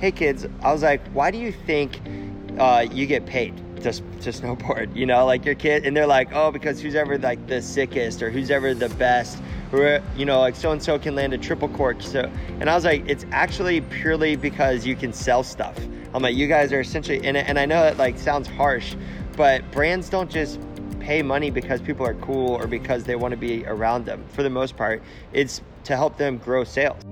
"Hey 0.00 0.12
kids," 0.12 0.46
I 0.62 0.72
was 0.72 0.82
like, 0.82 1.06
"Why 1.08 1.30
do 1.30 1.38
you 1.38 1.52
think 1.52 2.00
uh, 2.58 2.86
you 2.90 3.06
get 3.06 3.26
paid 3.26 3.56
to 3.82 3.92
to 3.92 4.30
snowboard?" 4.30 4.94
You 4.96 5.06
know, 5.06 5.24
like 5.26 5.44
your 5.44 5.54
kid, 5.54 5.86
and 5.86 5.96
they're 5.96 6.06
like, 6.06 6.28
"Oh, 6.32 6.50
because 6.50 6.80
who's 6.80 6.94
ever 6.94 7.18
like 7.18 7.46
the 7.46 7.62
sickest 7.62 8.22
or 8.22 8.30
who's 8.30 8.50
ever 8.50 8.74
the 8.74 8.88
best." 8.90 9.42
Or, 9.72 10.02
you 10.18 10.26
know, 10.26 10.38
like 10.38 10.54
so 10.54 10.70
and 10.70 10.82
so 10.82 10.98
can 10.98 11.14
land 11.14 11.32
a 11.32 11.38
triple 11.38 11.68
cork. 11.68 12.02
So, 12.02 12.30
and 12.60 12.68
I 12.68 12.74
was 12.74 12.84
like, 12.84 13.08
it's 13.08 13.24
actually 13.32 13.80
purely 13.80 14.36
because 14.36 14.84
you 14.84 14.94
can 14.94 15.14
sell 15.14 15.42
stuff. 15.42 15.78
I'm 16.12 16.22
like, 16.22 16.36
you 16.36 16.46
guys 16.46 16.72
are 16.74 16.80
essentially, 16.80 17.26
and, 17.26 17.38
and 17.38 17.58
I 17.58 17.64
know 17.64 17.80
that 17.82 17.96
like 17.96 18.18
sounds 18.18 18.46
harsh, 18.46 18.94
but 19.34 19.68
brands 19.70 20.10
don't 20.10 20.30
just 20.30 20.60
pay 21.00 21.22
money 21.22 21.50
because 21.50 21.80
people 21.80 22.06
are 22.06 22.14
cool 22.14 22.54
or 22.54 22.66
because 22.66 23.04
they 23.04 23.16
want 23.16 23.32
to 23.32 23.38
be 23.38 23.64
around 23.66 24.04
them. 24.04 24.24
For 24.28 24.42
the 24.42 24.50
most 24.50 24.76
part, 24.76 25.02
it's 25.32 25.62
to 25.84 25.96
help 25.96 26.18
them 26.18 26.36
grow 26.38 26.64
sales. 26.64 27.02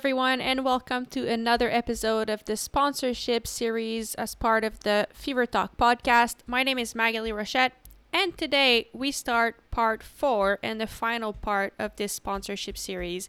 Everyone, 0.00 0.40
and 0.40 0.64
welcome 0.64 1.04
to 1.04 1.28
another 1.28 1.70
episode 1.70 2.30
of 2.30 2.42
the 2.46 2.56
sponsorship 2.56 3.46
series 3.46 4.14
as 4.14 4.34
part 4.34 4.64
of 4.64 4.80
the 4.80 5.06
Fever 5.12 5.44
Talk 5.44 5.76
podcast. 5.76 6.36
My 6.46 6.62
name 6.62 6.78
is 6.78 6.94
Magali 6.94 7.30
Rochette, 7.32 7.72
and 8.10 8.34
today 8.38 8.88
we 8.94 9.12
start 9.12 9.56
part 9.70 10.02
four 10.02 10.58
and 10.62 10.80
the 10.80 10.86
final 10.86 11.34
part 11.34 11.74
of 11.78 11.94
this 11.96 12.14
sponsorship 12.14 12.78
series. 12.78 13.28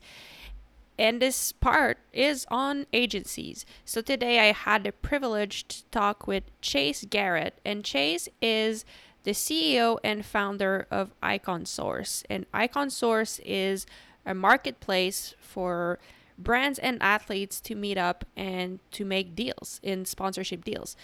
And 0.97 1.21
this 1.21 1.51
part 1.51 1.97
is 2.13 2.47
on 2.49 2.85
agencies. 2.93 3.65
So 3.83 3.99
today 3.99 4.39
I 4.39 4.53
had 4.53 4.85
the 4.85 4.93
privilege 4.93 5.67
to 5.67 5.83
talk 5.91 6.25
with 6.25 6.45
Chase 6.61 7.03
Garrett, 7.09 7.59
and 7.65 7.83
Chase 7.83 8.29
is 8.41 8.85
the 9.23 9.31
CEO 9.31 9.99
and 10.05 10.25
founder 10.25 10.87
of 10.89 11.11
Icon 11.21 11.65
Source. 11.65 12.23
And 12.29 12.45
Icon 12.53 12.89
Source 12.89 13.41
is 13.43 13.85
a 14.25 14.33
marketplace 14.33 15.35
for 15.37 15.99
brands 16.43 16.79
and 16.79 17.01
athletes 17.01 17.61
to 17.61 17.75
meet 17.75 17.97
up 17.97 18.25
and 18.35 18.79
to 18.91 19.05
make 19.05 19.35
deals 19.35 19.79
in 19.83 20.05
sponsorship 20.05 20.63
deals. 20.63 20.95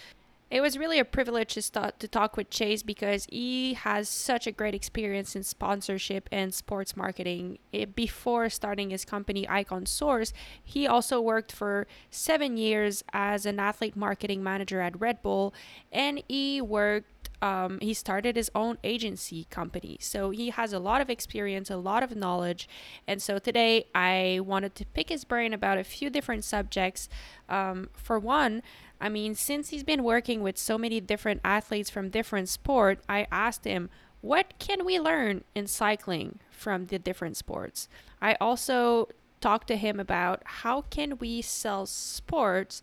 It 0.50 0.62
was 0.62 0.78
really 0.78 0.98
a 0.98 1.04
privilege 1.04 1.56
to, 1.56 1.62
start, 1.62 2.00
to 2.00 2.08
talk 2.08 2.38
with 2.38 2.50
Chase 2.50 2.82
because 2.82 3.28
he 3.30 3.74
has 3.74 4.08
such 4.08 4.48
a 4.48 4.52
great 4.54 4.74
experience 4.74 5.36
in 5.36 5.44
sponsorship 5.44 6.30
and 6.32 6.54
sports 6.54 6.96
marketing. 6.96 7.60
It, 7.74 7.96
before 7.96 8.50
starting 8.50 8.90
his 8.90 9.04
company 9.04 9.46
Icon 9.50 9.86
Source, 9.86 10.32
he 10.64 10.88
also 10.88 11.20
worked 11.20 11.52
for 11.52 11.86
seven 12.10 12.56
years 12.56 13.04
as 13.12 13.46
an 13.46 13.60
athlete 13.60 13.98
marketing 13.98 14.42
manager 14.42 14.80
at 14.80 15.00
Red 15.02 15.22
Bull, 15.22 15.54
and 15.92 16.24
he 16.30 16.62
worked 16.62 17.17
um, 17.42 17.80
he 17.82 17.94
started 17.94 18.36
his 18.36 18.50
own 18.56 18.78
agency 18.84 19.46
company. 19.50 19.98
So 20.02 20.32
he 20.32 20.50
has 20.50 20.74
a 20.74 20.80
lot 20.80 21.02
of 21.02 21.10
experience, 21.10 21.70
a 21.70 21.78
lot 21.78 22.04
of 22.04 22.16
knowledge. 22.16 22.68
And 23.08 23.22
so 23.22 23.40
today 23.40 23.88
I 23.94 24.40
wanted 24.44 24.76
to 24.76 24.86
pick 24.86 25.10
his 25.10 25.24
brain 25.24 25.54
about 25.54 25.78
a 25.78 25.84
few 25.84 26.10
different 26.10 26.44
subjects. 26.44 27.10
Um, 27.48 27.90
for 27.94 28.18
one, 28.20 28.64
I 29.00 29.10
mean, 29.10 29.36
since 29.36 29.70
he's 29.70 29.84
been 29.84 30.04
working 30.04 30.42
with 30.42 30.58
so 30.58 30.78
many 30.78 31.00
different 31.00 31.42
athletes 31.44 31.90
from 31.90 32.10
different 32.10 32.50
sport, 32.50 33.00
I 33.08 33.28
asked 33.32 33.66
him, 33.66 33.90
what 34.22 34.58
can 34.58 34.84
we 34.84 35.00
learn 35.00 35.44
in 35.54 35.68
cycling 35.68 36.40
from 36.50 36.88
the 36.88 36.98
different 36.98 37.38
sports? 37.38 37.88
I 38.22 38.36
also 38.42 39.10
talked 39.42 39.68
to 39.68 39.78
him 39.78 40.00
about 40.00 40.42
how 40.44 40.82
can 40.82 41.20
we 41.20 41.44
sell 41.44 41.86
sports 41.86 42.82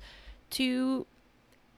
to 0.50 1.06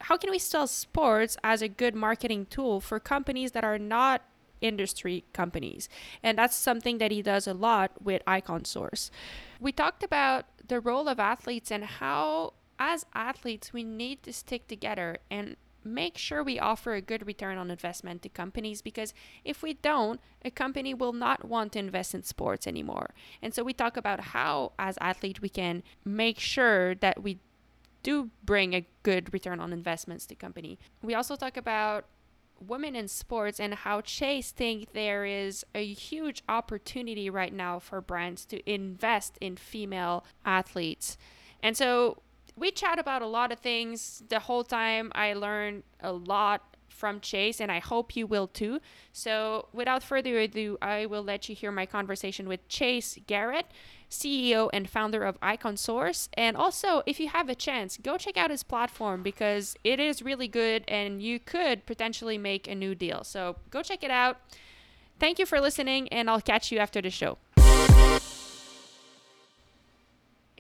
how 0.07 0.17
can 0.17 0.31
we 0.31 0.39
sell 0.39 0.69
sports 0.69 1.37
as 1.43 1.63
a 1.63 1.69
good 1.69 1.93
marketing 1.93 2.47
tool 2.47 2.81
for 2.81 3.01
companies 3.01 3.51
that 3.51 3.65
are 3.65 3.77
not 3.79 4.23
industry 4.61 5.25
companies? 5.33 5.89
And 6.23 6.39
that's 6.39 6.55
something 6.55 6.99
that 6.99 7.11
he 7.11 7.23
does 7.23 7.49
a 7.49 7.55
lot 7.55 7.91
with 8.01 8.23
Icon 8.25 8.65
Source. 8.65 9.11
We 9.59 9.73
talked 9.73 10.05
about 10.05 10.45
the 10.69 10.79
role 10.79 11.09
of 11.09 11.19
athletes 11.19 11.73
and 11.73 11.85
how, 11.85 12.53
as 12.79 13.05
athletes, 13.17 13.73
we 13.73 13.83
need 13.83 14.23
to 14.23 14.33
stick 14.33 14.69
together 14.69 15.19
and 15.29 15.57
make 15.83 16.17
sure 16.17 16.43
we 16.45 16.61
offer 16.61 16.95
a 16.95 17.01
good 17.01 17.27
return 17.27 17.59
on 17.59 17.71
investment 17.71 18.23
to 18.23 18.29
companies 18.29 18.83
because 18.83 19.13
if 19.45 19.61
we 19.61 19.75
don't, 19.75 20.21
a 20.45 20.53
company 20.53 20.95
will 20.95 21.13
not 21.13 21.45
want 21.45 21.73
to 21.73 21.81
invest 21.81 22.15
in 22.15 22.23
sports 22.23 22.69
anymore. 22.69 23.11
And 23.43 23.53
so 23.53 23.65
we 23.65 23.73
talk 23.73 23.97
about 23.97 24.21
how, 24.21 24.73
as 24.79 24.97
athletes, 25.01 25.41
we 25.41 25.49
can 25.49 25.83
make 26.05 26.39
sure 26.39 26.95
that 26.97 27.25
we 27.25 27.39
do 28.03 28.31
bring 28.45 28.75
a 28.75 28.87
good 29.03 29.33
return 29.33 29.61
on 29.61 29.73
investments 29.73 30.27
to 30.27 30.35
company. 30.35 30.79
We 31.03 31.15
also 31.15 31.37
talk 31.37 31.57
about 31.57 32.07
women 32.61 32.97
in 32.97 33.09
sports 33.09 33.61
and 33.61 33.75
how 33.75 34.01
Chase 34.01 34.51
think 34.51 34.93
there 34.93 35.25
is 35.25 35.65
a 35.75 35.85
huge 35.85 36.43
opportunity 36.49 37.29
right 37.29 37.53
now 37.53 37.79
for 37.79 38.01
brands 38.01 38.45
to 38.47 38.71
invest 38.71 39.37
in 39.41 39.57
female 39.57 40.25
athletes. 40.45 41.19
And 41.63 41.77
so 41.77 42.23
we 42.57 42.71
chat 42.71 42.99
about 42.99 43.23
a 43.23 43.27
lot 43.27 43.53
of 43.53 43.61
things. 43.61 44.23
The 44.29 44.41
whole 44.41 44.65
time 44.65 45.13
I 45.15 45.35
learned 45.35 45.83
a 46.01 46.13
lot 46.13 46.76
from 46.97 47.21
Chase, 47.21 47.61
and 47.61 47.71
I 47.71 47.79
hope 47.79 48.17
you 48.17 48.27
will 48.27 48.47
too. 48.47 48.81
So, 49.13 49.69
without 49.73 50.03
further 50.03 50.39
ado, 50.39 50.79
I 50.81 51.07
will 51.07 51.23
let 51.23 51.49
you 51.49 51.55
hear 51.55 51.71
my 51.71 51.87
conversation 51.87 52.49
with 52.49 52.67
Chase 52.69 53.19
Garrett, 53.27 53.67
CEO 54.11 54.71
and 54.73 54.89
founder 54.89 55.25
of 55.25 55.37
Icon 55.43 55.77
Source. 55.77 56.29
And 56.35 56.57
also, 56.57 57.03
if 57.07 57.21
you 57.21 57.29
have 57.29 57.49
a 57.49 57.55
chance, 57.55 57.97
go 57.97 58.17
check 58.17 58.37
out 58.37 58.51
his 58.51 58.63
platform 58.63 59.23
because 59.23 59.77
it 59.85 60.01
is 60.01 60.23
really 60.23 60.49
good 60.49 60.85
and 60.89 61.21
you 61.23 61.39
could 61.39 61.87
potentially 61.87 62.39
make 62.39 62.67
a 62.67 62.75
new 62.75 62.95
deal. 62.95 63.25
So, 63.25 63.57
go 63.71 63.83
check 63.83 64.03
it 64.03 64.11
out. 64.11 64.39
Thank 65.19 65.39
you 65.39 65.47
for 65.47 65.61
listening, 65.61 66.09
and 66.09 66.29
I'll 66.29 66.43
catch 66.43 66.71
you 66.71 66.79
after 66.79 67.01
the 67.01 67.11
show. 67.11 67.39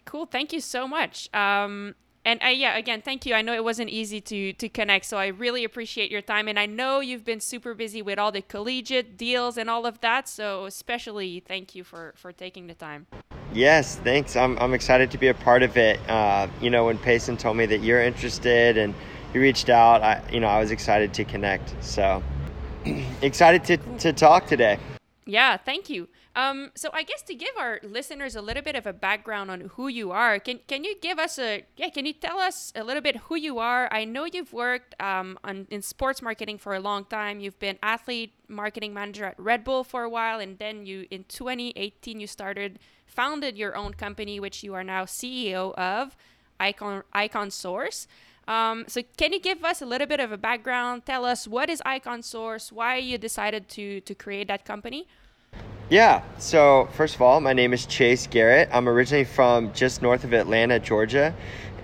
Cool. 0.07 0.27
Thank 0.27 0.53
you 0.53 0.61
so 0.61 0.87
much. 0.89 1.29
Um, 1.35 1.95
and 2.27 2.41
yeah 2.59 2.77
again 2.77 3.01
thank 3.01 3.25
you. 3.25 3.35
I 3.35 3.41
know 3.41 3.55
it 3.55 3.65
wasn't 3.65 3.89
easy 3.89 4.21
to 4.21 4.53
to 4.55 4.69
connect 4.69 5.05
so 5.07 5.17
i 5.17 5.29
really 5.29 5.65
appreciate 5.65 6.11
your 6.11 6.21
time 6.21 6.49
and 6.49 6.59
i 6.59 6.67
know 6.67 7.01
you've 7.01 7.25
been 7.25 7.41
super 7.41 7.73
busy 7.73 8.03
with 8.03 8.19
all 8.19 8.33
the 8.33 8.43
collegiate 8.43 9.17
deals 9.17 9.57
and 9.57 9.71
all 9.71 9.87
of 9.87 10.01
that 10.01 10.29
so 10.29 10.67
especially 10.67 11.41
thank 11.41 11.75
you 11.75 11.85
for 11.85 12.13
for 12.17 12.33
taking 12.33 12.67
the 12.67 12.75
time. 12.75 13.07
Yes 13.53 13.97
thanks. 13.97 14.37
I'm, 14.37 14.59
I'm 14.59 14.75
excited 14.75 15.11
to 15.13 15.19
be 15.19 15.29
a 15.29 15.35
part 15.35 15.63
of 15.63 15.77
it. 15.77 15.99
Uh, 16.11 16.49
you 16.61 16.69
know 16.69 16.87
when 16.87 16.99
payson 16.99 17.37
told 17.37 17.57
me 17.57 17.65
that 17.67 17.83
you're 17.83 18.03
interested 18.03 18.77
and 18.77 18.93
you 19.33 19.41
reached 19.41 19.69
out 19.69 20.03
i 20.03 20.21
you 20.31 20.41
know 20.41 20.49
i 20.49 20.59
was 20.59 20.71
excited 20.71 21.15
to 21.15 21.25
connect 21.25 21.73
so 21.83 22.23
excited 23.23 23.65
to, 23.65 23.77
to 23.99 24.13
talk 24.13 24.47
today. 24.47 24.79
Yeah 25.25 25.57
thank 25.57 25.89
you 25.89 26.09
um, 26.37 26.71
so 26.75 26.91
I 26.93 27.03
guess 27.03 27.23
to 27.23 27.35
give 27.35 27.57
our 27.59 27.81
listeners 27.83 28.37
a 28.37 28.43
little 28.43 28.63
bit 28.63 28.77
of 28.77 28.87
a 28.87 28.93
background 28.93 29.51
on 29.51 29.73
who 29.75 29.89
you 29.89 30.13
are, 30.13 30.39
can 30.39 30.61
can 30.69 30.85
you 30.85 30.95
give 31.01 31.19
us 31.19 31.39
a 31.39 31.65
yeah? 31.79 31.89
Can 31.89 32.05
you 32.05 32.13
tell 32.13 32.39
us 32.39 32.75
a 32.77 32.85
little 32.85 33.01
bit 33.01 33.17
who 33.17 33.37
you 33.37 33.59
are? 33.59 33.89
I 33.91 34.05
know 34.05 34.27
you've 34.27 34.53
worked 34.53 34.95
um, 35.01 35.39
on 35.43 35.67
in 35.71 35.81
sports 35.81 36.21
marketing 36.21 36.59
for 36.59 36.75
a 36.75 36.81
long 36.81 37.07
time. 37.07 37.41
You've 37.41 37.59
been 37.59 37.79
athlete 37.83 38.35
marketing 38.49 38.93
manager 38.93 39.25
at 39.25 39.41
Red 39.41 39.65
Bull 39.65 39.83
for 39.83 40.03
a 40.03 40.11
while, 40.11 40.39
and 40.39 40.59
then 40.59 40.85
you 40.85 41.07
in 41.11 41.25
2018 41.25 42.21
you 42.21 42.27
started 42.27 42.81
founded 43.07 43.57
your 43.57 43.75
own 43.75 43.95
company, 43.95 44.39
which 44.39 44.63
you 44.63 44.75
are 44.75 44.85
now 44.85 45.05
CEO 45.05 45.73
of, 45.75 46.17
Icon 46.61 47.03
Icon 47.15 47.51
Source. 47.51 48.07
Um, 48.47 48.85
so 48.89 49.01
can 49.17 49.33
you 49.33 49.41
give 49.41 49.65
us 49.65 49.81
a 49.81 49.87
little 49.87 50.07
bit 50.07 50.21
of 50.21 50.33
a 50.33 50.37
background? 50.37 51.07
Tell 51.07 51.25
us 51.25 51.49
what 51.49 51.71
is 51.71 51.81
Icon 51.87 52.23
Source, 52.23 52.71
why 52.71 52.97
you 52.97 53.17
decided 53.17 53.71
to 53.71 54.03
to 54.03 54.15
create 54.15 54.49
that 54.49 54.67
company. 54.67 55.09
Yeah. 55.89 56.23
So, 56.39 56.89
first 56.95 57.15
of 57.15 57.23
all, 57.23 57.41
my 57.41 57.53
name 57.53 57.73
is 57.73 57.87
Chase 57.87 58.27
Garrett. 58.27 58.69
I'm 58.73 58.89
originally 58.89 59.23
from 59.23 59.73
just 59.73 60.03
north 60.03 60.25
of 60.25 60.33
Atlanta, 60.33 60.81
Georgia. 60.81 61.33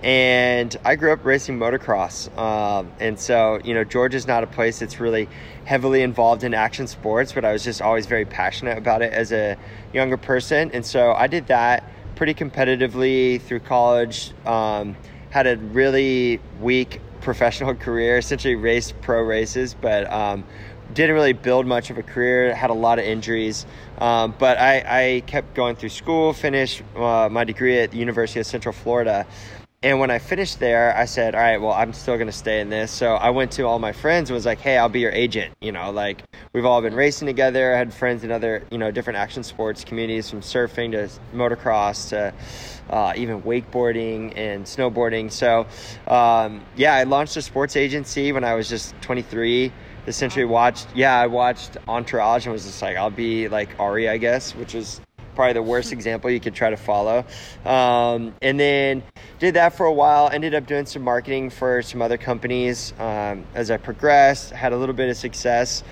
And 0.03 0.75
I 0.83 0.97
grew 0.97 1.13
up 1.13 1.23
racing 1.23 1.57
motocross. 1.57 2.37
Um, 2.37 2.91
and 2.99 3.17
so, 3.17 3.61
you 3.63 3.73
know, 3.73 3.85
Georgia's 3.85 4.27
not 4.27 4.43
a 4.43 4.47
place 4.47 4.79
that's 4.79 4.99
really 4.99 5.29
heavily 5.63 6.01
involved 6.01 6.43
in 6.43 6.53
action 6.53 6.87
sports, 6.87 7.31
but 7.31 7.45
I 7.45 7.53
was 7.53 7.63
just 7.63 7.81
always 7.81 8.05
very 8.05 8.25
passionate 8.25 8.77
about 8.77 9.01
it 9.01 9.13
as 9.13 9.31
a 9.31 9.55
younger 9.93 10.17
person. 10.17 10.69
And 10.73 10.85
so 10.85 11.13
I 11.13 11.27
did 11.27 11.47
that 11.47 11.89
pretty 12.17 12.33
competitively 12.33 13.41
through 13.41 13.61
college. 13.61 14.33
Um, 14.45 14.97
had 15.29 15.47
a 15.47 15.55
really 15.55 16.41
weak 16.59 16.99
professional 17.21 17.73
career, 17.87 18.17
essentially 18.17 18.55
raced 18.55 18.99
pro 19.01 19.21
races, 19.21 19.73
but 19.73 20.11
um, 20.11 20.43
didn't 20.93 21.15
really 21.15 21.33
build 21.33 21.65
much 21.65 21.89
of 21.89 21.97
a 21.97 22.03
career, 22.03 22.53
had 22.53 22.69
a 22.69 22.73
lot 22.73 22.99
of 22.99 23.05
injuries. 23.05 23.65
Um, 23.99 24.33
but 24.37 24.57
I, 24.57 24.83
I, 24.85 25.21
kept 25.21 25.53
going 25.53 25.75
through 25.75 25.89
school, 25.89 26.33
finished 26.33 26.81
uh, 26.95 27.29
my 27.31 27.43
degree 27.43 27.79
at 27.79 27.91
the 27.91 27.97
University 27.97 28.39
of 28.39 28.45
Central 28.45 28.73
Florida. 28.73 29.25
and 29.83 29.99
when 29.99 30.11
I 30.11 30.19
finished 30.19 30.59
there, 30.59 30.95
I 30.95 31.05
said, 31.05 31.35
all 31.35 31.41
right, 31.41 31.57
well, 31.61 31.71
I'm 31.71 31.93
still 31.93 32.15
going 32.15 32.27
to 32.27 32.33
stay 32.33 32.59
in 32.59 32.69
this. 32.69 32.91
So 32.91 33.13
I 33.13 33.29
went 33.29 33.51
to 33.53 33.63
all 33.63 33.79
my 33.79 33.91
friends 33.91 34.29
and 34.29 34.35
was 34.35 34.45
like, 34.45 34.59
hey, 34.59 34.77
I'll 34.77 34.89
be 34.89 35.01
your 35.01 35.11
agent. 35.11 35.53
You 35.61 35.71
know, 35.71 35.91
like 35.91 36.23
we've 36.53 36.65
all 36.65 36.81
been 36.81 36.95
racing 36.95 37.27
together. 37.27 37.73
I 37.73 37.77
had 37.77 37.93
friends 37.93 38.23
in 38.23 38.31
other, 38.31 38.63
you 38.71 38.77
know, 38.77 38.91
different 38.91 39.19
action 39.19 39.43
sports 39.43 39.83
communities 39.83 40.29
from 40.29 40.41
surfing 40.41 40.91
to 40.91 41.09
motocross 41.35 42.09
to 42.09 42.33
uh, 42.89 43.13
even 43.15 43.41
wakeboarding 43.41 44.37
and 44.37 44.65
snowboarding. 44.65 45.31
So, 45.31 45.67
um, 46.07 46.63
yeah, 46.75 46.95
I 46.95 47.03
launched 47.03 47.37
a 47.37 47.41
sports 47.41 47.75
agency 47.75 48.31
when 48.31 48.43
I 48.43 48.55
was 48.55 48.69
just 48.69 48.99
23. 49.01 49.71
Essentially, 50.05 50.45
watched, 50.45 50.87
yeah, 50.95 51.17
I 51.17 51.27
watched 51.27 51.77
Entourage 51.87 52.45
and 52.45 52.53
was 52.53 52.65
just 52.65 52.81
like, 52.81 52.97
I'll 52.97 53.09
be 53.09 53.47
like 53.47 53.69
Ari, 53.79 54.09
I 54.09 54.17
guess, 54.17 54.53
which 54.55 54.75
is 54.75 54.99
probably 55.35 55.53
the 55.53 55.61
worst 55.61 55.91
example 55.93 56.29
you 56.29 56.39
could 56.39 56.53
try 56.53 56.69
to 56.69 56.77
follow. 56.77 57.25
Um, 57.65 58.35
and 58.41 58.59
then 58.59 59.03
did 59.39 59.55
that 59.55 59.75
for 59.75 59.85
a 59.85 59.93
while. 59.93 60.29
Ended 60.29 60.53
up 60.53 60.65
doing 60.65 60.85
some 60.85 61.03
marketing 61.03 61.49
for 61.49 61.81
some 61.81 62.01
other 62.01 62.17
companies 62.17 62.93
um, 62.99 63.45
as 63.55 63.71
I 63.71 63.77
progressed. 63.77 64.51
Had 64.51 64.73
a 64.73 64.77
little 64.77 64.95
bit 64.95 65.09
of 65.09 65.17
success. 65.17 65.83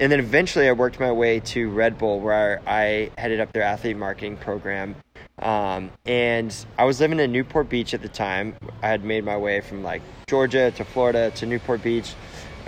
And 0.00 0.12
then 0.12 0.20
eventually 0.20 0.68
I 0.68 0.72
worked 0.72 1.00
my 1.00 1.10
way 1.10 1.40
to 1.40 1.68
Red 1.70 1.98
Bull, 1.98 2.20
where 2.20 2.62
I 2.66 3.10
headed 3.18 3.40
up 3.40 3.52
their 3.52 3.64
athlete 3.64 3.96
marketing 3.96 4.36
program. 4.36 4.94
Um, 5.40 5.90
and 6.06 6.54
I 6.78 6.84
was 6.84 7.00
living 7.00 7.18
in 7.18 7.32
Newport 7.32 7.68
Beach 7.68 7.94
at 7.94 8.02
the 8.02 8.08
time. 8.08 8.54
I 8.82 8.88
had 8.88 9.04
made 9.04 9.24
my 9.24 9.36
way 9.36 9.60
from 9.60 9.82
like 9.82 10.02
Georgia 10.28 10.70
to 10.72 10.84
Florida 10.84 11.32
to 11.32 11.46
Newport 11.46 11.82
Beach 11.82 12.14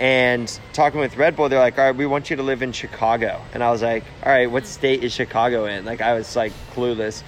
and 0.01 0.59
talking 0.73 0.99
with 0.99 1.15
Red 1.15 1.35
Bull, 1.35 1.47
they're 1.47 1.59
like, 1.59 1.77
all 1.77 1.85
right, 1.85 1.95
we 1.95 2.07
want 2.07 2.31
you 2.31 2.35
to 2.37 2.41
live 2.41 2.63
in 2.63 2.71
Chicago. 2.71 3.39
And 3.53 3.63
I 3.63 3.69
was 3.69 3.83
like, 3.83 4.03
all 4.23 4.31
right, 4.31 4.49
what 4.49 4.65
state 4.65 5.03
is 5.03 5.13
Chicago 5.13 5.65
in? 5.65 5.85
Like, 5.85 6.01
I 6.01 6.15
was 6.15 6.35
like 6.35 6.53
clueless. 6.73 7.21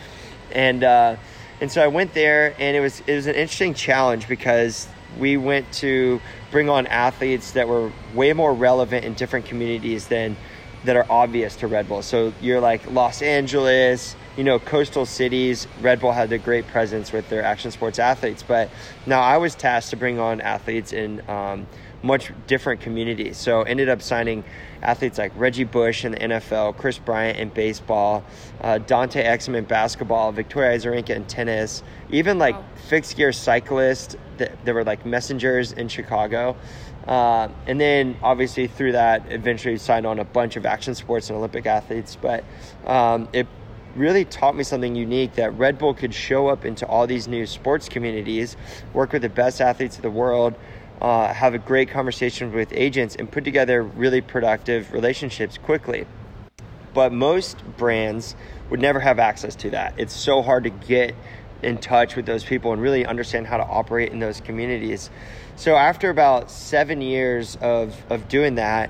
And, 0.52 0.84
uh, 0.84 1.18
and 1.62 1.72
so 1.72 1.84
I 1.84 1.88
went 1.88 2.16
there 2.16 2.56
and 2.58 2.76
it 2.76 2.80
was, 2.80 3.02
it 3.06 3.14
was 3.14 3.28
an 3.28 3.36
interesting 3.36 3.76
challenge 3.76 4.28
because 4.28 4.88
we 5.20 5.38
went 5.38 5.72
to 5.74 6.20
bring 6.50 6.68
on 6.68 6.88
athletes 6.88 7.52
that 7.52 7.68
were 7.68 7.92
way 8.16 8.34
more 8.34 8.56
relevant 8.56 9.06
in 9.06 9.14
different 9.14 9.46
communities 9.46 10.08
than 10.08 10.36
that 10.84 10.96
are 10.96 11.06
obvious 11.12 11.56
to 11.58 11.68
Red 11.68 11.88
Bull. 11.88 12.02
So 12.02 12.34
you're 12.42 12.60
like 12.60 12.90
Los 12.90 13.22
Angeles, 13.22 14.16
you 14.36 14.44
know, 14.44 14.58
coastal 14.58 15.06
cities. 15.06 15.68
Red 15.80 16.00
Bull 16.00 16.12
had 16.12 16.32
a 16.34 16.40
great 16.40 16.66
presence 16.66 17.12
with 17.12 17.30
their 17.30 17.44
action 17.44 17.70
sports 17.70 18.00
athletes, 18.00 18.42
but 18.42 18.72
now 19.06 19.22
I 19.22 19.38
was 19.38 19.54
tasked 19.54 19.92
to 19.92 19.96
bring 19.96 20.20
on 20.20 20.42
athletes 20.42 20.92
in 20.92 21.22
um, 21.30 21.68
much 22.04 22.32
different 22.48 22.82
communities. 22.82 23.38
So 23.38 23.64
ended 23.64 23.90
up 23.90 24.02
signing 24.02 24.44
athletes 24.82 25.18
like 25.18 25.32
Reggie 25.36 25.64
Bush 25.64 26.06
in 26.06 26.12
the 26.12 26.20
NFL, 26.20 26.78
Kris 26.78 27.00
Bryant 27.00 27.40
in 27.40 27.50
baseball, 27.50 28.24
uh, 28.62 28.78
Dante 28.80 29.24
Exum 29.24 29.56
in 29.56 29.64
basketball, 29.64 30.32
Victoria 30.32 30.78
Azarenka 30.78 31.12
in 31.12 31.26
tennis, 31.26 31.82
even 32.12 32.38
like 32.38 32.56
wow. 32.56 32.66
fixed 32.90 33.16
gear 33.16 33.32
cyclists 33.32 34.18
that, 34.38 34.64
that 34.66 34.76
were 34.76 34.84
like 34.84 35.06
messengers 35.06 35.72
in 35.72 35.88
Chicago. 35.88 36.56
Uh, 37.08 37.50
and 37.68 37.80
then 37.80 38.18
obviously 38.22 38.68
through 38.68 38.94
that, 38.94 39.24
eventually 39.30 39.78
signed 39.78 40.06
on 40.06 40.20
a 40.20 40.24
bunch 40.26 40.56
of 40.56 40.66
action 40.66 40.96
sports 40.96 41.30
and 41.30 41.38
Olympic 41.38 41.66
athletes. 41.66 42.18
But 42.22 42.44
um, 42.86 43.28
it 43.34 43.48
really 43.96 44.26
taught 44.26 44.56
me 44.56 44.64
something 44.64 44.96
unique 44.96 45.36
that 45.36 45.56
Red 45.58 45.78
Bull 45.78 45.94
could 45.94 46.14
show 46.14 46.48
up 46.48 46.66
into 46.66 46.86
all 46.88 47.06
these 47.06 47.28
new 47.28 47.46
sports 47.46 47.90
communities, 47.90 48.58
work 48.94 49.14
with 49.14 49.22
the 49.22 49.30
best 49.30 49.62
athletes 49.62 49.98
of 49.98 50.02
the 50.02 50.10
world, 50.10 50.56
uh, 51.02 51.34
have 51.34 51.54
a 51.54 51.60
great 51.60 51.90
conversation 51.90 52.54
with 52.54 52.72
agents, 52.74 53.16
and 53.16 53.32
put 53.32 53.44
together 53.44 53.84
really 53.84 54.22
productive 54.22 54.92
relationships 54.94 55.58
quickly. 55.58 56.06
But 56.94 57.12
most 57.12 57.64
brands 57.78 58.36
would 58.70 58.80
never 58.80 59.00
have 59.00 59.20
access 59.20 59.56
to 59.58 59.72
that. 59.72 59.96
It's 59.98 60.14
so 60.14 60.42
hard 60.42 60.64
to 60.66 60.70
get 60.70 61.16
in 61.62 61.78
touch 61.78 62.16
with 62.16 62.26
those 62.26 62.44
people 62.44 62.74
and 62.74 62.82
really 62.82 63.06
understand 63.06 63.48
how 63.48 63.58
to 63.58 63.64
operate 63.64 64.12
in 64.12 64.20
those 64.20 64.42
communities. 64.42 65.10
So 65.56 65.76
after 65.76 66.10
about 66.10 66.52
seven 66.52 67.02
years 67.02 67.58
of, 67.62 67.96
of 68.10 68.28
doing 68.28 68.56
that, 68.56 68.90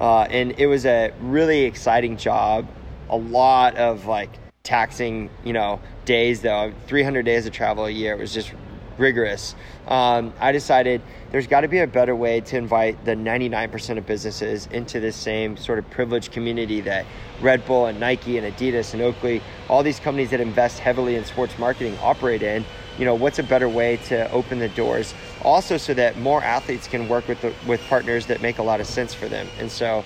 uh, 0.00 0.22
and 0.22 0.58
it 0.58 0.66
was 0.66 0.86
a 0.86 1.12
really 1.20 1.62
exciting 1.62 2.16
job, 2.16 2.66
a 3.10 3.16
lot 3.16 3.76
of 3.76 4.06
like 4.06 4.30
taxing, 4.62 5.30
you 5.44 5.52
know, 5.52 5.80
days 6.04 6.42
though, 6.42 6.72
300 6.86 7.24
days 7.24 7.46
of 7.46 7.52
travel 7.52 7.84
a 7.84 7.90
year. 7.90 8.16
Was 8.16 8.32
just 8.32 8.52
rigorous. 8.98 9.54
Um, 9.86 10.32
I 10.40 10.52
decided 10.52 11.02
there's 11.30 11.46
got 11.46 11.62
to 11.62 11.68
be 11.68 11.78
a 11.80 11.86
better 11.86 12.14
way 12.14 12.40
to 12.40 12.56
invite 12.56 13.04
the 13.04 13.14
99% 13.14 13.98
of 13.98 14.06
businesses 14.06 14.66
into 14.70 15.00
this 15.00 15.16
same 15.16 15.56
sort 15.56 15.78
of 15.78 15.88
privileged 15.90 16.32
community 16.32 16.80
that 16.82 17.06
Red 17.40 17.66
Bull 17.66 17.86
and 17.86 18.00
Nike 18.00 18.38
and 18.38 18.56
Adidas 18.56 18.94
and 18.94 19.02
Oakley, 19.02 19.42
all 19.68 19.82
these 19.82 19.98
companies 20.00 20.30
that 20.30 20.40
invest 20.40 20.78
heavily 20.78 21.16
in 21.16 21.24
sports 21.24 21.58
marketing 21.58 21.98
operate 22.02 22.42
in. 22.42 22.64
You 22.98 23.04
know, 23.04 23.14
what's 23.16 23.40
a 23.40 23.42
better 23.42 23.68
way 23.68 23.96
to 24.08 24.30
open 24.30 24.60
the 24.60 24.68
doors? 24.68 25.14
Also, 25.42 25.76
so 25.76 25.94
that 25.94 26.16
more 26.16 26.42
athletes 26.42 26.86
can 26.86 27.08
work 27.08 27.26
with 27.26 27.40
the, 27.40 27.52
with 27.66 27.80
partners 27.88 28.26
that 28.26 28.40
make 28.40 28.58
a 28.58 28.62
lot 28.62 28.80
of 28.80 28.86
sense 28.86 29.12
for 29.12 29.28
them. 29.28 29.48
And 29.58 29.70
so, 29.70 30.04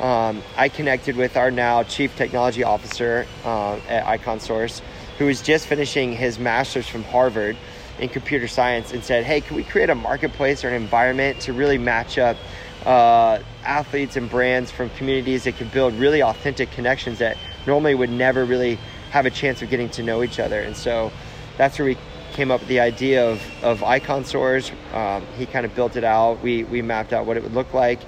um, 0.00 0.42
I 0.56 0.68
connected 0.68 1.16
with 1.16 1.38
our 1.38 1.50
now 1.50 1.82
chief 1.82 2.14
technology 2.16 2.62
officer 2.62 3.26
uh, 3.44 3.76
at 3.88 4.04
iconsource, 4.04 4.82
who 5.18 5.28
is 5.28 5.40
just 5.40 5.66
finishing 5.66 6.12
his 6.12 6.38
master's 6.38 6.86
from 6.86 7.02
Harvard 7.04 7.56
in 7.98 8.08
computer 8.08 8.48
science 8.48 8.92
and 8.92 9.02
said, 9.02 9.24
hey, 9.24 9.40
can 9.40 9.56
we 9.56 9.64
create 9.64 9.90
a 9.90 9.94
marketplace 9.94 10.64
or 10.64 10.68
an 10.68 10.74
environment 10.74 11.40
to 11.40 11.52
really 11.52 11.78
match 11.78 12.18
up 12.18 12.36
uh, 12.84 13.40
athletes 13.64 14.16
and 14.16 14.30
brands 14.30 14.70
from 14.70 14.90
communities 14.90 15.44
that 15.44 15.56
can 15.56 15.68
build 15.68 15.94
really 15.94 16.22
authentic 16.22 16.70
connections 16.70 17.18
that 17.18 17.36
normally 17.66 17.94
would 17.94 18.10
never 18.10 18.44
really 18.44 18.78
have 19.10 19.26
a 19.26 19.30
chance 19.30 19.62
of 19.62 19.70
getting 19.70 19.88
to 19.88 20.02
know 20.02 20.22
each 20.22 20.38
other. 20.38 20.60
And 20.60 20.76
so 20.76 21.10
that's 21.56 21.78
where 21.78 21.86
we 21.86 21.98
came 22.32 22.50
up 22.50 22.60
with 22.60 22.68
the 22.68 22.80
idea 22.80 23.28
of, 23.28 23.42
of 23.62 23.80
iconsource. 23.80 24.70
Um, 24.94 25.26
he 25.38 25.46
kind 25.46 25.64
of 25.64 25.74
built 25.74 25.96
it 25.96 26.04
out. 26.04 26.42
We, 26.42 26.64
we 26.64 26.82
mapped 26.82 27.12
out 27.12 27.26
what 27.26 27.36
it 27.36 27.42
would 27.42 27.54
look 27.54 27.72
like. 27.72 28.00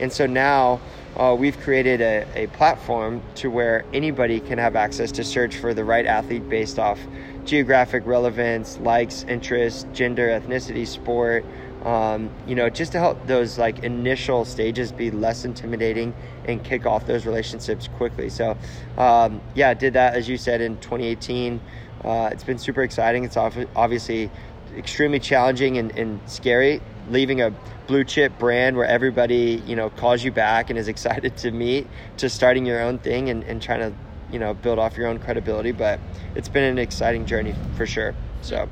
And 0.00 0.12
so 0.12 0.26
now 0.26 0.80
uh, 1.16 1.34
we've 1.38 1.58
created 1.60 2.00
a, 2.00 2.26
a 2.34 2.46
platform 2.48 3.22
to 3.36 3.48
where 3.48 3.84
anybody 3.94 4.40
can 4.40 4.58
have 4.58 4.76
access 4.76 5.10
to 5.12 5.24
search 5.24 5.56
for 5.56 5.72
the 5.72 5.84
right 5.84 6.04
athlete 6.04 6.48
based 6.48 6.78
off 6.78 6.98
geographic 7.46 8.04
relevance, 8.06 8.78
likes, 8.78 9.24
interests, 9.24 9.86
gender, 9.92 10.28
ethnicity, 10.28 10.86
sport. 10.86 11.44
Um, 11.84 12.30
you 12.48 12.56
know, 12.56 12.68
just 12.68 12.92
to 12.92 12.98
help 12.98 13.26
those 13.26 13.58
like 13.58 13.78
initial 13.84 14.44
stages 14.44 14.90
be 14.90 15.12
less 15.12 15.44
intimidating 15.44 16.14
and 16.44 16.62
kick 16.62 16.84
off 16.84 17.06
those 17.06 17.24
relationships 17.26 17.88
quickly. 17.96 18.28
So, 18.28 18.56
um, 18.98 19.40
yeah, 19.54 19.70
I 19.70 19.74
did 19.74 19.92
that 19.92 20.14
as 20.14 20.28
you 20.28 20.36
said 20.36 20.60
in 20.60 20.76
2018. 20.78 21.60
Uh, 22.04 22.30
it's 22.32 22.44
been 22.44 22.58
super 22.58 22.82
exciting. 22.82 23.24
It's 23.24 23.36
obviously 23.36 24.30
extremely 24.76 25.20
challenging 25.20 25.78
and, 25.78 25.96
and 25.96 26.20
scary 26.28 26.80
leaving 27.08 27.40
a 27.40 27.52
blue 27.86 28.04
chip 28.04 28.36
brand 28.38 28.76
where 28.76 28.86
everybody 28.86 29.62
you 29.66 29.76
know 29.76 29.90
calls 29.90 30.24
you 30.24 30.32
back 30.32 30.70
and 30.70 30.78
is 30.78 30.88
excited 30.96 31.36
to 31.36 31.50
meet 31.50 31.86
to 32.16 32.28
starting 32.28 32.66
your 32.66 32.80
own 32.80 32.98
thing 32.98 33.30
and, 33.30 33.44
and 33.44 33.62
trying 33.62 33.80
to 33.80 33.92
you 34.36 34.40
know 34.40 34.52
build 34.52 34.78
off 34.78 34.98
your 34.98 35.06
own 35.06 35.18
credibility 35.18 35.72
but 35.72 35.98
it's 36.34 36.46
been 36.46 36.62
an 36.64 36.78
exciting 36.78 37.24
journey 37.24 37.54
for 37.74 37.86
sure 37.86 38.14
so. 38.42 38.68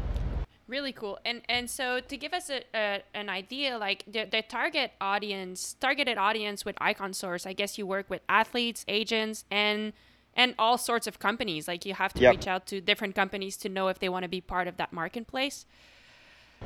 Really 0.69 0.93
cool 0.93 1.19
and 1.25 1.40
and 1.49 1.71
so 1.71 2.00
to 2.00 2.16
give 2.18 2.35
us 2.35 2.50
a, 2.50 2.62
a 2.75 3.02
an 3.14 3.30
idea 3.30 3.78
like 3.78 4.04
the, 4.06 4.26
the 4.30 4.42
target 4.42 4.92
audience 5.00 5.75
targeted 5.80 6.18
audience 6.18 6.66
with 6.66 6.76
iconsource 6.76 7.47
i 7.47 7.54
guess 7.54 7.78
you 7.78 7.87
work 7.87 8.11
with 8.11 8.21
athletes 8.28 8.85
agents 8.88 9.44
and 9.50 9.94
and 10.35 10.54
all 10.59 10.76
sorts 10.76 11.06
of 11.06 11.18
companies 11.18 11.66
like 11.66 11.87
you 11.87 11.94
have 11.94 12.12
to 12.12 12.21
yep. 12.21 12.33
reach 12.33 12.47
out 12.47 12.66
to 12.66 12.80
different 12.80 13.14
companies 13.14 13.56
to 13.59 13.68
know 13.71 13.88
if 13.88 13.99
they 14.00 14.09
want 14.09 14.23
to 14.23 14.28
be 14.28 14.40
part 14.40 14.66
of 14.68 14.76
that 14.76 14.92
marketplace 14.92 15.64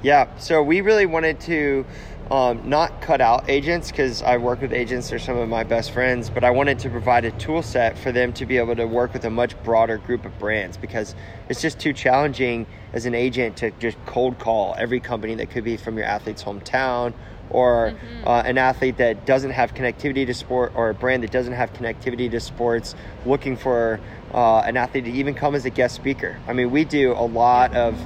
yeah, 0.03 0.37
so 0.39 0.63
we 0.63 0.81
really 0.81 1.07
wanted 1.07 1.41
to 1.41 1.85
um, 2.31 2.69
not 2.69 3.01
cut 3.01 3.21
out 3.21 3.49
agents 3.49 3.91
because 3.91 4.23
I 4.23 4.37
work 4.37 4.61
with 4.61 4.73
agents, 4.73 5.11
they're 5.11 5.19
some 5.19 5.39
of 5.39 5.49
my 5.49 5.65
best 5.65 5.93
friends, 5.93 6.29
but 6.31 6.45
I 6.45 6.51
wanted 6.51 6.79
to 6.81 6.91
provide 6.91 7.25
a 7.25 7.31
tool 7.33 7.63
set 7.63 7.99
for 7.99 8.13
them 8.13 8.33
to 8.35 8.47
be 8.47 8.59
able 8.59 8.77
to 8.77 8.87
work 8.87 9.13
with 9.13 9.25
a 9.25 9.31
much 9.31 9.61
broader 9.63 9.99
group 9.99 10.25
of 10.25 10.39
brands 10.39 10.77
because 10.77 11.15
it's 11.49 11.63
just 11.63 11.79
too 11.79 11.93
challenging 11.93 12.67
as 12.93 13.07
an 13.07 13.15
agent 13.15 13.57
to 13.59 13.71
just 13.73 13.97
cold 14.07 14.39
call 14.39 14.75
every 14.79 15.01
company 15.01 15.35
that 15.37 15.51
could 15.51 15.65
be 15.65 15.77
from 15.77 15.97
your 15.97 16.07
athlete's 16.07 16.45
hometown 16.45 17.15
or 17.51 17.93
mm-hmm. 17.93 18.29
uh, 18.29 18.43
an 18.43 18.59
athlete 18.59 18.99
that 18.99 19.25
doesn't 19.25 19.53
have 19.53 19.75
connectivity 19.75 20.27
to 20.27 20.35
sport 20.35 20.73
or 20.75 20.91
a 20.91 20.95
brand 20.95 21.23
that 21.23 21.31
doesn't 21.31 21.55
have 21.55 21.73
connectivity 21.73 22.31
to 22.31 22.41
sports 22.41 22.95
looking 23.25 23.57
for 23.57 23.99
uh, 24.35 24.59
an 24.61 24.77
athlete 24.77 25.05
to 25.05 25.11
even 25.11 25.35
come 25.35 25.55
as 25.55 25.65
a 25.65 25.71
guest 25.71 25.95
speaker. 25.95 26.39
I 26.47 26.53
mean, 26.53 26.71
we 26.71 26.85
do 26.85 27.13
a 27.13 27.25
lot 27.25 27.75
of 27.75 27.99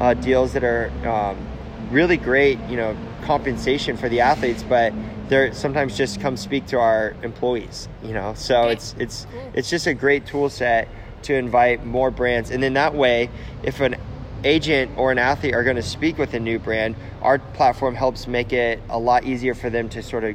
uh, 0.00 0.14
deals 0.14 0.52
that 0.54 0.64
are 0.64 0.90
um, 1.06 1.36
really 1.90 2.16
great, 2.16 2.58
you 2.68 2.76
know, 2.76 2.96
compensation 3.22 3.96
for 3.96 4.08
the 4.08 4.20
athletes, 4.20 4.62
but 4.62 4.92
they're 5.28 5.52
sometimes 5.52 5.96
just 5.96 6.20
come 6.20 6.36
speak 6.36 6.66
to 6.66 6.78
our 6.78 7.14
employees, 7.22 7.88
you 8.02 8.12
know. 8.12 8.34
So 8.34 8.62
okay. 8.62 8.72
it's 8.72 8.94
it's 8.98 9.26
it's 9.54 9.70
just 9.70 9.86
a 9.86 9.94
great 9.94 10.26
tool 10.26 10.48
set 10.48 10.88
to 11.22 11.34
invite 11.34 11.84
more 11.84 12.10
brands, 12.10 12.50
and 12.50 12.62
then 12.62 12.74
that 12.74 12.94
way, 12.94 13.30
if 13.62 13.80
an 13.80 13.96
agent 14.42 14.90
or 14.96 15.12
an 15.12 15.18
athlete 15.18 15.54
are 15.54 15.62
going 15.62 15.76
to 15.76 15.82
speak 15.82 16.16
with 16.16 16.32
a 16.34 16.40
new 16.40 16.58
brand, 16.58 16.96
our 17.20 17.38
platform 17.38 17.94
helps 17.94 18.26
make 18.26 18.52
it 18.52 18.80
a 18.88 18.98
lot 18.98 19.24
easier 19.24 19.54
for 19.54 19.68
them 19.68 19.88
to 19.90 20.02
sort 20.02 20.24
of 20.24 20.34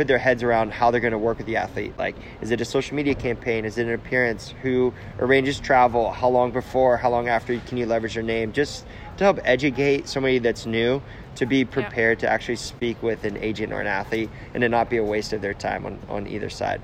put 0.00 0.06
their 0.06 0.16
heads 0.16 0.42
around 0.42 0.72
how 0.72 0.90
they're 0.90 0.98
going 0.98 1.12
to 1.12 1.18
work 1.18 1.36
with 1.36 1.46
the 1.46 1.58
athlete. 1.58 1.92
Like, 1.98 2.16
is 2.40 2.50
it 2.50 2.58
a 2.62 2.64
social 2.64 2.96
media 2.96 3.14
campaign? 3.14 3.66
Is 3.66 3.76
it 3.76 3.86
an 3.86 3.92
appearance? 3.92 4.54
Who 4.62 4.94
arranges 5.18 5.60
travel? 5.60 6.10
How 6.10 6.30
long 6.30 6.52
before? 6.52 6.96
How 6.96 7.10
long 7.10 7.28
after 7.28 7.58
can 7.58 7.76
you 7.76 7.84
leverage 7.84 8.14
your 8.14 8.24
name? 8.24 8.50
Just 8.54 8.86
to 9.18 9.24
help 9.24 9.40
educate 9.44 10.08
somebody 10.08 10.38
that's 10.38 10.64
new 10.64 11.02
to 11.34 11.44
be 11.44 11.66
prepared 11.66 12.16
yeah. 12.16 12.28
to 12.28 12.32
actually 12.32 12.56
speak 12.56 13.02
with 13.02 13.24
an 13.24 13.36
agent 13.36 13.74
or 13.74 13.82
an 13.82 13.86
athlete 13.86 14.30
and 14.54 14.62
to 14.62 14.70
not 14.70 14.88
be 14.88 14.96
a 14.96 15.04
waste 15.04 15.34
of 15.34 15.42
their 15.42 15.52
time 15.52 15.84
on, 15.84 15.98
on 16.08 16.26
either 16.26 16.48
side. 16.48 16.80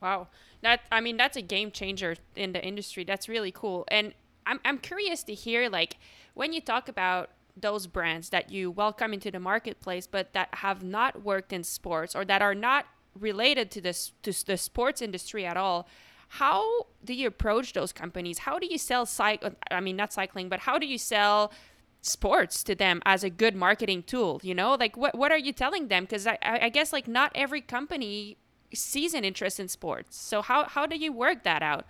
Wow. 0.00 0.28
That 0.62 0.80
I 0.90 1.02
mean 1.02 1.18
that's 1.18 1.36
a 1.36 1.42
game 1.42 1.72
changer 1.72 2.16
in 2.34 2.52
the 2.52 2.64
industry. 2.64 3.04
That's 3.04 3.28
really 3.28 3.52
cool. 3.52 3.84
And 3.88 4.14
I'm 4.46 4.60
I'm 4.64 4.78
curious 4.78 5.22
to 5.24 5.34
hear 5.34 5.68
like 5.68 5.98
when 6.32 6.54
you 6.54 6.62
talk 6.62 6.88
about 6.88 7.28
those 7.56 7.86
brands 7.86 8.30
that 8.30 8.50
you 8.50 8.70
welcome 8.70 9.12
into 9.12 9.30
the 9.30 9.40
marketplace 9.40 10.06
but 10.06 10.32
that 10.32 10.48
have 10.56 10.82
not 10.82 11.22
worked 11.22 11.52
in 11.52 11.62
sports 11.62 12.14
or 12.14 12.24
that 12.24 12.42
are 12.42 12.54
not 12.54 12.86
related 13.18 13.70
to 13.70 13.80
this 13.80 14.12
to 14.22 14.32
the 14.46 14.56
sports 14.56 15.00
industry 15.00 15.46
at 15.46 15.56
all 15.56 15.86
how 16.28 16.86
do 17.04 17.14
you 17.14 17.28
approach 17.28 17.74
those 17.74 17.92
companies? 17.92 18.38
How 18.38 18.58
do 18.58 18.66
you 18.66 18.78
sell 18.78 19.06
cycle 19.06 19.50
i 19.70 19.80
mean 19.80 19.96
not 19.96 20.12
cycling 20.12 20.48
but 20.48 20.60
how 20.60 20.78
do 20.78 20.86
you 20.86 20.98
sell 20.98 21.52
sports 22.00 22.62
to 22.64 22.74
them 22.74 23.00
as 23.06 23.24
a 23.24 23.30
good 23.30 23.54
marketing 23.54 24.02
tool 24.02 24.40
you 24.42 24.54
know? 24.54 24.74
Like 24.74 24.96
what, 24.96 25.14
what 25.14 25.30
are 25.30 25.38
you 25.38 25.52
telling 25.52 25.88
them? 25.88 26.04
Because 26.04 26.26
I, 26.26 26.38
I 26.42 26.68
guess 26.70 26.92
like 26.92 27.06
not 27.06 27.30
every 27.34 27.60
company 27.60 28.36
sees 28.72 29.14
an 29.14 29.24
interest 29.24 29.60
in 29.60 29.68
sports. 29.68 30.16
So 30.16 30.42
how, 30.42 30.64
how 30.64 30.86
do 30.86 30.96
you 30.96 31.12
work 31.12 31.44
that 31.44 31.62
out? 31.62 31.86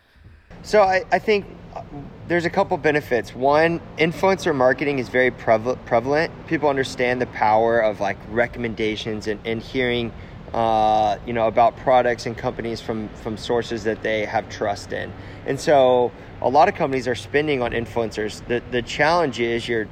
So 0.62 0.82
I, 0.82 1.04
I 1.10 1.18
think 1.18 1.46
there's 2.26 2.44
a 2.44 2.50
couple 2.50 2.76
benefits. 2.78 3.34
One, 3.34 3.80
influencer 3.98 4.54
marketing 4.54 4.98
is 4.98 5.08
very 5.08 5.30
prevalent. 5.30 6.46
People 6.46 6.68
understand 6.68 7.20
the 7.20 7.26
power 7.26 7.80
of 7.80 8.00
like 8.00 8.16
recommendations 8.30 9.26
and, 9.26 9.40
and 9.44 9.60
hearing, 9.60 10.10
uh, 10.54 11.18
you 11.26 11.34
know, 11.34 11.46
about 11.48 11.76
products 11.76 12.26
and 12.26 12.36
companies 12.36 12.80
from 12.80 13.08
from 13.10 13.36
sources 13.36 13.84
that 13.84 14.02
they 14.02 14.24
have 14.24 14.48
trust 14.48 14.92
in. 14.92 15.12
And 15.46 15.60
so 15.60 16.12
a 16.40 16.48
lot 16.48 16.68
of 16.68 16.74
companies 16.74 17.06
are 17.06 17.14
spending 17.14 17.60
on 17.60 17.72
influencers. 17.72 18.46
The 18.46 18.62
the 18.70 18.80
challenge 18.80 19.40
is 19.40 19.68
you're 19.68 19.86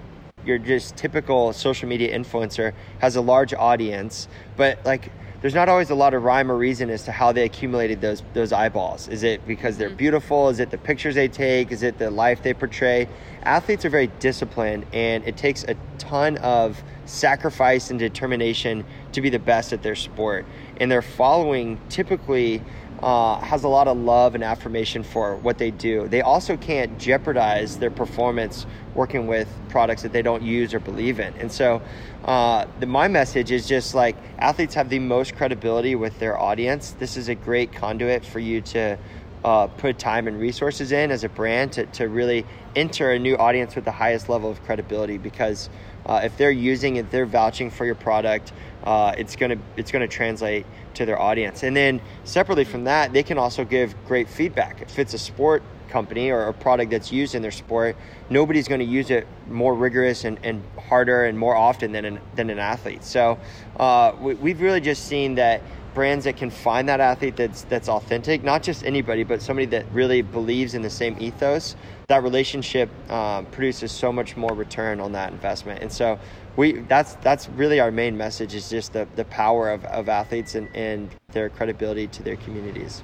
you're 0.44 0.58
just 0.58 0.96
typical 0.96 1.52
social 1.52 1.88
media 1.88 2.16
influencer 2.18 2.72
has 3.00 3.16
a 3.16 3.20
large 3.20 3.52
audience, 3.52 4.26
but 4.56 4.84
like 4.86 5.12
there's 5.42 5.54
not 5.54 5.68
always 5.68 5.90
a 5.90 5.94
lot 5.94 6.14
of 6.14 6.22
rhyme 6.22 6.50
or 6.50 6.56
reason 6.56 6.88
as 6.88 7.02
to 7.02 7.12
how 7.12 7.32
they 7.32 7.44
accumulated 7.44 8.00
those 8.00 8.22
those 8.32 8.52
eyeballs. 8.52 9.08
Is 9.08 9.24
it 9.24 9.44
because 9.46 9.76
they're 9.76 9.88
mm-hmm. 9.88 9.96
beautiful? 9.96 10.48
Is 10.48 10.60
it 10.60 10.70
the 10.70 10.78
pictures 10.78 11.16
they 11.16 11.26
take? 11.26 11.72
Is 11.72 11.82
it 11.82 11.98
the 11.98 12.10
life 12.10 12.42
they 12.44 12.54
portray? 12.54 13.08
Athletes 13.42 13.84
are 13.84 13.90
very 13.90 14.06
disciplined, 14.20 14.86
and 14.92 15.26
it 15.26 15.36
takes 15.36 15.64
a 15.64 15.74
ton 15.98 16.36
of 16.38 16.82
sacrifice 17.06 17.90
and 17.90 17.98
determination 17.98 18.84
to 19.10 19.20
be 19.20 19.30
the 19.30 19.40
best 19.40 19.72
at 19.72 19.82
their 19.82 19.96
sport. 19.96 20.46
And 20.80 20.90
their 20.90 21.02
following 21.02 21.80
typically 21.88 22.62
uh, 23.02 23.40
has 23.40 23.64
a 23.64 23.68
lot 23.68 23.88
of 23.88 23.96
love 23.96 24.34
and 24.34 24.44
affirmation 24.44 25.02
for 25.02 25.36
what 25.36 25.58
they 25.58 25.70
do. 25.70 26.06
They 26.08 26.20
also 26.20 26.56
can't 26.56 26.98
jeopardize 26.98 27.78
their 27.78 27.90
performance 27.90 28.66
working 28.94 29.26
with 29.26 29.48
products 29.68 30.02
that 30.02 30.12
they 30.12 30.22
don't 30.22 30.42
use 30.42 30.72
or 30.72 30.80
believe 30.80 31.18
in. 31.18 31.34
And 31.34 31.50
so, 31.50 31.82
uh, 32.24 32.66
the, 32.78 32.86
my 32.86 33.08
message 33.08 33.50
is 33.50 33.66
just 33.66 33.94
like 33.94 34.16
athletes 34.38 34.74
have 34.74 34.88
the 34.88 35.00
most 35.00 35.34
credibility 35.34 35.96
with 35.96 36.18
their 36.20 36.38
audience. 36.38 36.92
This 36.92 37.16
is 37.16 37.28
a 37.28 37.34
great 37.34 37.72
conduit 37.72 38.24
for 38.24 38.38
you 38.38 38.60
to 38.60 38.98
uh, 39.44 39.66
put 39.66 39.98
time 39.98 40.28
and 40.28 40.38
resources 40.38 40.92
in 40.92 41.10
as 41.10 41.24
a 41.24 41.28
brand 41.28 41.72
to, 41.72 41.86
to 41.86 42.08
really 42.08 42.46
enter 42.76 43.10
a 43.10 43.18
new 43.18 43.36
audience 43.36 43.74
with 43.74 43.84
the 43.84 43.90
highest 43.90 44.28
level 44.28 44.50
of 44.50 44.62
credibility 44.62 45.18
because 45.18 45.68
uh, 46.06 46.20
if 46.22 46.36
they're 46.36 46.50
using 46.50 46.96
it, 46.96 47.10
they're 47.10 47.26
vouching 47.26 47.70
for 47.70 47.84
your 47.84 47.94
product, 47.94 48.52
uh, 48.84 49.14
it's 49.16 49.36
gonna 49.36 49.58
it's 49.76 49.92
gonna 49.92 50.08
translate 50.08 50.66
to 50.94 51.06
their 51.06 51.20
audience. 51.20 51.62
And 51.62 51.76
then 51.76 52.00
separately 52.24 52.64
from 52.64 52.84
that, 52.84 53.12
they 53.12 53.22
can 53.22 53.38
also 53.38 53.64
give 53.64 53.94
great 54.06 54.28
feedback. 54.28 54.82
If 54.82 54.98
it's 54.98 55.14
a 55.14 55.18
sport 55.18 55.62
company 55.88 56.30
or 56.30 56.48
a 56.48 56.52
product 56.52 56.90
that's 56.90 57.12
used 57.12 57.34
in 57.34 57.42
their 57.42 57.50
sport, 57.50 57.96
nobody's 58.30 58.66
going 58.66 58.80
to 58.80 58.86
use 58.86 59.10
it 59.10 59.26
more 59.48 59.74
rigorous 59.74 60.24
and, 60.24 60.38
and 60.42 60.62
harder 60.88 61.26
and 61.26 61.38
more 61.38 61.54
often 61.54 61.92
than 61.92 62.04
an, 62.04 62.20
than 62.34 62.50
an 62.50 62.58
athlete. 62.58 63.04
So 63.04 63.38
uh, 63.78 64.12
we, 64.18 64.34
we've 64.34 64.60
really 64.60 64.80
just 64.80 65.04
seen 65.06 65.34
that 65.36 65.60
brands 65.94 66.24
that 66.24 66.36
can 66.38 66.50
find 66.50 66.88
that 66.88 67.00
athlete 67.00 67.36
that's 67.36 67.62
that's 67.62 67.88
authentic, 67.88 68.42
not 68.42 68.62
just 68.62 68.84
anybody, 68.84 69.24
but 69.24 69.42
somebody 69.42 69.66
that 69.66 69.84
really 69.92 70.22
believes 70.22 70.74
in 70.74 70.82
the 70.82 70.90
same 70.90 71.16
ethos. 71.20 71.76
That 72.08 72.22
relationship 72.22 72.88
um, 73.10 73.46
produces 73.46 73.92
so 73.92 74.12
much 74.12 74.36
more 74.36 74.54
return 74.54 75.00
on 75.00 75.12
that 75.12 75.32
investment, 75.32 75.82
and 75.82 75.92
so 75.92 76.18
we 76.56 76.80
that's 76.82 77.14
that's 77.16 77.48
really 77.50 77.80
our 77.80 77.90
main 77.90 78.16
message 78.16 78.54
is 78.54 78.68
just 78.68 78.92
the, 78.92 79.06
the 79.16 79.24
power 79.26 79.70
of, 79.70 79.84
of 79.86 80.08
athletes 80.08 80.54
and, 80.54 80.68
and 80.74 81.10
their 81.32 81.48
credibility 81.48 82.06
to 82.08 82.22
their 82.22 82.36
communities. 82.36 83.02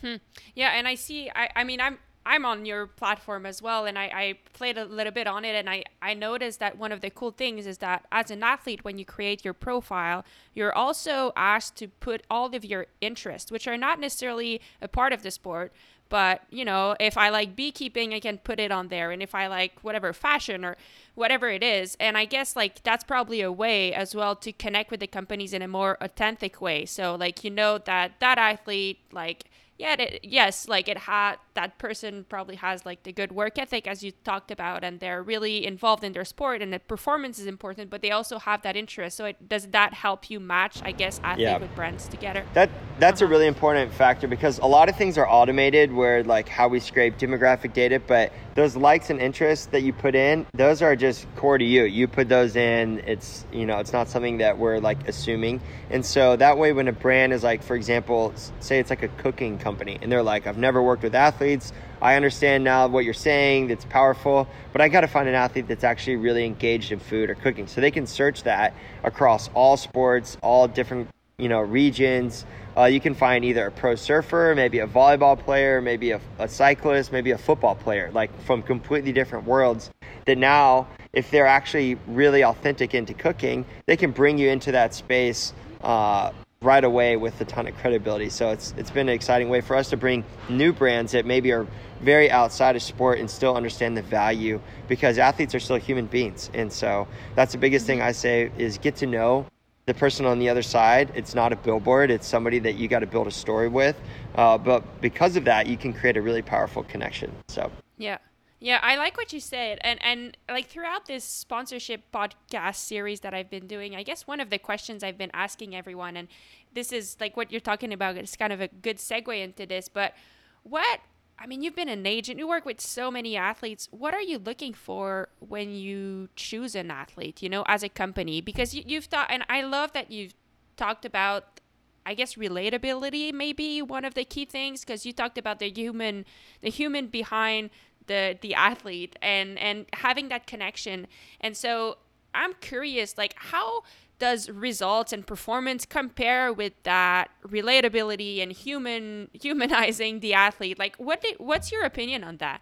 Hmm. 0.00 0.16
Yeah, 0.54 0.72
and 0.74 0.88
I 0.88 0.96
see. 0.96 1.30
I, 1.34 1.48
I 1.54 1.64
mean, 1.64 1.80
I'm 1.80 1.98
I'm 2.24 2.44
on 2.44 2.64
your 2.64 2.86
platform 2.86 3.46
as 3.46 3.60
well, 3.60 3.84
and 3.86 3.98
I, 3.98 4.04
I 4.04 4.38
played 4.52 4.78
a 4.78 4.84
little 4.84 5.12
bit 5.12 5.26
on 5.26 5.44
it, 5.44 5.56
and 5.56 5.68
I, 5.68 5.82
I 6.00 6.14
noticed 6.14 6.60
that 6.60 6.78
one 6.78 6.92
of 6.92 7.00
the 7.00 7.10
cool 7.10 7.32
things 7.32 7.66
is 7.66 7.78
that 7.78 8.06
as 8.12 8.30
an 8.30 8.44
athlete, 8.44 8.84
when 8.84 8.96
you 8.96 9.04
create 9.04 9.44
your 9.44 9.54
profile, 9.54 10.24
you're 10.54 10.72
also 10.72 11.32
asked 11.34 11.76
to 11.76 11.88
put 11.88 12.22
all 12.30 12.54
of 12.54 12.64
your 12.64 12.86
interests, 13.00 13.50
which 13.50 13.66
are 13.66 13.76
not 13.76 13.98
necessarily 13.98 14.60
a 14.80 14.86
part 14.86 15.12
of 15.12 15.22
the 15.22 15.32
sport, 15.32 15.72
but 16.12 16.42
you 16.50 16.66
know, 16.66 16.94
if 17.00 17.16
I 17.16 17.30
like 17.30 17.56
beekeeping, 17.56 18.12
I 18.12 18.20
can 18.20 18.36
put 18.36 18.60
it 18.60 18.70
on 18.70 18.88
there, 18.88 19.12
and 19.12 19.22
if 19.22 19.34
I 19.34 19.46
like 19.46 19.80
whatever 19.80 20.12
fashion 20.12 20.62
or 20.62 20.76
whatever 21.14 21.48
it 21.48 21.62
is, 21.62 21.96
and 21.98 22.18
I 22.18 22.26
guess 22.26 22.54
like 22.54 22.82
that's 22.82 23.02
probably 23.02 23.40
a 23.40 23.50
way 23.50 23.94
as 23.94 24.14
well 24.14 24.36
to 24.36 24.52
connect 24.52 24.90
with 24.90 25.00
the 25.00 25.06
companies 25.06 25.54
in 25.54 25.62
a 25.62 25.68
more 25.68 25.96
authentic 26.02 26.60
way. 26.60 26.84
So 26.84 27.14
like 27.14 27.42
you 27.44 27.50
know 27.50 27.78
that 27.78 28.20
that 28.20 28.36
athlete 28.36 28.98
like 29.10 29.44
yeah, 29.82 29.96
it, 29.98 30.20
yes, 30.22 30.68
like 30.68 30.86
it 30.86 30.96
had 30.96 31.36
that 31.54 31.76
person 31.78 32.24
probably 32.28 32.54
has 32.54 32.86
like 32.86 33.02
the 33.02 33.12
good 33.12 33.32
work 33.32 33.58
ethic 33.58 33.88
as 33.88 34.04
you 34.04 34.12
talked 34.22 34.52
about, 34.52 34.84
and 34.84 35.00
they're 35.00 35.24
really 35.24 35.66
involved 35.66 36.04
in 36.04 36.12
their 36.12 36.24
sport, 36.24 36.62
and 36.62 36.72
the 36.72 36.78
performance 36.78 37.40
is 37.40 37.46
important, 37.46 37.90
but 37.90 38.00
they 38.00 38.12
also 38.12 38.38
have 38.38 38.62
that 38.62 38.76
interest. 38.76 39.16
So 39.16 39.24
it, 39.24 39.48
does 39.48 39.66
that 39.68 39.92
help 39.92 40.30
you 40.30 40.38
match, 40.38 40.80
I 40.84 40.92
guess, 40.92 41.20
athlete 41.24 41.48
yeah. 41.48 41.58
with 41.58 41.74
brands 41.74 42.06
together? 42.06 42.44
That 42.54 42.70
that's 43.00 43.20
uh-huh. 43.20 43.26
a 43.26 43.32
really 43.32 43.48
important 43.48 43.92
factor 43.92 44.28
because 44.28 44.60
a 44.60 44.66
lot 44.66 44.88
of 44.88 44.94
things 44.94 45.18
are 45.18 45.28
automated, 45.28 45.92
where 45.92 46.22
like 46.22 46.48
how 46.48 46.68
we 46.68 46.78
scrape 46.78 47.18
demographic 47.18 47.72
data, 47.72 47.98
but 47.98 48.32
those 48.54 48.76
likes 48.76 49.10
and 49.10 49.18
interests 49.18 49.66
that 49.66 49.82
you 49.82 49.92
put 49.92 50.14
in, 50.14 50.46
those 50.54 50.80
are 50.80 50.94
just 50.94 51.26
core 51.34 51.58
to 51.58 51.64
you. 51.64 51.84
You 51.84 52.06
put 52.06 52.28
those 52.28 52.54
in. 52.54 53.02
It's 53.04 53.44
you 53.52 53.66
know, 53.66 53.80
it's 53.80 53.92
not 53.92 54.08
something 54.08 54.38
that 54.38 54.56
we're 54.56 54.78
like 54.78 55.08
assuming, 55.08 55.60
and 55.90 56.06
so 56.06 56.36
that 56.36 56.56
way, 56.56 56.72
when 56.72 56.86
a 56.86 56.92
brand 56.92 57.32
is 57.32 57.42
like, 57.42 57.64
for 57.64 57.74
example, 57.74 58.32
say 58.60 58.78
it's 58.78 58.90
like 58.90 59.02
a 59.02 59.08
cooking 59.08 59.58
company, 59.58 59.71
and 59.80 60.10
they're 60.10 60.22
like, 60.22 60.46
I've 60.46 60.58
never 60.58 60.82
worked 60.82 61.02
with 61.02 61.14
athletes. 61.14 61.72
I 62.00 62.16
understand 62.16 62.64
now 62.64 62.88
what 62.88 63.04
you're 63.04 63.14
saying. 63.14 63.68
That's 63.68 63.84
powerful, 63.84 64.48
but 64.72 64.80
I 64.80 64.88
got 64.88 65.02
to 65.02 65.06
find 65.06 65.28
an 65.28 65.34
athlete 65.34 65.68
that's 65.68 65.84
actually 65.84 66.16
really 66.16 66.44
engaged 66.44 66.92
in 66.92 66.98
food 66.98 67.30
or 67.30 67.34
cooking, 67.34 67.66
so 67.66 67.80
they 67.80 67.90
can 67.90 68.06
search 68.06 68.42
that 68.42 68.74
across 69.04 69.48
all 69.54 69.76
sports, 69.76 70.36
all 70.42 70.68
different 70.68 71.08
you 71.38 71.48
know 71.48 71.60
regions 71.60 72.44
uh, 72.76 72.84
you 72.84 73.00
can 73.00 73.14
find 73.14 73.44
either 73.44 73.66
a 73.66 73.70
pro 73.70 73.94
surfer, 73.94 74.54
maybe 74.56 74.78
a 74.78 74.86
volleyball 74.86 75.38
player, 75.38 75.80
maybe 75.82 76.12
a, 76.12 76.20
a, 76.38 76.48
cyclist, 76.48 77.12
maybe 77.12 77.32
a 77.32 77.38
football 77.38 77.74
player, 77.74 78.10
like 78.12 78.30
from 78.44 78.62
completely 78.62 79.12
different 79.12 79.44
worlds. 79.44 79.90
That 80.24 80.38
now, 80.38 80.86
if 81.12 81.30
they're 81.30 81.46
actually 81.46 81.96
really 82.06 82.44
authentic 82.44 82.94
into 82.94 83.12
cooking, 83.12 83.66
they 83.86 83.96
can 83.96 84.10
bring 84.10 84.38
you 84.38 84.48
into 84.48 84.72
that 84.72 84.94
space 84.94 85.52
uh, 85.82 86.32
right 86.62 86.84
away 86.84 87.16
with 87.16 87.40
a 87.40 87.44
ton 87.44 87.66
of 87.66 87.76
credibility. 87.76 88.30
So 88.30 88.50
it's 88.50 88.74
it's 88.76 88.90
been 88.90 89.08
an 89.08 89.14
exciting 89.14 89.48
way 89.48 89.60
for 89.60 89.76
us 89.76 89.90
to 89.90 89.96
bring 89.96 90.24
new 90.48 90.72
brands 90.72 91.12
that 91.12 91.26
maybe 91.26 91.52
are 91.52 91.66
very 92.00 92.30
outside 92.30 92.76
of 92.76 92.82
sport 92.82 93.18
and 93.18 93.30
still 93.30 93.56
understand 93.56 93.96
the 93.96 94.02
value 94.02 94.60
because 94.88 95.18
athletes 95.18 95.54
are 95.54 95.60
still 95.60 95.76
human 95.76 96.06
beings. 96.06 96.50
And 96.54 96.72
so 96.72 97.06
that's 97.34 97.52
the 97.52 97.58
biggest 97.58 97.86
thing 97.86 98.00
I 98.00 98.12
say 98.12 98.50
is 98.58 98.78
get 98.78 98.96
to 98.96 99.06
know 99.06 99.46
the 99.86 99.94
person 99.94 100.26
on 100.26 100.38
the 100.38 100.48
other 100.48 100.62
side. 100.62 101.12
It's 101.14 101.34
not 101.34 101.52
a 101.52 101.56
billboard. 101.56 102.10
It's 102.10 102.26
somebody 102.26 102.58
that 102.60 102.74
you 102.74 102.88
got 102.88 103.00
to 103.00 103.06
build 103.06 103.26
a 103.26 103.32
story 103.32 103.68
with. 103.68 103.96
Uh, 104.34 104.58
but 104.58 105.00
because 105.00 105.36
of 105.36 105.44
that, 105.44 105.66
you 105.66 105.76
can 105.76 105.92
create 105.92 106.16
a 106.16 106.22
really 106.22 106.42
powerful 106.42 106.82
connection. 106.84 107.32
So 107.48 107.70
yeah. 107.98 108.18
Yeah, 108.62 108.78
I 108.80 108.94
like 108.96 109.16
what 109.16 109.32
you 109.32 109.40
said, 109.40 109.78
and 109.80 109.98
and 110.04 110.36
like 110.48 110.68
throughout 110.68 111.06
this 111.06 111.24
sponsorship 111.24 112.02
podcast 112.14 112.76
series 112.76 113.18
that 113.20 113.34
I've 113.34 113.50
been 113.50 113.66
doing, 113.66 113.96
I 113.96 114.04
guess 114.04 114.24
one 114.24 114.38
of 114.38 114.50
the 114.50 114.58
questions 114.58 115.02
I've 115.02 115.18
been 115.18 115.32
asking 115.34 115.74
everyone, 115.74 116.16
and 116.16 116.28
this 116.72 116.92
is 116.92 117.16
like 117.18 117.36
what 117.36 117.50
you're 117.50 117.60
talking 117.60 117.92
about, 117.92 118.16
is 118.16 118.36
kind 118.36 118.52
of 118.52 118.60
a 118.60 118.68
good 118.68 118.98
segue 118.98 119.36
into 119.42 119.66
this. 119.66 119.88
But 119.88 120.14
what 120.62 121.00
I 121.40 121.48
mean, 121.48 121.64
you've 121.64 121.74
been 121.74 121.88
an 121.88 122.06
agent, 122.06 122.38
you 122.38 122.46
work 122.46 122.64
with 122.64 122.80
so 122.80 123.10
many 123.10 123.36
athletes. 123.36 123.88
What 123.90 124.14
are 124.14 124.20
you 124.20 124.38
looking 124.38 124.74
for 124.74 125.28
when 125.40 125.74
you 125.74 126.28
choose 126.36 126.76
an 126.76 126.88
athlete, 126.92 127.42
you 127.42 127.48
know, 127.48 127.64
as 127.66 127.82
a 127.82 127.88
company? 127.88 128.40
Because 128.40 128.76
you, 128.76 128.84
you've 128.86 129.06
thought, 129.06 129.26
and 129.28 129.44
I 129.48 129.62
love 129.62 129.92
that 129.94 130.12
you've 130.12 130.34
talked 130.76 131.04
about, 131.04 131.60
I 132.06 132.14
guess, 132.14 132.36
relatability, 132.36 133.32
maybe 133.32 133.82
one 133.82 134.04
of 134.04 134.14
the 134.14 134.24
key 134.24 134.44
things, 134.44 134.84
because 134.84 135.04
you 135.04 135.12
talked 135.12 135.36
about 135.36 135.58
the 135.58 135.68
human, 135.68 136.26
the 136.60 136.70
human 136.70 137.08
behind 137.08 137.70
the 138.06 138.38
the 138.40 138.54
athlete 138.54 139.16
and 139.22 139.58
and 139.58 139.86
having 139.92 140.28
that 140.28 140.46
connection 140.46 141.06
and 141.40 141.56
so 141.56 141.96
i'm 142.34 142.52
curious 142.60 143.16
like 143.16 143.34
how 143.36 143.82
does 144.22 144.48
results 144.48 145.12
and 145.12 145.26
performance 145.26 145.84
compare 145.84 146.52
with 146.52 146.72
that 146.84 147.28
relatability 147.44 148.40
and 148.40 148.52
human 148.52 149.28
humanizing 149.32 150.20
the 150.20 150.32
athlete? 150.32 150.78
Like, 150.78 150.94
what 150.94 151.20
do, 151.20 151.32
what's 151.38 151.72
your 151.72 151.82
opinion 151.82 152.22
on 152.22 152.36
that? 152.36 152.60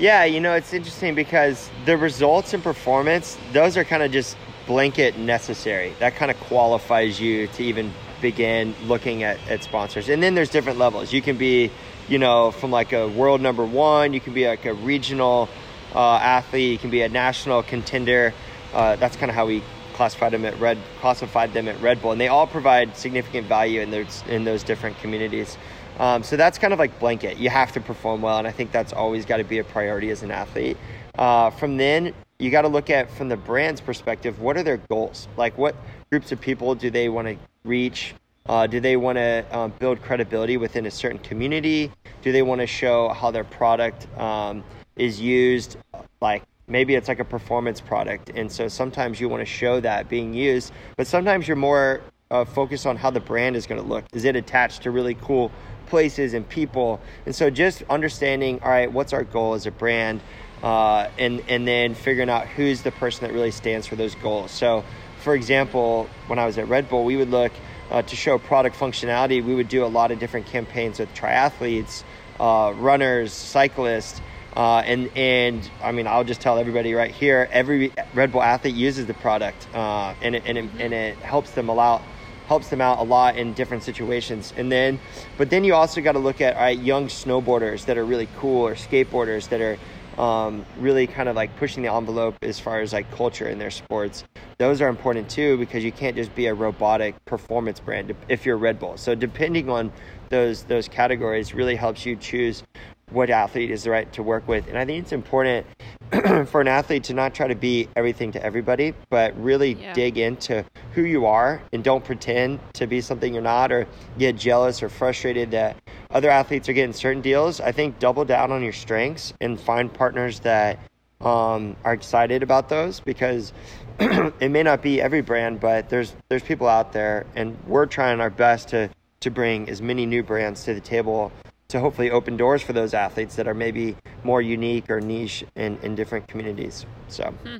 Yeah, 0.00 0.24
you 0.24 0.40
know, 0.40 0.54
it's 0.54 0.72
interesting 0.72 1.14
because 1.14 1.70
the 1.84 1.96
results 1.96 2.54
and 2.54 2.62
performance, 2.62 3.38
those 3.52 3.76
are 3.76 3.84
kind 3.84 4.02
of 4.02 4.10
just 4.10 4.36
blanket 4.66 5.16
necessary. 5.16 5.94
That 6.00 6.16
kind 6.16 6.32
of 6.32 6.40
qualifies 6.40 7.20
you 7.20 7.46
to 7.46 7.62
even 7.62 7.92
begin 8.20 8.74
looking 8.88 9.22
at, 9.22 9.38
at 9.48 9.62
sponsors. 9.62 10.08
And 10.08 10.20
then 10.20 10.34
there's 10.34 10.50
different 10.50 10.80
levels. 10.80 11.12
You 11.12 11.22
can 11.22 11.36
be, 11.36 11.70
you 12.08 12.18
know, 12.18 12.50
from 12.50 12.70
like 12.70 12.92
a 12.92 13.08
world 13.08 13.40
number 13.40 13.64
one, 13.64 14.12
you 14.12 14.20
can 14.20 14.34
be 14.34 14.46
like 14.46 14.64
a 14.66 14.74
regional 14.74 15.48
uh, 15.94 16.16
athlete, 16.16 16.72
you 16.72 16.78
can 16.78 16.90
be 16.90 17.02
a 17.02 17.08
national 17.08 17.62
contender. 17.62 18.34
Uh, 18.72 18.96
that's 18.96 19.16
kind 19.16 19.30
of 19.30 19.36
how 19.36 19.46
we 19.46 19.62
classified 19.94 20.32
them 20.32 20.44
at 20.44 20.58
Red 20.58 20.78
classified 21.00 21.52
them 21.52 21.68
at 21.68 21.80
Red 21.80 22.02
Bull, 22.02 22.12
and 22.12 22.20
they 22.20 22.28
all 22.28 22.46
provide 22.46 22.96
significant 22.96 23.46
value 23.46 23.80
in 23.80 23.90
those 23.90 24.22
in 24.28 24.44
those 24.44 24.62
different 24.62 24.98
communities. 24.98 25.56
Um, 25.98 26.24
so 26.24 26.36
that's 26.36 26.58
kind 26.58 26.72
of 26.72 26.78
like 26.78 26.98
blanket. 26.98 27.38
You 27.38 27.50
have 27.50 27.72
to 27.72 27.80
perform 27.80 28.20
well, 28.20 28.38
and 28.38 28.48
I 28.48 28.50
think 28.50 28.72
that's 28.72 28.92
always 28.92 29.24
got 29.24 29.36
to 29.36 29.44
be 29.44 29.58
a 29.58 29.64
priority 29.64 30.10
as 30.10 30.22
an 30.24 30.32
athlete. 30.32 30.76
Uh, 31.16 31.50
from 31.50 31.76
then, 31.76 32.12
you 32.38 32.50
got 32.50 32.62
to 32.62 32.68
look 32.68 32.90
at 32.90 33.10
from 33.12 33.28
the 33.28 33.36
brand's 33.36 33.80
perspective. 33.80 34.40
What 34.40 34.56
are 34.56 34.64
their 34.64 34.78
goals? 34.78 35.28
Like, 35.36 35.56
what 35.56 35.76
groups 36.10 36.32
of 36.32 36.40
people 36.40 36.74
do 36.74 36.90
they 36.90 37.08
want 37.08 37.28
to 37.28 37.36
reach? 37.64 38.14
Uh, 38.46 38.66
do 38.66 38.78
they 38.78 38.94
want 38.94 39.16
to 39.16 39.42
um, 39.52 39.72
build 39.78 40.02
credibility 40.02 40.58
within 40.58 40.84
a 40.84 40.90
certain 40.90 41.18
community? 41.18 41.90
Do 42.20 42.30
they 42.30 42.42
want 42.42 42.60
to 42.60 42.66
show 42.66 43.08
how 43.08 43.30
their 43.30 43.44
product 43.44 44.06
um, 44.18 44.62
is 44.96 45.18
used? 45.18 45.78
Like 46.20 46.42
maybe 46.66 46.94
it's 46.94 47.08
like 47.08 47.20
a 47.20 47.24
performance 47.24 47.80
product, 47.80 48.30
and 48.34 48.52
so 48.52 48.68
sometimes 48.68 49.18
you 49.18 49.30
want 49.30 49.40
to 49.40 49.46
show 49.46 49.80
that 49.80 50.10
being 50.10 50.34
used, 50.34 50.74
but 50.96 51.06
sometimes 51.06 51.48
you're 51.48 51.56
more 51.56 52.02
uh, 52.30 52.44
focused 52.44 52.86
on 52.86 52.98
how 52.98 53.10
the 53.10 53.20
brand 53.20 53.56
is 53.56 53.66
going 53.66 53.80
to 53.80 53.86
look. 53.86 54.04
Is 54.12 54.26
it 54.26 54.36
attached 54.36 54.82
to 54.82 54.90
really 54.90 55.14
cool 55.14 55.50
places 55.86 56.34
and 56.34 56.46
people? 56.46 57.00
And 57.24 57.34
so 57.34 57.48
just 57.48 57.82
understanding, 57.88 58.60
all 58.62 58.68
right, 58.68 58.92
what's 58.92 59.14
our 59.14 59.24
goal 59.24 59.54
as 59.54 59.64
a 59.64 59.70
brand? 59.70 60.20
Uh, 60.62 61.08
and 61.18 61.42
and 61.48 61.66
then 61.66 61.94
figuring 61.94 62.28
out 62.28 62.46
who's 62.46 62.82
the 62.82 62.92
person 62.92 63.26
that 63.26 63.32
really 63.32 63.52
stands 63.52 63.86
for 63.86 63.96
those 63.96 64.14
goals. 64.16 64.50
So, 64.50 64.84
for 65.22 65.34
example, 65.34 66.10
when 66.26 66.38
I 66.38 66.44
was 66.44 66.58
at 66.58 66.68
Red 66.68 66.90
Bull, 66.90 67.06
we 67.06 67.16
would 67.16 67.30
look 67.30 67.52
uh, 67.90 68.02
to 68.02 68.16
show 68.16 68.38
product 68.38 68.76
functionality. 68.76 69.44
We 69.44 69.54
would 69.54 69.68
do 69.68 69.84
a 69.84 69.86
lot 69.86 70.10
of 70.10 70.18
different 70.18 70.46
campaigns 70.46 70.98
with 70.98 71.12
triathletes, 71.14 72.02
uh, 72.40 72.72
runners, 72.76 73.32
cyclists, 73.32 74.20
uh, 74.56 74.82
and 74.86 75.10
and 75.16 75.68
I 75.82 75.92
mean 75.92 76.06
I'll 76.06 76.24
just 76.24 76.40
tell 76.40 76.58
everybody 76.58 76.94
right 76.94 77.10
here, 77.10 77.48
every 77.50 77.92
Red 78.14 78.32
Bull 78.32 78.42
athlete 78.42 78.74
uses 78.74 79.06
the 79.06 79.14
product, 79.14 79.66
uh, 79.74 80.14
and 80.22 80.36
it, 80.36 80.44
and 80.46 80.58
it, 80.58 80.70
and 80.78 80.94
it 80.94 81.16
helps 81.18 81.52
them 81.52 81.68
allow 81.68 82.02
helps 82.46 82.68
them 82.68 82.80
out 82.80 82.98
a 82.98 83.02
lot 83.02 83.36
in 83.36 83.54
different 83.54 83.82
situations. 83.82 84.52
And 84.56 84.70
then, 84.70 85.00
but 85.38 85.50
then 85.50 85.64
you 85.64 85.74
also 85.74 86.00
got 86.02 86.12
to 86.12 86.18
look 86.18 86.40
at 86.40 86.56
right, 86.56 86.78
young 86.78 87.06
snowboarders 87.06 87.86
that 87.86 87.96
are 87.96 88.04
really 88.04 88.28
cool 88.36 88.66
or 88.66 88.74
skateboarders 88.74 89.48
that 89.48 89.60
are 89.60 89.78
um, 90.18 90.64
really 90.78 91.06
kind 91.06 91.28
of 91.28 91.36
like 91.36 91.56
pushing 91.56 91.82
the 91.82 91.92
envelope 91.92 92.36
as 92.42 92.58
far 92.58 92.80
as 92.80 92.92
like 92.92 93.10
culture 93.10 93.48
in 93.48 93.58
their 93.58 93.70
sports. 93.70 94.24
Those 94.58 94.80
are 94.80 94.88
important 94.88 95.28
too 95.28 95.58
because 95.58 95.84
you 95.84 95.92
can't 95.92 96.16
just 96.16 96.34
be 96.34 96.46
a 96.46 96.54
robotic 96.54 97.24
performance 97.26 97.80
brand 97.80 98.14
if 98.28 98.46
you're 98.46 98.56
Red 98.56 98.78
Bull. 98.78 98.96
So 98.96 99.14
depending 99.14 99.68
on 99.68 99.92
those 100.30 100.64
those 100.64 100.88
categories 100.88 101.54
really 101.54 101.76
helps 101.76 102.06
you 102.06 102.16
choose 102.16 102.62
what 103.10 103.30
athlete 103.30 103.70
is 103.70 103.84
the 103.84 103.90
right 103.90 104.12
to 104.12 104.22
work 104.22 104.46
with. 104.48 104.66
And 104.68 104.76
I 104.76 104.84
think 104.84 105.02
it's 105.02 105.12
important 105.12 105.66
for 106.48 106.60
an 106.60 106.68
athlete 106.68 107.04
to 107.04 107.14
not 107.14 107.34
try 107.34 107.46
to 107.46 107.54
be 107.54 107.88
everything 107.96 108.32
to 108.32 108.42
everybody, 108.42 108.92
but 109.08 109.40
really 109.40 109.74
yeah. 109.74 109.92
dig 109.92 110.18
into 110.18 110.64
who 110.92 111.02
you 111.02 111.26
are 111.26 111.62
and 111.72 111.82
don't 111.82 112.04
pretend 112.04 112.60
to 112.74 112.86
be 112.86 113.00
something 113.00 113.32
you're 113.32 113.42
not 113.42 113.72
or 113.72 113.86
get 114.18 114.36
jealous 114.36 114.82
or 114.82 114.88
frustrated 114.88 115.50
that 115.52 115.76
other 116.10 116.30
athletes 116.30 116.68
are 116.68 116.72
getting 116.72 116.92
certain 116.92 117.22
deals. 117.22 117.60
I 117.60 117.72
think 117.72 117.98
double 117.98 118.24
down 118.24 118.52
on 118.52 118.62
your 118.62 118.72
strengths 118.72 119.32
and 119.40 119.60
find 119.60 119.92
partners 119.92 120.40
that 120.40 120.78
um, 121.20 121.76
are 121.84 121.94
excited 121.94 122.42
about 122.42 122.68
those 122.68 123.00
because 123.00 123.52
it 123.98 124.50
may 124.50 124.62
not 124.62 124.82
be 124.82 125.00
every 125.00 125.20
brand, 125.20 125.60
but 125.60 125.88
there's 125.88 126.14
there's 126.28 126.42
people 126.42 126.66
out 126.66 126.92
there, 126.92 127.26
and 127.36 127.56
we're 127.66 127.86
trying 127.86 128.20
our 128.20 128.30
best 128.30 128.68
to 128.68 128.90
to 129.20 129.30
bring 129.30 129.68
as 129.70 129.80
many 129.80 130.04
new 130.04 130.22
brands 130.22 130.64
to 130.64 130.74
the 130.74 130.80
table 130.80 131.32
to 131.74 131.80
hopefully 131.80 132.08
open 132.08 132.36
doors 132.36 132.62
for 132.62 132.72
those 132.72 132.94
athletes 132.94 133.34
that 133.34 133.48
are 133.48 133.54
maybe 133.54 133.96
more 134.22 134.40
unique 134.40 134.88
or 134.88 135.00
niche 135.00 135.44
in, 135.56 135.76
in 135.82 135.96
different 135.96 136.28
communities. 136.28 136.86
So. 137.08 137.24
Hmm. 137.44 137.56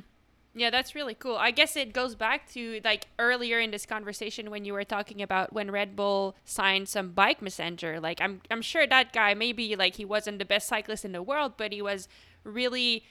Yeah, 0.57 0.69
that's 0.69 0.95
really 0.95 1.15
cool. 1.15 1.35
I 1.35 1.51
guess 1.51 1.75
it 1.75 1.91
goes 1.91 2.15
back 2.15 2.49
to 2.53 2.79
like 2.85 3.07
earlier 3.19 3.59
in 3.59 3.71
this 3.71 3.85
conversation 3.85 4.49
when 4.49 4.63
you 4.63 4.71
were 4.71 4.85
talking 4.85 5.21
about 5.21 5.51
when 5.51 5.69
Red 5.69 5.97
Bull 5.97 6.33
signed 6.45 6.87
some 6.87 7.09
bike 7.11 7.41
messenger. 7.41 7.99
Like 7.99 8.21
I'm 8.21 8.39
I'm 8.49 8.61
sure 8.61 8.87
that 8.87 9.11
guy 9.11 9.33
maybe 9.33 9.75
like 9.75 9.97
he 9.97 10.05
wasn't 10.05 10.39
the 10.39 10.45
best 10.45 10.69
cyclist 10.69 11.03
in 11.03 11.11
the 11.11 11.21
world, 11.21 11.55
but 11.57 11.73
he 11.73 11.81
was 11.81 12.07
really 12.45 13.03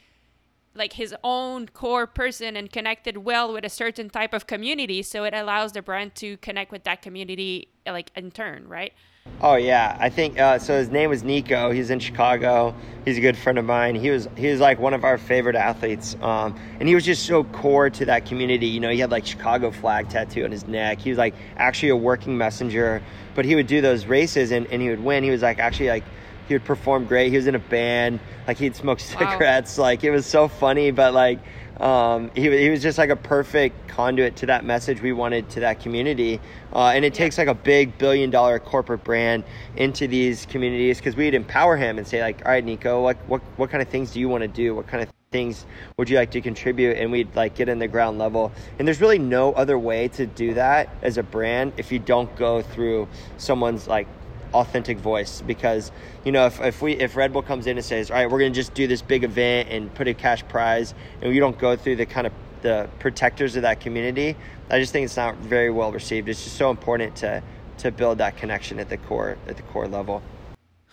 like 0.74 0.94
his 0.94 1.14
own 1.22 1.68
core 1.68 2.06
person 2.06 2.56
and 2.56 2.72
connected 2.72 3.18
well 3.18 3.52
with 3.52 3.66
a 3.66 3.68
certain 3.68 4.08
type 4.08 4.32
of 4.32 4.46
community, 4.46 5.02
so 5.02 5.24
it 5.24 5.34
allows 5.34 5.72
the 5.72 5.82
brand 5.82 6.14
to 6.14 6.38
connect 6.38 6.72
with 6.72 6.84
that 6.84 7.02
community 7.02 7.68
like 7.86 8.10
in 8.16 8.30
turn, 8.30 8.66
right? 8.66 8.94
Oh 9.40 9.56
yeah, 9.56 9.96
I 10.00 10.08
think 10.08 10.38
uh, 10.38 10.58
so. 10.58 10.78
His 10.78 10.88
name 10.88 11.10
was 11.10 11.22
Nico. 11.22 11.70
He's 11.70 11.90
in 11.90 11.98
Chicago. 11.98 12.74
He's 13.04 13.18
a 13.18 13.20
good 13.20 13.36
friend 13.36 13.58
of 13.58 13.66
mine. 13.66 13.94
He 13.94 14.08
was 14.08 14.26
he 14.36 14.46
was 14.48 14.58
like 14.58 14.78
one 14.78 14.94
of 14.94 15.04
our 15.04 15.18
favorite 15.18 15.56
athletes, 15.56 16.16
um, 16.22 16.58
and 16.80 16.88
he 16.88 16.94
was 16.94 17.04
just 17.04 17.26
so 17.26 17.44
core 17.44 17.90
to 17.90 18.06
that 18.06 18.26
community. 18.26 18.66
You 18.66 18.80
know, 18.80 18.88
he 18.88 18.98
had 18.98 19.10
like 19.10 19.26
Chicago 19.26 19.70
flag 19.70 20.08
tattoo 20.08 20.44
on 20.44 20.50
his 20.50 20.66
neck. 20.66 20.98
He 20.98 21.10
was 21.10 21.18
like 21.18 21.34
actually 21.56 21.90
a 21.90 21.96
working 21.96 22.38
messenger, 22.38 23.02
but 23.34 23.44
he 23.44 23.54
would 23.54 23.66
do 23.66 23.80
those 23.80 24.06
races 24.06 24.50
and, 24.50 24.66
and 24.68 24.80
he 24.80 24.88
would 24.88 25.04
win. 25.04 25.24
He 25.24 25.30
was 25.30 25.42
like 25.42 25.58
actually 25.58 25.88
like 25.88 26.04
he 26.48 26.54
would 26.54 26.64
perform 26.64 27.04
great. 27.04 27.30
He 27.30 27.36
was 27.36 27.46
in 27.46 27.54
a 27.54 27.58
band. 27.58 28.20
Like 28.46 28.56
he'd 28.58 28.76
smoke 28.76 29.00
cigarettes. 29.00 29.76
Wow. 29.76 29.84
Like 29.84 30.04
it 30.04 30.10
was 30.10 30.26
so 30.26 30.48
funny, 30.48 30.90
but 30.90 31.12
like 31.12 31.38
um, 31.80 32.30
he, 32.34 32.42
he 32.42 32.70
was 32.70 32.82
just 32.82 32.98
like 32.98 33.10
a 33.10 33.16
perfect 33.16 33.88
conduit 33.88 34.36
to 34.36 34.46
that 34.46 34.64
message 34.64 35.00
we 35.00 35.12
wanted 35.12 35.48
to 35.50 35.60
that 35.60 35.80
community. 35.80 36.40
Uh, 36.72 36.92
and 36.94 37.04
it 37.04 37.12
yeah. 37.14 37.18
takes 37.18 37.38
like 37.38 37.48
a 37.48 37.54
big 37.54 37.98
billion 37.98 38.30
dollar 38.30 38.58
corporate 38.58 39.02
brand 39.02 39.44
into 39.76 40.06
these 40.06 40.46
communities 40.46 40.98
because 40.98 41.16
we'd 41.16 41.34
empower 41.34 41.76
him 41.76 41.98
and 41.98 42.06
say 42.06 42.22
like, 42.22 42.44
all 42.44 42.52
right, 42.52 42.64
Nico, 42.64 43.02
what, 43.02 43.16
what, 43.26 43.40
what 43.56 43.70
kind 43.70 43.82
of 43.82 43.88
things 43.88 44.12
do 44.12 44.20
you 44.20 44.28
want 44.28 44.42
to 44.42 44.48
do? 44.48 44.74
What 44.74 44.86
kind 44.86 45.02
of 45.02 45.08
things 45.32 45.66
would 45.96 46.08
you 46.08 46.16
like 46.16 46.30
to 46.30 46.40
contribute? 46.40 46.96
And 46.96 47.10
we'd 47.10 47.34
like 47.34 47.56
get 47.56 47.68
in 47.68 47.80
the 47.80 47.88
ground 47.88 48.18
level. 48.18 48.52
And 48.78 48.86
there's 48.86 49.00
really 49.00 49.18
no 49.18 49.52
other 49.52 49.78
way 49.78 50.08
to 50.08 50.26
do 50.26 50.54
that 50.54 50.90
as 51.02 51.18
a 51.18 51.24
brand 51.24 51.72
if 51.76 51.90
you 51.90 51.98
don't 51.98 52.34
go 52.36 52.62
through 52.62 53.08
someone's 53.36 53.88
like 53.88 54.06
authentic 54.54 54.96
voice 54.98 55.42
because 55.42 55.92
you 56.24 56.32
know 56.32 56.46
if, 56.46 56.60
if 56.60 56.80
we 56.80 56.92
if 56.94 57.16
red 57.16 57.32
bull 57.32 57.42
comes 57.42 57.66
in 57.66 57.76
and 57.76 57.84
says 57.84 58.10
all 58.10 58.16
right 58.16 58.30
we're 58.30 58.38
going 58.38 58.52
to 58.52 58.56
just 58.56 58.72
do 58.72 58.86
this 58.86 59.02
big 59.02 59.24
event 59.24 59.68
and 59.68 59.92
put 59.94 60.08
a 60.08 60.14
cash 60.14 60.46
prize 60.48 60.94
and 61.20 61.30
we 61.30 61.38
don't 61.38 61.58
go 61.58 61.76
through 61.76 61.96
the 61.96 62.06
kind 62.06 62.26
of 62.26 62.32
the 62.62 62.88
protectors 63.00 63.56
of 63.56 63.62
that 63.62 63.80
community 63.80 64.36
i 64.70 64.78
just 64.78 64.92
think 64.92 65.04
it's 65.04 65.16
not 65.16 65.36
very 65.36 65.70
well 65.70 65.92
received. 65.92 66.28
It's 66.28 66.42
just 66.42 66.56
so 66.56 66.70
important 66.70 67.16
to 67.16 67.42
to 67.78 67.90
build 67.90 68.18
that 68.18 68.36
connection 68.36 68.78
at 68.78 68.88
the 68.88 68.96
core 68.96 69.36
at 69.48 69.56
the 69.56 69.62
core 69.62 69.88
level. 69.88 70.22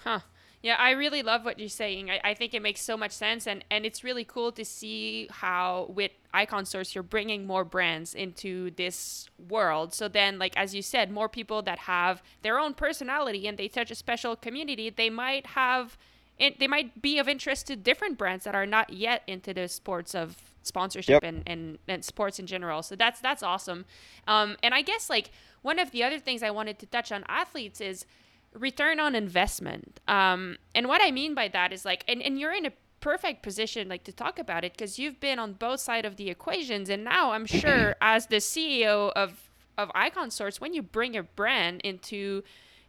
Huh 0.03 0.19
yeah, 0.63 0.75
I 0.77 0.91
really 0.91 1.23
love 1.23 1.43
what 1.43 1.57
you're 1.57 1.69
saying. 1.69 2.11
I, 2.11 2.19
I 2.23 2.33
think 2.35 2.53
it 2.53 2.61
makes 2.61 2.81
so 2.81 2.95
much 2.95 3.11
sense, 3.11 3.47
and, 3.47 3.65
and 3.71 3.85
it's 3.85 4.03
really 4.03 4.23
cool 4.23 4.51
to 4.51 4.63
see 4.63 5.27
how 5.31 5.87
with 5.89 6.11
Icon 6.33 6.65
Source 6.65 6.93
you're 6.93 7.03
bringing 7.03 7.47
more 7.47 7.65
brands 7.65 8.13
into 8.13 8.71
this 8.71 9.27
world. 9.49 9.93
So 9.93 10.07
then, 10.07 10.37
like 10.37 10.55
as 10.55 10.75
you 10.75 10.81
said, 10.81 11.11
more 11.11 11.27
people 11.27 11.63
that 11.63 11.79
have 11.79 12.21
their 12.43 12.59
own 12.59 12.75
personality 12.75 13.47
and 13.47 13.57
they 13.57 13.67
touch 13.67 13.89
a 13.89 13.95
special 13.95 14.35
community, 14.35 14.91
they 14.91 15.09
might 15.09 15.47
have, 15.47 15.97
it, 16.37 16.59
they 16.59 16.67
might 16.67 17.01
be 17.01 17.17
of 17.17 17.27
interest 17.27 17.67
to 17.67 17.75
different 17.75 18.17
brands 18.17 18.43
that 18.43 18.53
are 18.53 18.67
not 18.67 18.93
yet 18.93 19.23
into 19.25 19.53
the 19.53 19.67
sports 19.67 20.13
of 20.13 20.37
sponsorship 20.63 21.23
yep. 21.23 21.23
and, 21.23 21.41
and 21.47 21.79
and 21.87 22.05
sports 22.05 22.37
in 22.37 22.45
general. 22.45 22.83
So 22.83 22.95
that's 22.95 23.19
that's 23.19 23.41
awesome. 23.41 23.85
Um, 24.27 24.57
and 24.61 24.75
I 24.75 24.83
guess 24.83 25.09
like 25.09 25.31
one 25.63 25.79
of 25.79 25.89
the 25.89 26.03
other 26.03 26.19
things 26.19 26.43
I 26.43 26.51
wanted 26.51 26.77
to 26.79 26.85
touch 26.85 27.11
on 27.11 27.23
athletes 27.27 27.81
is 27.81 28.05
return 28.53 28.99
on 28.99 29.15
investment. 29.15 29.99
Um, 30.07 30.57
and 30.75 30.87
what 30.87 31.01
I 31.03 31.11
mean 31.11 31.33
by 31.33 31.47
that 31.49 31.71
is 31.71 31.85
like, 31.85 32.03
and, 32.07 32.21
and 32.21 32.39
you're 32.39 32.53
in 32.53 32.65
a 32.65 32.71
perfect 33.01 33.41
position 33.41 33.89
like 33.89 34.03
to 34.03 34.13
talk 34.13 34.39
about 34.39 34.63
it 34.63 34.73
because 34.73 34.97
you've 34.97 35.19
been 35.19 35.39
on 35.39 35.53
both 35.53 35.79
side 35.79 36.05
of 36.05 36.15
the 36.15 36.29
equations 36.29 36.87
and 36.87 37.03
now 37.03 37.31
i'm 37.31 37.47
sure 37.47 37.95
as 38.01 38.27
the 38.27 38.37
ceo 38.37 39.11
of 39.13 39.49
of 39.77 39.91
icon 39.95 40.29
source 40.29 40.61
when 40.61 40.73
you 40.73 40.83
bring 40.83 41.17
a 41.17 41.23
brand 41.23 41.81
into 41.83 42.43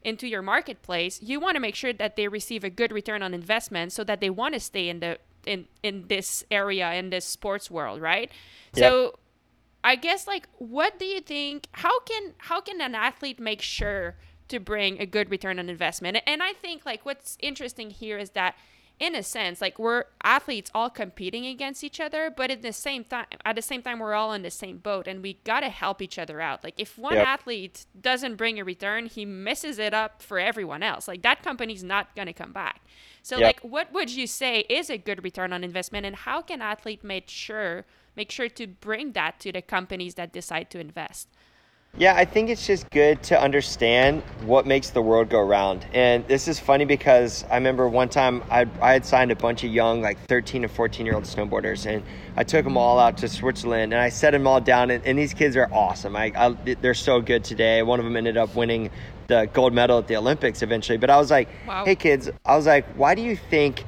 into 0.04 0.28
your 0.28 0.42
marketplace 0.42 1.18
you 1.22 1.40
want 1.40 1.54
to 1.54 1.60
make 1.60 1.74
sure 1.74 1.94
that 1.94 2.14
they 2.14 2.28
receive 2.28 2.62
a 2.62 2.70
good 2.70 2.92
return 2.92 3.22
on 3.22 3.32
investment 3.32 3.90
so 3.90 4.04
that 4.04 4.20
they 4.20 4.28
want 4.28 4.52
to 4.52 4.60
stay 4.60 4.88
in 4.88 5.00
the 5.00 5.18
in 5.46 5.66
in 5.82 6.04
this 6.08 6.44
area 6.50 6.92
in 6.92 7.08
this 7.08 7.24
sports 7.24 7.70
world 7.70 8.00
right 8.00 8.30
yep. 8.74 8.84
so 8.84 9.18
i 9.82 9.96
guess 9.96 10.26
like 10.26 10.46
what 10.58 10.98
do 10.98 11.06
you 11.06 11.22
think 11.22 11.68
how 11.72 12.00
can 12.00 12.34
how 12.36 12.60
can 12.60 12.82
an 12.82 12.94
athlete 12.94 13.40
make 13.40 13.62
sure 13.62 14.14
to 14.48 14.58
bring 14.58 15.00
a 15.00 15.06
good 15.06 15.30
return 15.30 15.58
on 15.58 15.68
investment. 15.68 16.18
And 16.26 16.42
I 16.42 16.52
think 16.52 16.84
like 16.84 17.04
what's 17.06 17.36
interesting 17.40 17.90
here 17.90 18.18
is 18.18 18.30
that 18.30 18.54
in 19.00 19.16
a 19.16 19.22
sense 19.22 19.60
like 19.60 19.78
we're 19.78 20.04
athletes 20.22 20.70
all 20.74 20.90
competing 20.90 21.46
against 21.46 21.82
each 21.82 21.98
other 21.98 22.30
but 22.30 22.50
at 22.50 22.62
the 22.62 22.72
same 22.72 23.02
time 23.02 23.24
at 23.44 23.56
the 23.56 23.62
same 23.62 23.82
time 23.82 23.98
we're 23.98 24.12
all 24.14 24.32
in 24.32 24.42
the 24.42 24.50
same 24.50 24.76
boat 24.78 25.08
and 25.08 25.22
we 25.22 25.34
got 25.44 25.60
to 25.60 25.68
help 25.70 26.00
each 26.02 26.18
other 26.18 26.40
out 26.40 26.62
like 26.62 26.74
if 26.78 26.96
one 26.98 27.14
Yep. 27.16 27.26
athlete 27.26 27.86
doesn't 28.00 28.36
bring 28.36 28.60
a 28.60 28.64
return 28.64 29.06
he 29.06 29.24
messes 29.24 29.78
it 29.78 29.92
up 29.94 30.22
for 30.22 30.38
everyone 30.38 30.82
else 30.82 31.08
like 31.08 31.22
that 31.22 31.42
company's 31.42 31.82
not 31.82 32.14
going 32.14 32.26
to 32.26 32.32
come 32.34 32.52
back 32.52 32.82
so 33.22 33.38
Yep. 33.38 33.46
like 33.46 33.60
what 33.62 33.92
would 33.92 34.10
you 34.10 34.26
say 34.26 34.60
is 34.68 34.88
a 34.90 34.98
good 34.98 35.24
return 35.24 35.52
on 35.52 35.64
investment 35.64 36.06
and 36.06 36.14
how 36.14 36.40
can 36.42 36.60
athlete 36.62 37.02
make 37.02 37.28
sure 37.28 37.84
make 38.14 38.30
sure 38.30 38.48
to 38.48 38.66
bring 38.66 39.12
that 39.12 39.40
to 39.40 39.50
the 39.50 39.62
companies 39.62 40.14
that 40.14 40.32
decide 40.32 40.70
to 40.70 40.78
invest 40.78 41.28
Yeah, 41.98 42.14
I 42.16 42.24
think 42.24 42.48
it's 42.48 42.66
just 42.66 42.88
good 42.90 43.22
to 43.24 43.38
understand 43.38 44.22
what 44.44 44.66
makes 44.66 44.90
the 44.90 45.02
world 45.02 45.28
go 45.28 45.40
round. 45.40 45.84
And 45.92 46.26
this 46.26 46.48
is 46.48 46.58
funny 46.58 46.86
because 46.86 47.44
I 47.50 47.56
remember 47.56 47.86
one 47.86 48.08
time 48.08 48.42
I, 48.50 48.66
I 48.80 48.94
had 48.94 49.04
signed 49.04 49.30
a 49.30 49.36
bunch 49.36 49.62
of 49.62 49.70
young, 49.70 50.00
like 50.00 50.18
13 50.26 50.64
and 50.64 50.72
14 50.72 51.04
year 51.04 51.14
old 51.14 51.24
snowboarders, 51.24 51.84
and 51.84 52.02
I 52.34 52.44
took 52.44 52.64
them 52.64 52.78
all 52.78 52.98
out 52.98 53.18
to 53.18 53.28
Switzerland 53.28 53.92
and 53.92 54.00
I 54.00 54.08
set 54.08 54.30
them 54.30 54.46
all 54.46 54.58
down. 54.58 54.90
And, 54.90 55.04
and 55.04 55.18
these 55.18 55.34
kids 55.34 55.54
are 55.54 55.68
awesome. 55.70 56.16
I, 56.16 56.32
I, 56.34 56.48
they're 56.80 56.94
so 56.94 57.20
good 57.20 57.44
today. 57.44 57.82
One 57.82 57.98
of 57.98 58.06
them 58.06 58.16
ended 58.16 58.38
up 58.38 58.54
winning 58.56 58.90
the 59.26 59.50
gold 59.52 59.74
medal 59.74 59.98
at 59.98 60.08
the 60.08 60.16
Olympics 60.16 60.62
eventually. 60.62 60.96
But 60.96 61.10
I 61.10 61.18
was 61.18 61.30
like, 61.30 61.50
Wow. 61.68 61.84
hey, 61.84 61.94
kids, 61.94 62.30
I 62.46 62.56
was 62.56 62.66
like, 62.66 62.86
why 62.94 63.14
do 63.14 63.20
you 63.20 63.36
think 63.36 63.84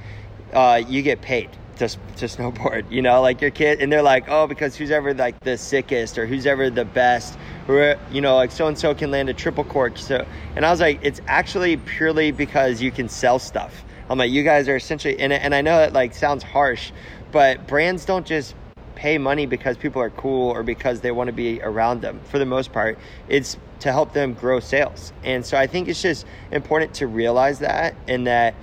uh, 0.53 0.83
you 0.87 1.01
get 1.01 1.23
paid 1.23 1.49
to, 1.77 1.89
to 2.17 2.27
snowboard 2.27 2.91
you 2.91 3.03
know 3.03 3.21
like 3.21 3.41
your 3.41 3.51
kid 3.51 3.81
and 3.81 3.93
they're 3.93 4.03
like 4.03 4.25
oh 4.29 4.47
because 4.47 4.77
who's 4.77 4.91
ever 4.91 5.15
like 5.15 5.43
the 5.43 5.57
sickest 5.57 6.19
or 6.19 6.27
who's 6.27 6.47
ever 6.47 6.71
the 6.71 6.85
best 6.85 7.39
or 7.69 7.97
you 8.11 8.21
know 8.21 8.37
like 8.37 8.51
so 8.51 8.67
and 8.67 8.79
so 8.79 8.95
can 8.95 9.11
land 9.11 9.29
a 9.29 9.35
triple 9.35 9.65
cork 9.65 9.99
so 9.99 10.25
and 10.57 10.65
i 10.65 10.71
was 10.71 10.81
like 10.81 10.99
it's 11.03 11.21
actually 11.27 11.77
purely 11.77 12.31
because 12.31 12.81
you 12.81 12.91
can 12.91 13.09
sell 13.09 13.39
stuff 13.39 13.85
i'm 14.09 14.19
like 14.19 14.31
you 14.31 14.43
guys 14.43 14.69
are 14.69 14.77
essentially 14.77 15.19
and, 15.19 15.33
and 15.33 15.55
i 15.55 15.61
know 15.61 15.83
it 15.83 15.93
like 15.93 16.15
sounds 16.15 16.43
harsh 16.43 16.93
but 17.33 17.67
brands 17.67 18.05
don't 18.05 18.27
just 18.27 18.55
pay 18.95 19.19
money 19.19 19.47
because 19.47 19.77
people 19.77 20.01
are 20.01 20.11
cool 20.11 20.51
or 20.51 20.63
because 20.63 21.01
they 21.01 21.11
want 21.11 21.29
to 21.29 21.33
be 21.33 21.61
around 21.63 22.01
them. 22.01 22.21
For 22.25 22.39
the 22.39 22.47
most 22.47 22.73
part, 22.73 22.99
it's 23.29 23.59
to 23.81 23.93
help 23.93 24.13
them 24.13 24.35
grow 24.35 24.61
sales. 24.61 25.13
And 25.23 25.45
so 25.45 25.59
I 25.59 25.67
think 25.67 25.89
it's 25.89 26.01
just 26.01 26.27
important 26.51 26.95
to 26.95 27.07
realize 27.07 27.59
that 27.59 27.97
and 28.09 28.27
that 28.27 28.55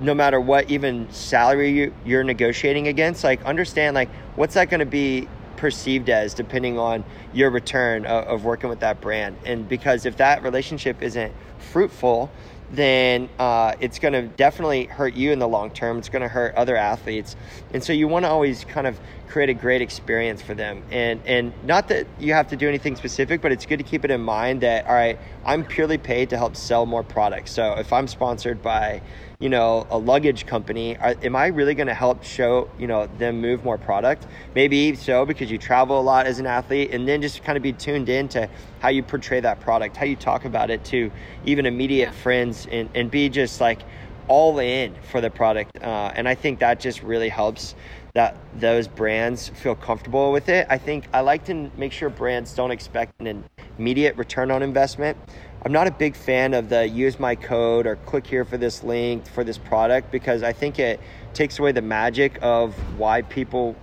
no 0.00 0.14
matter 0.14 0.40
what 0.40 0.70
even 0.70 1.10
salary 1.12 1.70
you, 1.70 1.94
you're 2.04 2.24
negotiating 2.24 2.88
against, 2.88 3.24
like 3.24 3.44
understand 3.44 3.94
like 3.94 4.10
what's 4.36 4.54
that 4.54 4.68
going 4.68 4.80
to 4.80 4.86
be 4.86 5.28
perceived 5.56 6.10
as 6.10 6.34
depending 6.34 6.78
on 6.78 7.04
your 7.32 7.50
return 7.50 8.04
of, 8.06 8.26
of 8.26 8.44
working 8.44 8.68
with 8.68 8.80
that 8.80 9.00
brand. 9.00 9.36
And 9.44 9.68
because 9.68 10.04
if 10.04 10.16
that 10.16 10.42
relationship 10.42 11.00
isn't 11.00 11.32
fruitful, 11.58 12.30
then 12.72 13.28
uh, 13.38 13.74
it's 13.80 13.98
going 13.98 14.14
to 14.14 14.22
definitely 14.22 14.84
hurt 14.84 15.14
you 15.14 15.32
in 15.32 15.38
the 15.38 15.48
long 15.48 15.70
term. 15.70 15.98
It's 15.98 16.08
going 16.08 16.22
to 16.22 16.28
hurt 16.28 16.54
other 16.54 16.76
athletes, 16.76 17.36
and 17.72 17.82
so 17.82 17.92
you 17.92 18.08
want 18.08 18.24
to 18.24 18.28
always 18.28 18.64
kind 18.64 18.86
of 18.86 18.98
create 19.28 19.48
a 19.48 19.54
great 19.54 19.82
experience 19.82 20.42
for 20.42 20.54
them. 20.54 20.82
And 20.90 21.20
and 21.26 21.52
not 21.64 21.88
that 21.88 22.06
you 22.18 22.32
have 22.32 22.48
to 22.48 22.56
do 22.56 22.68
anything 22.68 22.96
specific, 22.96 23.40
but 23.40 23.52
it's 23.52 23.66
good 23.66 23.78
to 23.78 23.84
keep 23.84 24.04
it 24.04 24.10
in 24.10 24.20
mind 24.20 24.62
that 24.62 24.86
all 24.86 24.94
right, 24.94 25.18
I'm 25.44 25.64
purely 25.64 25.98
paid 25.98 26.30
to 26.30 26.36
help 26.36 26.56
sell 26.56 26.86
more 26.86 27.02
products. 27.02 27.52
So 27.52 27.74
if 27.74 27.92
I'm 27.92 28.08
sponsored 28.08 28.62
by 28.62 29.02
you 29.40 29.48
know 29.48 29.86
a 29.90 29.98
luggage 29.98 30.46
company 30.46 30.96
are, 30.98 31.14
am 31.22 31.34
i 31.36 31.48
really 31.48 31.74
going 31.74 31.86
to 31.86 31.94
help 31.94 32.22
show 32.22 32.68
you 32.78 32.86
know 32.86 33.06
them 33.18 33.40
move 33.40 33.64
more 33.64 33.76
product 33.76 34.26
maybe 34.54 34.94
so 34.94 35.26
because 35.26 35.50
you 35.50 35.58
travel 35.58 35.98
a 35.98 36.02
lot 36.02 36.26
as 36.26 36.38
an 36.38 36.46
athlete 36.46 36.90
and 36.92 37.06
then 37.06 37.20
just 37.20 37.42
kind 37.42 37.56
of 37.56 37.62
be 37.62 37.72
tuned 37.72 38.08
in 38.08 38.28
to 38.28 38.48
how 38.80 38.88
you 38.88 39.02
portray 39.02 39.40
that 39.40 39.60
product 39.60 39.96
how 39.96 40.06
you 40.06 40.16
talk 40.16 40.44
about 40.44 40.70
it 40.70 40.84
to 40.84 41.10
even 41.44 41.66
immediate 41.66 42.06
Yeah. 42.06 42.10
friends 42.12 42.66
and, 42.70 42.88
and 42.94 43.10
be 43.10 43.28
just 43.28 43.60
like 43.60 43.82
all 44.28 44.58
in 44.58 44.94
for 45.10 45.20
the 45.20 45.30
product 45.30 45.76
uh, 45.82 46.12
and 46.14 46.28
i 46.28 46.34
think 46.34 46.60
that 46.60 46.80
just 46.80 47.02
really 47.02 47.28
helps 47.28 47.74
that 48.14 48.36
those 48.54 48.86
brands 48.86 49.48
feel 49.48 49.74
comfortable 49.74 50.30
with 50.32 50.48
it 50.48 50.66
i 50.70 50.78
think 50.78 51.06
i 51.12 51.20
like 51.20 51.44
to 51.44 51.70
make 51.76 51.92
sure 51.92 52.08
brands 52.08 52.54
don't 52.54 52.70
expect 52.70 53.20
an 53.20 53.44
immediate 53.78 54.16
return 54.16 54.50
on 54.50 54.62
investment 54.62 55.18
i'm 55.64 55.72
not 55.72 55.86
a 55.86 55.90
big 55.90 56.14
fan 56.16 56.54
of 56.54 56.68
the 56.68 56.88
use 56.88 57.18
my 57.18 57.34
code 57.34 57.86
or 57.86 57.96
click 57.96 58.26
here 58.26 58.44
for 58.44 58.56
this 58.56 58.84
link 58.84 59.26
for 59.26 59.42
this 59.42 59.58
product 59.58 60.10
because 60.12 60.42
i 60.42 60.52
think 60.52 60.78
it 60.78 61.00
takes 61.34 61.58
away 61.58 61.72
the 61.72 61.82
magic 61.82 62.38
of 62.40 62.74
why 62.96 63.20
people 63.20 63.76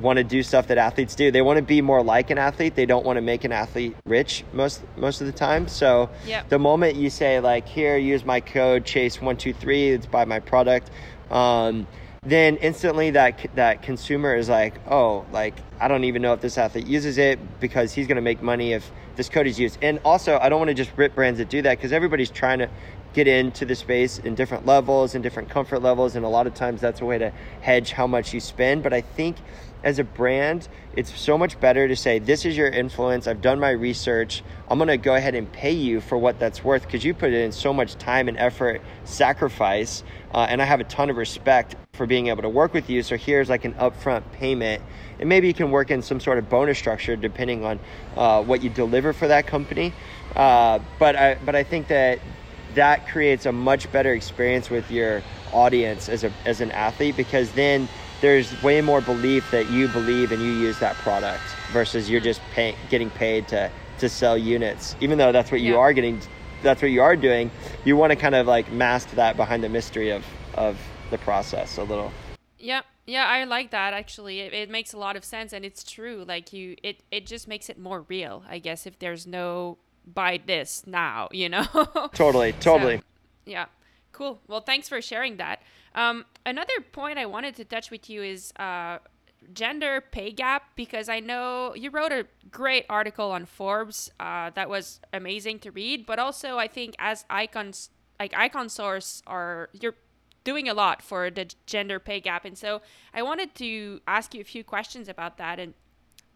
want 0.00 0.16
to 0.16 0.24
do 0.24 0.42
stuff 0.42 0.68
that 0.68 0.78
athletes 0.78 1.14
do. 1.14 1.30
They 1.30 1.42
want 1.42 1.58
to 1.58 1.62
be 1.62 1.82
more 1.82 2.02
like 2.02 2.30
an 2.30 2.38
athlete. 2.38 2.74
They 2.74 2.86
don't 2.86 3.04
want 3.04 3.18
to 3.18 3.20
make 3.20 3.44
an 3.44 3.52
athlete 3.52 3.94
rich 4.06 4.42
most 4.52 4.82
most 4.96 5.20
of 5.20 5.26
the 5.26 5.32
time. 5.34 5.68
So 5.68 6.08
Yep. 6.24 6.48
the 6.48 6.58
moment 6.58 6.96
you 6.96 7.10
say 7.10 7.40
like, 7.40 7.68
"Here, 7.68 7.96
use 7.98 8.24
my 8.24 8.40
code 8.40 8.84
Chase 8.84 9.20
one 9.20 9.36
two 9.36 9.52
three, 9.52 9.90
it's 9.90 10.06
buy 10.06 10.24
my 10.24 10.40
product," 10.40 10.90
um, 11.30 11.86
then 12.24 12.56
instantly 12.58 13.10
that 13.10 13.50
that 13.56 13.82
consumer 13.82 14.36
is 14.36 14.48
like, 14.48 14.74
"Oh, 14.88 15.24
like 15.32 15.54
I 15.80 15.88
don't 15.88 16.04
even 16.04 16.22
know 16.22 16.32
if 16.32 16.40
this 16.40 16.56
athlete 16.56 16.86
uses 16.86 17.18
it 17.18 17.38
because 17.60 17.92
he's 17.92 18.06
going 18.06 18.16
to 18.16 18.22
make 18.22 18.40
money 18.40 18.72
if 18.72 18.92
this 19.16 19.28
code 19.28 19.46
is 19.48 19.58
used." 19.58 19.78
And 19.82 19.98
also, 20.04 20.38
I 20.40 20.48
don't 20.48 20.60
want 20.60 20.68
to 20.68 20.74
just 20.74 20.92
rip 20.96 21.16
brands 21.16 21.38
that 21.38 21.48
do 21.48 21.62
that 21.62 21.78
because 21.78 21.92
everybody's 21.92 22.30
trying 22.30 22.60
to 22.60 22.68
get 23.12 23.28
into 23.28 23.64
the 23.64 23.74
space 23.74 24.18
in 24.18 24.34
different 24.34 24.66
levels 24.66 25.14
and 25.14 25.22
different 25.22 25.48
comfort 25.48 25.80
levels 25.80 26.16
and 26.16 26.24
a 26.24 26.28
lot 26.28 26.46
of 26.46 26.54
times 26.54 26.80
that's 26.80 27.00
a 27.00 27.04
way 27.04 27.18
to 27.18 27.30
hedge 27.60 27.92
how 27.92 28.06
much 28.06 28.32
you 28.32 28.40
spend. 28.40 28.82
But 28.82 28.92
i 28.92 29.00
think 29.00 29.36
as 29.84 29.98
a 29.98 30.04
brand 30.04 30.68
it's 30.94 31.18
so 31.18 31.36
much 31.36 31.58
better 31.58 31.88
to 31.88 31.96
say 31.96 32.18
this 32.18 32.44
is 32.44 32.56
your 32.56 32.68
influence. 32.68 33.26
I've 33.26 33.40
done 33.40 33.58
my 33.58 33.70
research. 33.70 34.42
I'm 34.68 34.78
going 34.78 34.88
to 34.88 34.96
go 34.96 35.14
ahead 35.14 35.34
and 35.34 35.50
pay 35.50 35.72
you 35.72 36.00
for 36.00 36.16
what 36.18 36.38
that's 36.38 36.62
worth 36.62 36.82
because 36.82 37.04
you 37.04 37.14
put 37.14 37.32
in 37.32 37.52
so 37.52 37.72
much 37.72 37.96
time 37.96 38.28
and 38.28 38.38
effort 38.38 38.80
sacrifice 39.04 40.02
uh, 40.32 40.46
and 40.48 40.62
i 40.62 40.64
have 40.64 40.80
a 40.80 40.84
ton 40.84 41.10
of 41.10 41.16
respect 41.16 41.76
for 41.92 42.06
being 42.06 42.28
able 42.28 42.42
to 42.42 42.48
work 42.48 42.72
with 42.72 42.88
you. 42.88 43.02
So 43.02 43.16
here's 43.16 43.48
like 43.48 43.64
an 43.64 43.74
upfront 43.74 44.30
payment. 44.32 44.82
And 45.18 45.28
maybe 45.28 45.46
you 45.46 45.54
can 45.54 45.70
work 45.70 45.90
in 45.90 46.02
some 46.02 46.20
sort 46.20 46.38
of 46.38 46.48
bonus 46.48 46.78
structure 46.78 47.16
depending 47.16 47.64
on 47.64 47.78
uh, 48.16 48.42
what 48.42 48.62
you 48.62 48.70
deliver 48.70 49.12
for 49.12 49.28
that 49.28 49.46
company. 49.46 49.92
Uh, 50.34 50.78
but 50.98 51.16
I, 51.16 51.34
but 51.34 51.54
I 51.54 51.62
think 51.64 51.88
that 51.88 52.18
that 52.74 53.06
creates 53.08 53.46
a 53.46 53.52
much 53.52 53.90
better 53.92 54.12
experience 54.14 54.70
with 54.70 54.90
your 54.90 55.22
audience 55.52 56.08
as 56.08 56.24
a 56.24 56.32
as 56.46 56.60
an 56.60 56.70
athlete 56.72 57.16
because 57.16 57.52
then 57.52 57.88
there's 58.20 58.60
way 58.62 58.80
more 58.80 59.00
belief 59.00 59.50
that 59.50 59.68
you 59.70 59.88
believe 59.88 60.32
and 60.32 60.40
you 60.40 60.50
use 60.50 60.78
that 60.78 60.94
product 60.96 61.42
versus 61.72 62.08
you're 62.08 62.20
just 62.20 62.40
paying 62.52 62.74
getting 62.88 63.10
paid 63.10 63.46
to 63.48 63.70
to 63.98 64.08
sell 64.08 64.36
units 64.38 64.96
even 65.00 65.18
though 65.18 65.32
that's 65.32 65.50
what 65.50 65.60
you 65.60 65.74
Yeah. 65.74 65.78
are 65.78 65.92
getting 65.92 66.20
that's 66.62 66.80
what 66.80 66.90
you 66.90 67.02
are 67.02 67.16
doing 67.16 67.50
you 67.84 67.96
want 67.96 68.10
to 68.10 68.16
kind 68.16 68.34
of 68.34 68.46
like 68.46 68.70
mask 68.72 69.10
that 69.12 69.36
behind 69.36 69.62
the 69.62 69.68
mystery 69.68 70.10
of 70.10 70.24
of 70.54 70.78
the 71.10 71.18
process 71.18 71.76
a 71.78 71.82
little 71.84 72.10
Yeah, 72.58 72.82
yeah, 73.06 73.26
I 73.26 73.44
like 73.44 73.72
that 73.72 73.92
actually. 73.92 74.40
It, 74.40 74.54
it 74.54 74.70
makes 74.70 74.92
a 74.92 74.98
lot 74.98 75.16
of 75.16 75.24
sense 75.24 75.52
and 75.52 75.64
it's 75.64 75.82
true. 75.84 76.24
Like 76.26 76.52
you 76.52 76.76
it 76.82 77.02
it 77.10 77.26
just 77.26 77.48
makes 77.48 77.68
it 77.68 77.78
more 77.78 78.02
real, 78.08 78.44
I 78.48 78.58
guess, 78.60 78.86
if 78.86 78.98
there's 78.98 79.26
no 79.26 79.78
buy 80.06 80.40
this 80.44 80.84
now, 80.86 81.28
you 81.32 81.48
know. 81.48 81.66
totally 82.14 82.52
totally 82.60 82.98
So, 82.98 83.02
yeah. 83.46 83.66
Cool. 84.12 84.40
Well, 84.46 84.60
thanks 84.60 84.88
for 84.88 85.00
sharing 85.00 85.38
that. 85.38 85.62
Um, 85.94 86.26
another 86.44 86.80
point 86.92 87.18
I 87.18 87.26
wanted 87.26 87.56
to 87.56 87.64
touch 87.64 87.90
with 87.90 88.08
you 88.10 88.22
is 88.22 88.52
uh, 88.56 88.98
gender 89.52 90.02
pay 90.12 90.30
gap 90.30 90.64
because 90.76 91.08
I 91.08 91.20
know 91.20 91.74
you 91.74 91.90
wrote 91.90 92.12
a 92.12 92.26
great 92.50 92.86
article 92.88 93.30
on 93.30 93.46
Forbes 93.46 94.10
uh, 94.20 94.50
that 94.50 94.68
was 94.68 95.00
amazing 95.12 95.58
to 95.60 95.70
read, 95.70 96.06
but 96.06 96.18
also 96.18 96.58
I 96.58 96.68
think 96.68 96.94
as 96.98 97.24
icons 97.30 97.90
like 98.20 98.34
Icon 98.36 98.68
Source 98.68 99.22
are 99.26 99.68
you're 99.72 99.96
doing 100.44 100.68
a 100.68 100.74
lot 100.74 101.02
for 101.02 101.30
the 101.30 101.52
gender 101.66 101.98
pay 101.98 102.20
gap, 102.20 102.44
and 102.44 102.56
so 102.56 102.82
I 103.14 103.22
wanted 103.22 103.54
to 103.56 104.00
ask 104.06 104.34
you 104.34 104.40
a 104.40 104.44
few 104.44 104.64
questions 104.64 105.08
about 105.08 105.38
that 105.38 105.58
and 105.58 105.74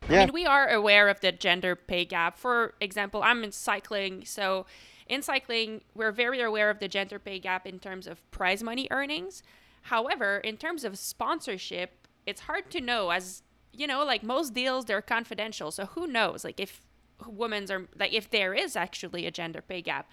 yeah 0.08 0.22
I 0.22 0.26
mean, 0.26 0.32
we 0.32 0.46
are 0.46 0.68
aware 0.68 1.08
of 1.08 1.20
the 1.20 1.32
gender 1.32 1.76
pay 1.76 2.04
gap. 2.04 2.38
For 2.38 2.74
example, 2.80 3.22
I'm 3.22 3.44
in 3.44 3.52
cycling, 3.52 4.24
so 4.24 4.66
in 5.06 5.22
cycling, 5.22 5.82
we're 5.94 6.12
very 6.12 6.40
aware 6.40 6.70
of 6.70 6.78
the 6.78 6.88
gender 6.88 7.18
pay 7.18 7.38
gap 7.38 7.66
in 7.66 7.78
terms 7.78 8.06
of 8.06 8.28
prize 8.30 8.62
money 8.62 8.88
earnings. 8.90 9.42
However, 9.82 10.38
in 10.38 10.56
terms 10.56 10.84
of 10.84 10.98
sponsorship, 10.98 12.08
it's 12.26 12.42
hard 12.42 12.70
to 12.72 12.80
know 12.80 13.10
as 13.10 13.42
you 13.72 13.86
know, 13.86 14.04
like 14.04 14.22
most 14.22 14.54
deals, 14.54 14.86
they're 14.86 15.02
confidential. 15.02 15.70
So 15.70 15.86
who 15.86 16.06
knows, 16.06 16.44
like 16.44 16.58
if 16.58 16.80
women's 17.26 17.70
are 17.70 17.86
like 17.98 18.12
if 18.12 18.30
there 18.30 18.54
is 18.54 18.76
actually 18.76 19.26
a 19.26 19.30
gender 19.30 19.62
pay 19.62 19.82
gap. 19.82 20.08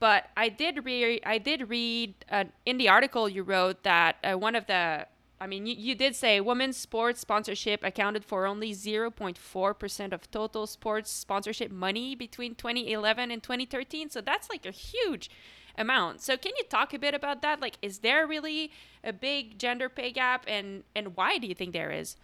But 0.00 0.26
I 0.36 0.48
did 0.48 0.84
read, 0.84 1.22
I 1.26 1.38
did 1.38 1.68
read 1.68 2.14
uh, 2.30 2.44
in 2.64 2.78
the 2.78 2.88
article 2.88 3.28
you 3.28 3.42
wrote 3.42 3.82
that 3.82 4.16
uh, 4.22 4.38
one 4.38 4.54
of 4.54 4.66
the 4.66 5.06
I 5.40 5.46
mean, 5.46 5.66
you, 5.66 5.74
you 5.76 5.94
did 5.94 6.16
say 6.16 6.40
women's 6.40 6.76
sports 6.76 7.20
sponsorship 7.20 7.84
accounted 7.84 8.24
for 8.24 8.46
only 8.46 8.72
0.4% 8.72 10.12
of 10.12 10.30
total 10.30 10.66
sports 10.66 11.10
sponsorship 11.10 11.70
money 11.70 12.14
between 12.14 12.54
2011 12.54 13.30
and 13.30 13.42
2013. 13.42 14.10
So 14.10 14.20
that's 14.20 14.50
like 14.50 14.66
a 14.66 14.70
huge 14.70 15.30
amount. 15.76 16.20
So 16.20 16.36
can 16.36 16.52
you 16.58 16.64
talk 16.64 16.92
a 16.92 16.98
bit 16.98 17.14
about 17.14 17.42
that? 17.42 17.60
Like, 17.60 17.78
is 17.82 18.00
there 18.00 18.26
really 18.26 18.72
a 19.04 19.12
big 19.12 19.58
gender 19.58 19.88
pay 19.88 20.10
gap 20.10 20.44
and, 20.48 20.82
and 20.96 21.16
why 21.16 21.38
do 21.38 21.46
you 21.46 21.54
think 21.54 21.72
there 21.72 21.92
is? 21.92 22.16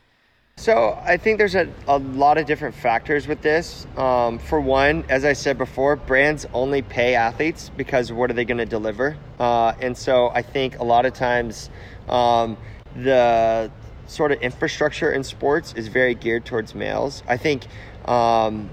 So 0.56 0.96
I 1.02 1.16
think 1.16 1.38
there's 1.38 1.56
a, 1.56 1.68
a 1.88 1.98
lot 1.98 2.38
of 2.38 2.46
different 2.46 2.76
factors 2.76 3.26
with 3.26 3.42
this. 3.42 3.86
Um, 3.96 4.38
for 4.38 4.60
one, 4.60 5.04
as 5.08 5.24
I 5.24 5.32
said 5.32 5.58
before, 5.58 5.96
brands 5.96 6.46
only 6.54 6.80
pay 6.80 7.16
athletes 7.16 7.70
because 7.76 8.12
what 8.12 8.30
are 8.30 8.34
they 8.34 8.44
going 8.44 8.58
to 8.58 8.66
deliver? 8.66 9.16
Uh, 9.38 9.74
and 9.80 9.96
so 9.96 10.30
I 10.32 10.42
think 10.42 10.78
a 10.78 10.84
lot 10.84 11.06
of 11.06 11.12
times 11.12 11.70
um, 12.08 12.56
the 12.96 13.70
sort 14.06 14.32
of 14.32 14.38
infrastructure 14.40 15.10
in 15.12 15.24
sports 15.24 15.72
is 15.74 15.88
very 15.88 16.14
geared 16.14 16.44
towards 16.44 16.74
males. 16.74 17.22
I 17.26 17.36
think, 17.36 17.66
um, 18.06 18.70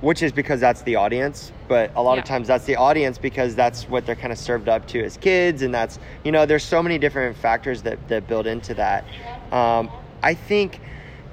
which 0.00 0.22
is 0.22 0.32
because 0.32 0.60
that's 0.60 0.82
the 0.82 0.96
audience, 0.96 1.52
but 1.68 1.92
a 1.94 2.02
lot 2.02 2.14
Yeah. 2.14 2.20
of 2.20 2.24
times 2.26 2.48
that's 2.48 2.64
the 2.64 2.76
audience 2.76 3.18
because 3.18 3.54
that's 3.54 3.88
what 3.88 4.04
they're 4.06 4.16
kind 4.16 4.32
of 4.32 4.38
served 4.38 4.68
up 4.68 4.86
to 4.88 5.04
as 5.04 5.16
kids, 5.16 5.62
and 5.62 5.72
that's 5.74 5.98
you 6.24 6.32
know 6.32 6.46
there's 6.46 6.64
so 6.64 6.82
many 6.82 6.98
different 6.98 7.36
factors 7.36 7.82
that 7.82 7.98
that 8.08 8.26
build 8.26 8.46
into 8.46 8.74
that. 8.74 9.04
Um, 9.52 9.90
I 10.22 10.34
think 10.34 10.80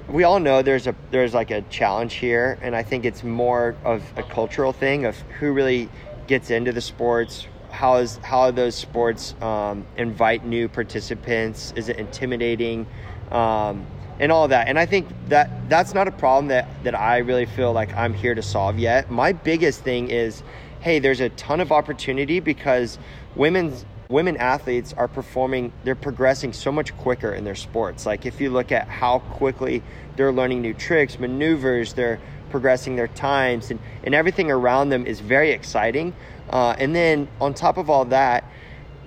we 0.08 0.24
all 0.24 0.40
know 0.40 0.62
there's 0.62 0.86
a 0.86 0.94
there's 1.10 1.34
like 1.34 1.50
a 1.50 1.62
challenge 1.62 2.14
here, 2.14 2.58
and 2.62 2.74
I 2.76 2.82
think 2.82 3.04
it's 3.04 3.22
more 3.24 3.76
of 3.84 4.02
a 4.16 4.22
cultural 4.22 4.72
thing 4.72 5.04
of 5.04 5.16
who 5.38 5.52
really 5.52 5.88
gets 6.26 6.50
into 6.50 6.72
the 6.72 6.80
sports. 6.80 7.46
How 7.70 7.96
is 7.96 8.16
how 8.18 8.50
those 8.50 8.74
sports 8.74 9.34
um, 9.40 9.86
invite 9.96 10.44
new 10.44 10.68
participants? 10.68 11.72
Is 11.76 11.88
it 11.88 11.98
intimidating? 11.98 12.86
Um, 13.30 13.86
and 14.20 14.30
all 14.30 14.46
that. 14.48 14.68
And 14.68 14.78
I 14.78 14.84
think 14.86 15.08
that 15.28 15.68
that's 15.68 15.94
not 15.94 16.06
a 16.06 16.12
problem 16.12 16.48
that 16.48 16.68
that 16.84 16.94
I 16.94 17.18
really 17.18 17.46
feel 17.46 17.72
like 17.72 17.92
I'm 17.94 18.14
here 18.14 18.34
to 18.34 18.42
solve 18.42 18.78
yet. 18.78 19.10
My 19.10 19.32
biggest 19.32 19.80
thing 19.80 20.10
is, 20.10 20.42
hey, 20.80 20.98
there's 20.98 21.20
a 21.20 21.30
ton 21.30 21.60
of 21.60 21.72
opportunity 21.72 22.38
because 22.38 22.98
women's 23.34 23.84
women 24.10 24.36
athletes 24.36 24.92
are 24.94 25.06
performing 25.06 25.72
they're 25.84 25.94
progressing 25.94 26.52
so 26.52 26.72
much 26.72 26.96
quicker 26.96 27.32
in 27.32 27.44
their 27.44 27.54
sports 27.54 28.06
like 28.06 28.26
if 28.26 28.40
you 28.40 28.50
look 28.50 28.72
at 28.72 28.88
how 28.88 29.20
quickly 29.20 29.84
they're 30.16 30.32
learning 30.32 30.60
new 30.60 30.74
tricks 30.74 31.20
maneuvers 31.20 31.92
they're 31.92 32.18
progressing 32.50 32.96
their 32.96 33.06
times 33.06 33.70
and, 33.70 33.78
and 34.02 34.12
everything 34.12 34.50
around 34.50 34.88
them 34.88 35.06
is 35.06 35.20
very 35.20 35.52
exciting 35.52 36.12
uh, 36.50 36.74
and 36.78 36.94
then 36.94 37.28
on 37.40 37.54
top 37.54 37.78
of 37.78 37.88
all 37.88 38.04
that 38.04 38.44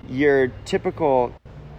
your 0.09 0.47
typical 0.65 1.33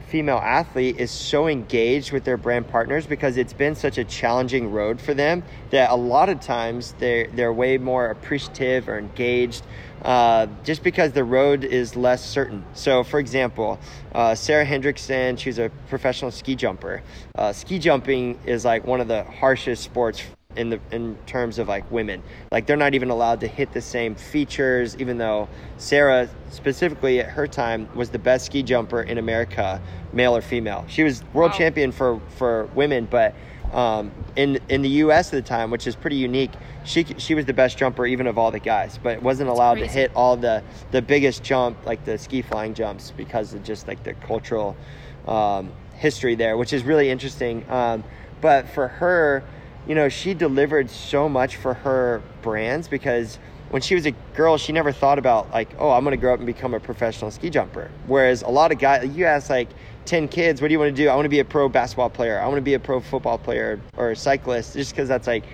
female 0.08 0.38
athlete 0.38 0.98
is 0.98 1.10
so 1.10 1.48
engaged 1.48 2.12
with 2.12 2.24
their 2.24 2.36
brand 2.36 2.68
partners 2.68 3.06
because 3.06 3.36
it's 3.36 3.52
been 3.52 3.74
such 3.74 3.98
a 3.98 4.04
challenging 4.04 4.70
road 4.70 5.00
for 5.00 5.12
them 5.12 5.42
that 5.70 5.90
a 5.90 5.96
lot 5.96 6.28
of 6.28 6.40
times 6.40 6.94
they're, 6.98 7.26
they're 7.28 7.52
way 7.52 7.78
more 7.78 8.10
appreciative 8.10 8.88
or 8.88 8.98
engaged 8.98 9.66
uh, 10.02 10.46
just 10.62 10.82
because 10.82 11.12
the 11.12 11.24
road 11.24 11.64
is 11.64 11.96
less 11.96 12.24
certain. 12.24 12.64
So, 12.74 13.02
for 13.02 13.18
example, 13.18 13.80
uh, 14.14 14.34
Sarah 14.34 14.66
Hendrickson, 14.66 15.38
she's 15.38 15.58
a 15.58 15.70
professional 15.88 16.30
ski 16.30 16.54
jumper. 16.54 17.02
Uh, 17.34 17.52
ski 17.52 17.78
jumping 17.78 18.38
is 18.44 18.64
like 18.64 18.86
one 18.86 19.00
of 19.00 19.08
the 19.08 19.24
harshest 19.24 19.82
sports 19.82 20.22
in 20.56 20.70
the 20.70 20.80
in 20.90 21.16
terms 21.26 21.58
of 21.58 21.68
like 21.68 21.90
women. 21.90 22.22
Like 22.50 22.66
they're 22.66 22.76
not 22.76 22.94
even 22.94 23.10
allowed 23.10 23.40
to 23.40 23.48
hit 23.48 23.72
the 23.72 23.80
same 23.80 24.14
features 24.14 24.96
even 24.98 25.18
though 25.18 25.48
sarah 25.78 26.28
specifically 26.50 27.20
at 27.20 27.26
her 27.30 27.46
time 27.46 27.88
was 27.94 28.10
the 28.10 28.18
best 28.18 28.46
ski 28.46 28.62
jumper 28.62 29.02
in 29.02 29.18
america 29.18 29.80
male 30.12 30.36
or 30.36 30.40
female. 30.42 30.84
She 30.88 31.02
was 31.02 31.22
world 31.32 31.52
Wow. 31.52 31.58
champion 31.58 31.92
for 31.92 32.20
for 32.36 32.66
women 32.74 33.06
but 33.10 33.34
um, 33.72 34.12
in 34.36 34.60
in 34.68 34.82
the 34.82 34.88
us 34.90 35.32
at 35.32 35.42
the 35.44 35.48
time 35.48 35.70
which 35.70 35.86
is 35.86 35.96
pretty 35.96 36.16
unique 36.16 36.52
she 36.84 37.04
she 37.18 37.34
was 37.34 37.44
the 37.46 37.52
best 37.52 37.76
jumper 37.76 38.06
even 38.06 38.26
of 38.28 38.38
all 38.38 38.50
the 38.52 38.60
guys 38.60 38.98
but 39.02 39.20
wasn't 39.22 39.48
allowed 39.50 39.78
to 39.78 39.86
hit 39.86 40.12
all 40.14 40.36
the 40.36 40.62
the 40.92 41.02
biggest 41.02 41.42
jump 41.42 41.76
like 41.84 42.04
the 42.04 42.16
ski 42.16 42.40
flying 42.42 42.72
jumps 42.74 43.12
because 43.16 43.52
of 43.52 43.64
just 43.64 43.88
like 43.88 44.02
the 44.04 44.14
cultural 44.14 44.76
um, 45.26 45.72
history 45.94 46.34
there 46.36 46.56
which 46.56 46.72
is 46.72 46.84
really 46.84 47.10
interesting. 47.10 47.68
Um, 47.70 48.04
but 48.40 48.68
for 48.68 48.88
her 48.88 49.42
you 49.86 49.94
know, 49.94 50.08
she 50.08 50.34
delivered 50.34 50.90
so 50.90 51.28
much 51.28 51.56
for 51.56 51.74
her 51.74 52.22
brands 52.42 52.88
because 52.88 53.38
when 53.70 53.82
she 53.82 53.94
was 53.94 54.06
a 54.06 54.12
girl, 54.34 54.56
she 54.56 54.72
never 54.72 54.92
thought 54.92 55.18
about 55.18 55.50
like, 55.50 55.68
oh, 55.78 55.90
I'm 55.90 56.04
going 56.04 56.12
to 56.12 56.20
grow 56.20 56.32
up 56.32 56.38
and 56.38 56.46
become 56.46 56.74
a 56.74 56.80
professional 56.80 57.30
ski 57.30 57.50
jumper. 57.50 57.90
Whereas 58.06 58.42
a 58.42 58.48
lot 58.48 58.72
of 58.72 58.78
guys, 58.78 59.08
you 59.16 59.24
ask 59.24 59.50
like 59.50 59.68
10 60.04 60.28
kids, 60.28 60.62
what 60.62 60.68
do 60.68 60.72
you 60.72 60.78
want 60.78 60.94
to 60.94 61.02
do? 61.02 61.08
I 61.08 61.14
want 61.14 61.26
to 61.26 61.30
be 61.30 61.40
a 61.40 61.44
pro 61.44 61.68
basketball 61.68 62.10
player. 62.10 62.38
I 62.38 62.46
want 62.46 62.58
to 62.58 62.62
be 62.62 62.74
a 62.74 62.78
pro 62.78 63.00
football 63.00 63.38
player 63.38 63.80
or 63.96 64.12
a 64.12 64.16
cyclist 64.16 64.74
just 64.74 64.92
because 64.92 65.08
that's 65.08 65.26
like 65.26 65.44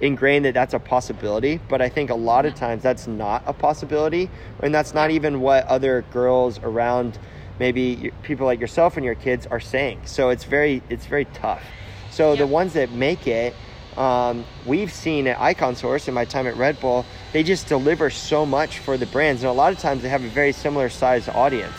ingrained 0.00 0.44
that 0.44 0.54
that's 0.54 0.74
a 0.74 0.78
possibility. 0.78 1.58
But 1.68 1.80
I 1.80 1.88
think 1.88 2.10
a 2.10 2.14
lot 2.14 2.46
of 2.46 2.54
times 2.54 2.82
that's 2.82 3.06
not 3.06 3.42
a 3.46 3.52
possibility. 3.52 4.30
And 4.62 4.74
that's 4.74 4.94
not 4.94 5.10
even 5.10 5.40
what 5.40 5.66
other 5.66 6.02
girls 6.12 6.58
around 6.58 7.18
maybe 7.58 8.10
people 8.22 8.46
like 8.46 8.60
yourself 8.60 8.96
and 8.96 9.04
your 9.04 9.14
kids 9.14 9.46
are 9.46 9.60
saying. 9.60 10.00
So 10.06 10.30
it's 10.30 10.44
very, 10.44 10.82
it's 10.88 11.06
very 11.06 11.26
tough. 11.26 11.62
So 12.10 12.34
the 12.34 12.46
ones 12.46 12.72
that 12.72 12.90
make 12.90 13.26
it, 13.26 13.54
um, 14.00 14.46
we've 14.64 14.90
seen 14.90 15.26
at 15.26 15.38
Icon 15.38 15.76
Source 15.76 16.08
in 16.08 16.14
my 16.14 16.24
time 16.24 16.46
at 16.46 16.56
Red 16.56 16.80
Bull, 16.80 17.04
they 17.34 17.42
just 17.42 17.66
deliver 17.66 18.08
so 18.08 18.46
much 18.46 18.78
for 18.78 18.96
the 18.96 19.04
brands, 19.04 19.42
and 19.42 19.50
a 19.50 19.52
lot 19.52 19.74
of 19.74 19.78
times 19.78 20.02
they 20.02 20.08
have 20.08 20.24
a 20.24 20.28
very 20.28 20.52
similar 20.52 20.88
size 20.88 21.28
audience. 21.28 21.76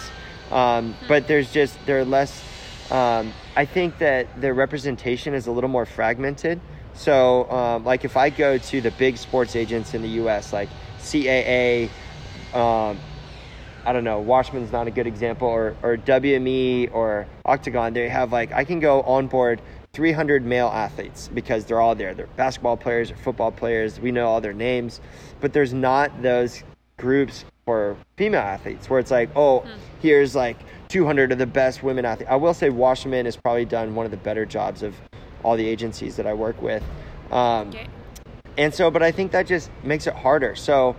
Um, 0.51 0.95
but 1.07 1.27
there's 1.27 1.51
just 1.51 1.83
they're 1.87 2.05
less. 2.05 2.43
Um, 2.91 3.33
I 3.55 3.65
think 3.65 3.97
that 3.97 4.39
their 4.39 4.53
representation 4.53 5.33
is 5.33 5.47
a 5.47 5.51
little 5.51 5.69
more 5.69 5.87
fragmented. 5.87 6.61
So, 6.93 7.49
um, 7.49 7.85
like 7.85 8.05
if 8.05 8.15
I 8.15 8.29
go 8.29 8.59
to 8.59 8.81
the 8.81 8.91
big 8.91 9.17
sports 9.17 9.55
agents 9.55 9.95
in 9.95 10.03
the 10.03 10.09
U.S., 10.09 10.53
like 10.53 10.69
CAA, 10.99 11.89
um, 12.53 12.99
I 13.83 13.93
don't 13.93 14.03
know, 14.03 14.19
Wasserman's 14.19 14.71
not 14.71 14.87
a 14.87 14.91
good 14.91 15.07
example, 15.07 15.47
or, 15.47 15.75
or 15.81 15.97
WME 15.97 16.93
or 16.93 17.25
Octagon, 17.45 17.93
they 17.93 18.09
have 18.09 18.31
like, 18.31 18.51
I 18.51 18.65
can 18.65 18.79
go 18.79 19.01
on 19.03 19.27
board 19.27 19.61
300 19.93 20.45
male 20.45 20.67
athletes 20.67 21.29
because 21.33 21.65
they're 21.65 21.81
all 21.81 21.95
there. 21.95 22.13
They're 22.13 22.27
basketball 22.37 22.77
players 22.77 23.11
or 23.11 23.15
football 23.17 23.51
players. 23.51 23.99
We 23.99 24.11
know 24.11 24.27
all 24.27 24.39
their 24.39 24.53
names, 24.53 25.01
but 25.41 25.51
there's 25.51 25.73
not 25.73 26.21
those 26.21 26.63
groups 26.97 27.43
for 27.65 27.97
female 28.15 28.41
athletes 28.41 28.89
where 28.89 28.99
it's 28.99 29.11
like, 29.11 29.29
oh, 29.35 29.65
here's 29.99 30.33
like 30.35 30.57
200 30.87 31.31
of 31.33 31.37
the 31.37 31.45
best 31.45 31.83
women 31.83 32.05
athletes. 32.05 32.31
I 32.31 32.35
will 32.37 32.53
say 32.53 32.69
Wasserman 32.69 33.25
has 33.25 33.35
probably 33.35 33.65
done 33.65 33.93
one 33.93 34.05
of 34.05 34.11
the 34.11 34.17
better 34.17 34.45
jobs 34.45 34.81
of 34.81 34.95
all 35.43 35.57
the 35.57 35.67
agencies 35.67 36.15
that 36.15 36.25
I 36.25 36.33
work 36.33 36.61
with. 36.61 36.83
Um, 37.31 37.69
Okay. 37.69 37.87
and 38.57 38.73
so, 38.73 38.91
but 38.91 39.03
I 39.03 39.11
think 39.11 39.31
that 39.31 39.45
just 39.47 39.69
makes 39.83 40.07
it 40.07 40.13
harder. 40.13 40.55
So, 40.55 40.95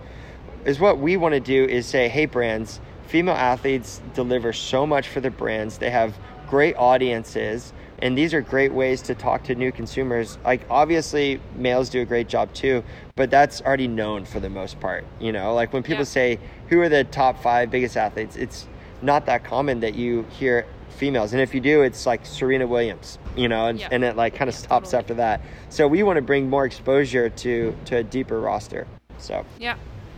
is 0.65 0.79
what 0.79 0.99
we 0.99 1.17
want 1.17 1.33
to 1.33 1.39
do 1.39 1.65
is 1.65 1.85
say, 1.85 2.07
hey, 2.07 2.25
brands, 2.25 2.79
female 3.07 3.35
athletes 3.35 4.01
deliver 4.13 4.53
so 4.53 4.85
much 4.85 5.07
for 5.09 5.19
their 5.19 5.31
brands. 5.31 5.77
They 5.77 5.89
have 5.89 6.17
great 6.49 6.75
audiences, 6.77 7.73
and 8.03 8.17
these 8.17 8.33
are 8.33 8.41
great 8.41 8.73
ways 8.73 9.01
to 9.03 9.15
talk 9.15 9.45
to 9.45 9.55
new 9.55 9.71
consumers. 9.71 10.37
Like, 10.43 10.65
obviously, 10.69 11.39
males 11.55 11.89
do 11.89 12.01
a 12.01 12.05
great 12.05 12.27
job 12.27 12.53
too, 12.53 12.83
but 13.15 13.31
that's 13.31 13.61
already 13.61 13.87
known 13.87 14.25
for 14.25 14.41
the 14.41 14.49
most 14.49 14.81
part. 14.81 15.05
You 15.19 15.31
know, 15.31 15.53
like 15.53 15.71
when 15.71 15.83
people 15.83 16.01
Yeah. 16.01 16.17
say, 16.19 16.39
who 16.67 16.81
are 16.81 16.89
the 16.89 17.05
top 17.05 17.41
five 17.41 17.71
biggest 17.71 17.95
athletes, 17.95 18.35
it's 18.35 18.67
not 19.01 19.25
that 19.27 19.45
common 19.45 19.79
that 19.79 19.95
you 19.95 20.27
hear 20.29 20.67
females. 20.89 21.31
And 21.31 21.41
if 21.41 21.55
you 21.55 21.61
do, 21.61 21.81
it's 21.81 22.05
like 22.05 22.25
Serena 22.25 22.67
Williams, 22.67 23.19
you 23.37 23.47
know, 23.47 23.67
and, 23.67 23.79
Yeah. 23.79 23.87
and 23.89 24.03
it 24.03 24.17
like 24.17 24.35
kind 24.35 24.49
of 24.49 24.55
Yeah, 24.55 24.59
stops 24.59 24.89
totally. 24.91 24.99
after 24.99 25.13
that. 25.15 25.41
So 25.69 25.87
we 25.87 26.03
want 26.03 26.17
to 26.17 26.21
bring 26.21 26.49
more 26.49 26.65
exposure 26.65 27.29
to 27.29 27.77
to 27.85 27.97
a 27.97 28.03
deeper 28.03 28.39
roster. 28.41 28.89
So 29.17 29.45
Yeah. 29.57 29.75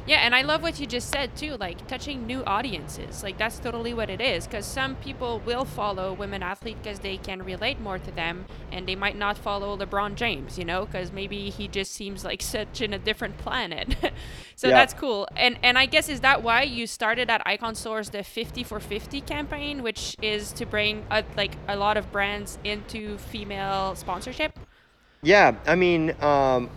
Yeah, 0.07 0.17
and 0.17 0.35
I 0.35 0.43
love 0.43 0.61
what 0.61 0.79
you 0.79 0.85
just 0.85 1.09
said 1.09 1.35
too, 1.35 1.57
like 1.57 1.87
touching 1.87 2.27
new 2.27 2.43
audiences. 2.45 3.23
Like 3.23 3.39
that's 3.39 3.57
totally 3.57 3.91
what 3.91 4.07
it 4.11 4.21
is 4.21 4.45
because 4.45 4.63
some 4.65 4.95
people 4.97 5.39
will 5.39 5.65
follow 5.65 6.13
women 6.13 6.43
athletes 6.43 6.79
because 6.83 6.99
they 6.99 7.17
can 7.17 7.41
relate 7.43 7.79
more 7.79 7.97
to 7.97 8.11
them 8.11 8.45
and 8.71 8.87
they 8.87 8.95
might 8.95 9.17
not 9.17 9.35
follow 9.35 9.75
LeBron 9.75 10.13
James, 10.13 10.59
you 10.59 10.65
know, 10.65 10.85
because 10.85 11.11
maybe 11.11 11.49
he 11.49 11.67
just 11.67 11.91
seems 11.91 12.23
like 12.23 12.41
such 12.43 12.81
in 12.81 12.93
a 12.93 12.99
different 12.99 13.39
planet. 13.39 13.95
so 14.55 14.69
Yeah. 14.69 14.73
that's 14.73 14.93
cool. 14.93 15.27
And 15.35 15.57
and 15.63 15.75
I 15.77 15.87
guess 15.87 16.07
is 16.07 16.21
that 16.21 16.43
why 16.43 16.61
you 16.61 16.85
started 16.85 17.31
at 17.31 17.41
Icon 17.47 17.73
Source 17.73 18.09
the 18.09 18.23
50 18.23 18.63
for 18.63 18.79
50 18.79 19.21
campaign, 19.21 19.81
which 19.81 20.17
is 20.21 20.53
to 20.53 20.67
bring 20.67 21.05
a, 21.09 21.23
like 21.35 21.57
a 21.67 21.75
lot 21.75 21.97
of 21.97 22.11
brands 22.11 22.59
into 22.63 23.17
female 23.17 23.95
sponsorship? 23.95 24.59
Yeah, 25.23 25.55
I 25.65 25.75
mean, 25.75 26.11
um, 26.21 26.69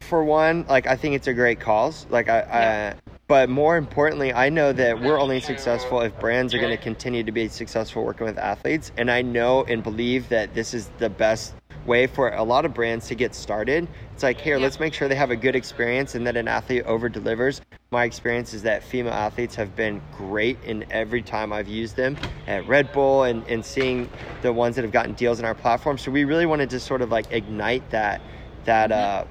for 0.00 0.24
one, 0.24 0.64
like 0.68 0.86
I 0.86 0.96
think 0.96 1.14
it's 1.14 1.26
a 1.26 1.34
great 1.34 1.60
cause. 1.60 2.06
Like 2.10 2.28
I, 2.28 2.38
Yeah. 2.40 2.94
I 2.94 3.00
but 3.28 3.50
more 3.50 3.76
importantly, 3.76 4.32
I 4.32 4.48
know 4.48 4.72
that 4.72 5.02
we're 5.02 5.20
only 5.20 5.38
successful 5.40 6.00
if 6.00 6.18
brands 6.18 6.54
are 6.54 6.58
going 6.58 6.70
to 6.70 6.82
continue 6.82 7.22
to 7.22 7.30
be 7.30 7.48
successful 7.48 8.02
working 8.02 8.26
with 8.26 8.38
athletes, 8.38 8.90
and 8.96 9.10
I 9.10 9.20
know 9.20 9.64
and 9.64 9.82
believe 9.82 10.30
that 10.30 10.54
this 10.54 10.72
is 10.72 10.88
the 10.98 11.10
best 11.10 11.54
way 11.84 12.06
for 12.06 12.30
a 12.30 12.42
lot 12.42 12.64
of 12.64 12.72
brands 12.72 13.06
to 13.08 13.14
get 13.14 13.34
started. 13.34 13.86
It's 14.14 14.22
like, 14.22 14.40
here, 14.40 14.56
Yeah. 14.56 14.62
let's 14.62 14.80
make 14.80 14.94
sure 14.94 15.08
they 15.08 15.14
have 15.14 15.30
a 15.30 15.36
good 15.36 15.54
experience 15.56 16.14
and 16.14 16.26
that 16.26 16.38
an 16.38 16.48
athlete 16.48 16.84
over 16.86 17.10
delivers. 17.10 17.60
My 17.90 18.04
experience 18.04 18.54
is 18.54 18.62
that 18.62 18.82
female 18.82 19.12
athletes 19.12 19.54
have 19.56 19.76
been 19.76 20.00
great 20.16 20.58
in 20.64 20.86
every 20.90 21.20
time 21.22 21.52
I've 21.52 21.68
used 21.68 21.96
them 21.96 22.16
at 22.46 22.66
Red 22.66 22.92
Bull 22.92 23.24
and, 23.24 23.46
and 23.46 23.64
seeing 23.64 24.08
the 24.40 24.52
ones 24.54 24.76
that 24.76 24.82
have 24.82 24.92
gotten 24.92 25.12
deals 25.12 25.38
in 25.38 25.44
our 25.44 25.54
platform. 25.54 25.98
So 25.98 26.10
we 26.10 26.24
really 26.24 26.46
wanted 26.46 26.70
to 26.70 26.80
sort 26.80 27.02
of 27.02 27.10
like 27.10 27.30
ignite 27.30 27.90
that 27.90 28.22
that 28.64 28.92
uh, 28.92 29.24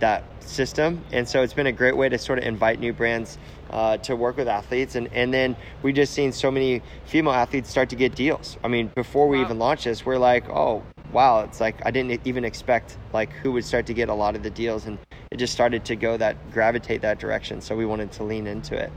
that 0.00 0.24
system. 0.40 1.04
And 1.12 1.28
so 1.28 1.42
it's 1.42 1.54
been 1.54 1.66
a 1.66 1.72
great 1.72 1.96
way 1.96 2.08
to 2.08 2.18
sort 2.18 2.38
of 2.38 2.44
invite 2.44 2.80
new 2.80 2.92
brands 2.92 3.38
uh, 3.70 3.96
to 3.98 4.16
work 4.16 4.36
with 4.36 4.48
athletes. 4.48 4.94
And, 4.94 5.08
and 5.12 5.32
then 5.32 5.56
we 5.82 5.92
just 5.92 6.12
seen 6.12 6.32
so 6.32 6.50
many 6.50 6.82
female 7.06 7.32
athletes 7.32 7.70
start 7.70 7.88
to 7.90 7.96
get 7.96 8.14
deals. 8.14 8.56
I 8.62 8.68
mean, 8.68 8.90
before 8.94 9.28
we 9.28 9.38
Wow. 9.38 9.44
even 9.44 9.58
launched 9.58 9.84
this, 9.84 10.04
we're 10.04 10.18
like, 10.18 10.48
oh, 10.48 10.82
wow, 11.12 11.40
it's 11.40 11.60
like 11.60 11.76
I 11.86 11.90
didn't 11.90 12.20
even 12.26 12.44
expect 12.44 12.98
like 13.12 13.30
who 13.30 13.52
would 13.52 13.64
start 13.64 13.86
to 13.86 13.94
get 13.94 14.08
a 14.08 14.14
lot 14.14 14.36
of 14.36 14.42
the 14.42 14.50
deals, 14.50 14.86
and 14.86 14.98
it 15.30 15.36
just 15.36 15.52
started 15.52 15.84
to 15.86 15.96
go 15.96 16.16
that 16.16 16.50
gravitate 16.50 17.00
that 17.02 17.18
direction. 17.18 17.60
So 17.60 17.76
we 17.76 17.86
wanted 17.86 18.12
to 18.12 18.24
lean 18.24 18.46
into 18.46 18.74
it. 18.76 18.92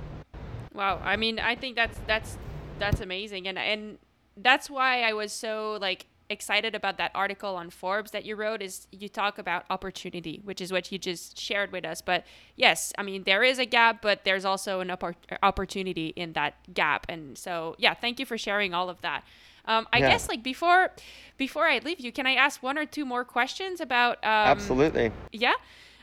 Wow, 0.73 0.99
I 1.03 1.15
mean, 1.15 1.39
I 1.39 1.55
think 1.55 1.75
that's 1.75 1.99
that's 2.07 2.37
that's 2.79 2.99
amazing, 2.99 3.47
and 3.47 3.57
and 3.57 3.97
that's 4.35 4.69
why 4.69 5.03
I 5.03 5.13
was 5.13 5.31
so 5.31 5.77
like 5.79 6.07
excited 6.29 6.75
about 6.75 6.97
that 6.97 7.11
article 7.15 7.55
on 7.55 7.69
Forbes 7.69 8.11
that 8.11 8.25
you 8.25 8.35
wrote 8.35 8.61
is 8.61 8.87
you 8.91 9.09
talk 9.09 9.37
about 9.37 9.65
opportunity, 9.69 10.41
which 10.43 10.61
is 10.61 10.71
what 10.71 10.91
you 10.91 10.97
just 10.97 11.39
shared 11.39 11.71
with 11.71 11.85
us. 11.85 12.01
But 12.01 12.25
yes, 12.55 12.93
I 12.97 13.03
mean 13.03 13.23
there 13.23 13.43
is 13.43 13.59
a 13.59 13.65
gap, 13.65 14.01
but 14.01 14.23
there's 14.25 14.45
also 14.45 14.79
an 14.79 14.89
oppor- 14.89 15.15
opportunity 15.41 16.07
in 16.15 16.33
that 16.33 16.55
gap. 16.73 17.05
And 17.09 17.37
so 17.37 17.75
yeah, 17.77 17.93
thank 17.93 18.19
you 18.19 18.25
for 18.25 18.37
sharing 18.37 18.73
all 18.73 18.89
of 18.89 19.01
that. 19.01 19.23
Um, 19.65 19.87
I 19.91 19.99
yeah. 19.99 20.09
guess 20.09 20.29
like 20.29 20.43
before 20.43 20.91
before 21.37 21.67
I 21.67 21.79
leave 21.79 21.99
you, 21.99 22.11
can 22.11 22.25
I 22.25 22.35
ask 22.35 22.63
one 22.63 22.77
or 22.77 22.85
two 22.85 23.05
more 23.05 23.25
questions 23.25 23.81
about? 23.81 24.17
Um, 24.23 24.29
Absolutely. 24.29 25.11
Yeah. 25.31 25.53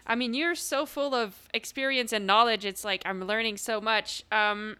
I 0.06 0.16
mean, 0.16 0.34
you're 0.34 0.54
so 0.54 0.84
full 0.84 1.14
of 1.14 1.48
experience 1.54 2.12
and 2.12 2.26
knowledge. 2.26 2.66
It's 2.66 2.84
like 2.84 3.02
I'm 3.06 3.24
learning 3.24 3.56
so 3.56 3.80
much. 3.80 4.22
Um, 4.30 4.76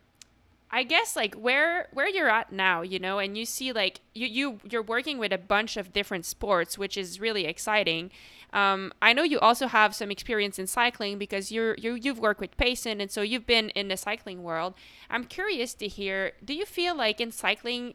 I 0.70 0.82
guess 0.82 1.14
like 1.14 1.34
where 1.34 1.88
where 1.92 2.08
you're 2.08 2.28
at 2.28 2.52
now, 2.52 2.82
you 2.82 2.98
know, 2.98 3.18
and 3.18 3.38
you 3.38 3.44
see 3.44 3.72
like 3.72 4.00
you 4.14 4.26
you 4.26 4.60
you're 4.68 4.82
working 4.82 5.18
with 5.18 5.32
a 5.32 5.38
bunch 5.38 5.76
of 5.76 5.92
different 5.92 6.24
sports, 6.24 6.76
which 6.76 6.96
is 6.96 7.20
really 7.20 7.46
exciting. 7.46 8.10
Um, 8.52 8.92
I 9.02 9.12
know 9.12 9.24
you 9.24 9.40
also 9.40 9.66
have 9.66 9.94
some 9.94 10.10
experience 10.10 10.58
in 10.58 10.66
cycling 10.66 11.18
because 11.18 11.52
you're 11.52 11.74
you 11.76 11.94
you've 11.94 12.18
worked 12.18 12.40
with 12.40 12.56
Payson, 12.56 13.00
and 13.00 13.10
so 13.10 13.20
you've 13.20 13.46
been 13.46 13.70
in 13.70 13.88
the 13.88 13.96
cycling 13.96 14.42
world. 14.42 14.74
I'm 15.10 15.24
curious 15.24 15.74
to 15.74 15.88
hear. 15.88 16.32
Do 16.44 16.54
you 16.54 16.64
feel 16.64 16.96
like 16.96 17.20
in 17.20 17.30
cycling? 17.30 17.94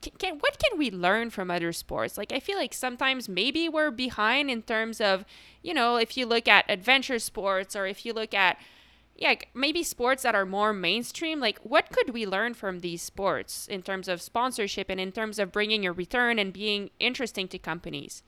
Can, 0.00 0.12
can 0.18 0.38
what 0.38 0.58
can 0.58 0.78
we 0.78 0.90
learn 0.90 1.30
from 1.30 1.50
other 1.50 1.72
sports? 1.72 2.16
Like 2.18 2.32
I 2.32 2.40
feel 2.40 2.56
like 2.56 2.74
sometimes 2.74 3.28
maybe 3.28 3.68
we're 3.68 3.90
behind 3.90 4.50
in 4.50 4.62
terms 4.62 5.00
of, 5.00 5.24
you 5.62 5.74
know, 5.74 5.96
if 5.96 6.16
you 6.16 6.24
look 6.26 6.46
at 6.46 6.64
adventure 6.68 7.18
sports 7.18 7.74
or 7.74 7.86
if 7.86 8.06
you 8.06 8.12
look 8.12 8.32
at 8.32 8.58
yeah, 9.18 9.30
like 9.30 9.48
maybe 9.52 9.82
sports 9.82 10.22
that 10.22 10.34
are 10.34 10.46
more 10.46 10.72
mainstream. 10.72 11.40
Like, 11.40 11.58
what 11.62 11.90
could 11.90 12.10
we 12.10 12.24
learn 12.24 12.54
from 12.54 12.80
these 12.80 13.02
sports 13.02 13.66
in 13.66 13.82
terms 13.82 14.08
of 14.08 14.22
sponsorship 14.22 14.88
and 14.88 15.00
in 15.00 15.10
terms 15.10 15.38
of 15.38 15.50
bringing 15.50 15.84
a 15.84 15.92
return 15.92 16.38
and 16.38 16.52
being 16.52 16.90
interesting 17.00 17.48
to 17.48 17.58
companies? 17.58 18.22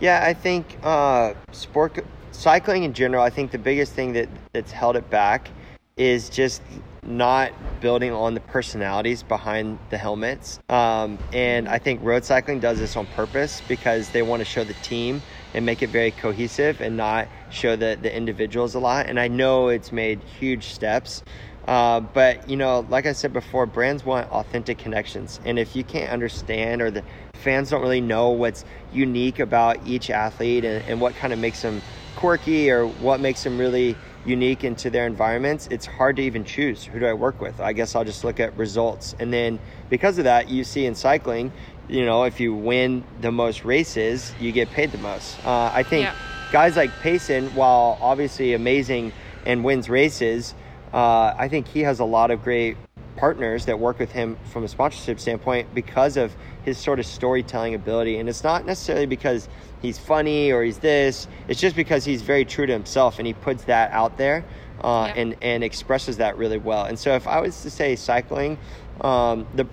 Yeah, 0.00 0.24
I 0.24 0.32
think 0.32 0.78
uh, 0.82 1.34
sport 1.52 2.04
cycling 2.32 2.84
in 2.84 2.94
general. 2.94 3.22
I 3.22 3.30
think 3.30 3.50
the 3.50 3.58
biggest 3.58 3.92
thing 3.92 4.14
that 4.14 4.28
that's 4.54 4.72
held 4.72 4.96
it 4.96 5.08
back 5.10 5.50
is 5.98 6.30
just 6.30 6.62
not 7.02 7.52
building 7.80 8.12
on 8.12 8.34
the 8.34 8.40
personalities 8.40 9.22
behind 9.22 9.78
the 9.90 9.98
helmets. 9.98 10.58
Um, 10.68 11.18
and 11.32 11.68
I 11.68 11.78
think 11.78 12.02
road 12.02 12.24
cycling 12.24 12.58
does 12.58 12.78
this 12.78 12.96
on 12.96 13.06
purpose 13.06 13.62
because 13.68 14.08
they 14.10 14.22
want 14.22 14.40
to 14.40 14.44
show 14.44 14.64
the 14.64 14.74
team 14.74 15.22
and 15.56 15.64
make 15.64 15.82
it 15.82 15.88
very 15.88 16.12
cohesive 16.12 16.80
and 16.80 16.96
not 16.96 17.28
show 17.50 17.74
the, 17.74 17.98
the 18.00 18.14
individuals 18.14 18.74
a 18.74 18.78
lot. 18.78 19.06
And 19.06 19.18
I 19.18 19.26
know 19.26 19.68
it's 19.68 19.90
made 19.90 20.20
huge 20.38 20.66
steps. 20.66 21.22
Uh, 21.66 21.98
but 21.98 22.48
you 22.48 22.56
know, 22.56 22.86
like 22.88 23.06
I 23.06 23.12
said 23.12 23.32
before, 23.32 23.66
brands 23.66 24.04
want 24.04 24.30
authentic 24.30 24.78
connections, 24.78 25.40
and 25.44 25.58
if 25.58 25.74
you 25.74 25.82
can't 25.82 26.12
understand 26.12 26.80
or 26.80 26.92
the 26.92 27.02
fans 27.32 27.70
don't 27.70 27.82
really 27.82 28.00
know 28.00 28.28
what's 28.28 28.64
unique 28.92 29.40
about 29.40 29.84
each 29.84 30.08
athlete 30.08 30.64
and, 30.64 30.84
and 30.86 31.00
what 31.00 31.16
kind 31.16 31.32
of 31.32 31.40
makes 31.40 31.62
them 31.62 31.82
quirky 32.16 32.70
or 32.70 32.86
what 32.86 33.20
makes 33.20 33.42
them 33.42 33.58
really 33.58 33.96
unique 34.24 34.64
into 34.64 34.90
their 34.90 35.06
environments, 35.06 35.68
it's 35.68 35.86
hard 35.86 36.16
to 36.16 36.22
even 36.22 36.44
choose 36.44 36.84
who 36.84 36.98
do 36.98 37.06
I 37.06 37.12
work 37.12 37.40
with. 37.40 37.60
I 37.60 37.72
guess 37.72 37.94
I'll 37.94 38.04
just 38.04 38.24
look 38.24 38.40
at 38.40 38.56
results. 38.56 39.14
And 39.18 39.32
then 39.32 39.60
because 39.90 40.18
of 40.18 40.24
that, 40.24 40.48
you 40.48 40.64
see 40.64 40.86
in 40.86 40.94
cycling, 40.94 41.52
you 41.88 42.04
know, 42.04 42.24
if 42.24 42.40
you 42.40 42.54
win 42.54 43.04
the 43.20 43.30
most 43.30 43.64
races, 43.64 44.32
you 44.40 44.52
get 44.52 44.70
paid 44.70 44.92
the 44.92 44.98
most. 44.98 45.44
Uh, 45.44 45.70
I 45.72 45.82
think 45.82 46.04
yeah. 46.04 46.14
guys 46.52 46.76
like 46.76 46.90
Payson, 47.00 47.54
while 47.54 47.98
obviously 48.00 48.54
amazing 48.54 49.12
and 49.44 49.62
wins 49.62 49.88
races, 49.88 50.54
uh, 50.92 51.34
I 51.36 51.48
think 51.48 51.68
he 51.68 51.80
has 51.80 52.00
a 52.00 52.04
lot 52.04 52.30
of 52.30 52.42
great 52.42 52.76
partners 53.16 53.64
that 53.64 53.78
work 53.78 53.98
with 53.98 54.12
him 54.12 54.36
from 54.52 54.64
a 54.64 54.68
sponsorship 54.68 55.18
standpoint 55.18 55.74
because 55.74 56.16
of 56.16 56.34
his 56.64 56.76
sort 56.78 56.98
of 56.98 57.06
storytelling 57.06 57.74
ability. 57.74 58.18
And 58.18 58.28
it's 58.28 58.44
not 58.44 58.66
necessarily 58.66 59.06
because 59.06 59.48
he's 59.80 59.98
funny 59.98 60.52
or 60.52 60.62
he's 60.62 60.78
this, 60.78 61.28
it's 61.48 61.60
just 61.60 61.76
because 61.76 62.04
he's 62.04 62.22
very 62.22 62.44
true 62.44 62.66
to 62.66 62.72
himself 62.72 63.18
and 63.18 63.26
he 63.26 63.32
puts 63.32 63.64
that 63.64 63.90
out 63.92 64.18
there 64.18 64.44
uh, 64.82 65.06
yeah. 65.08 65.20
and, 65.20 65.36
and 65.40 65.64
expresses 65.64 66.18
that 66.18 66.36
really 66.36 66.58
well. 66.58 66.84
And 66.84 66.98
so 66.98 67.14
if 67.14 67.26
I 67.26 67.40
was 67.40 67.62
to 67.62 67.70
say 67.70 67.96
cycling, 67.96 68.58
um, 69.00 69.46
the 69.54 69.66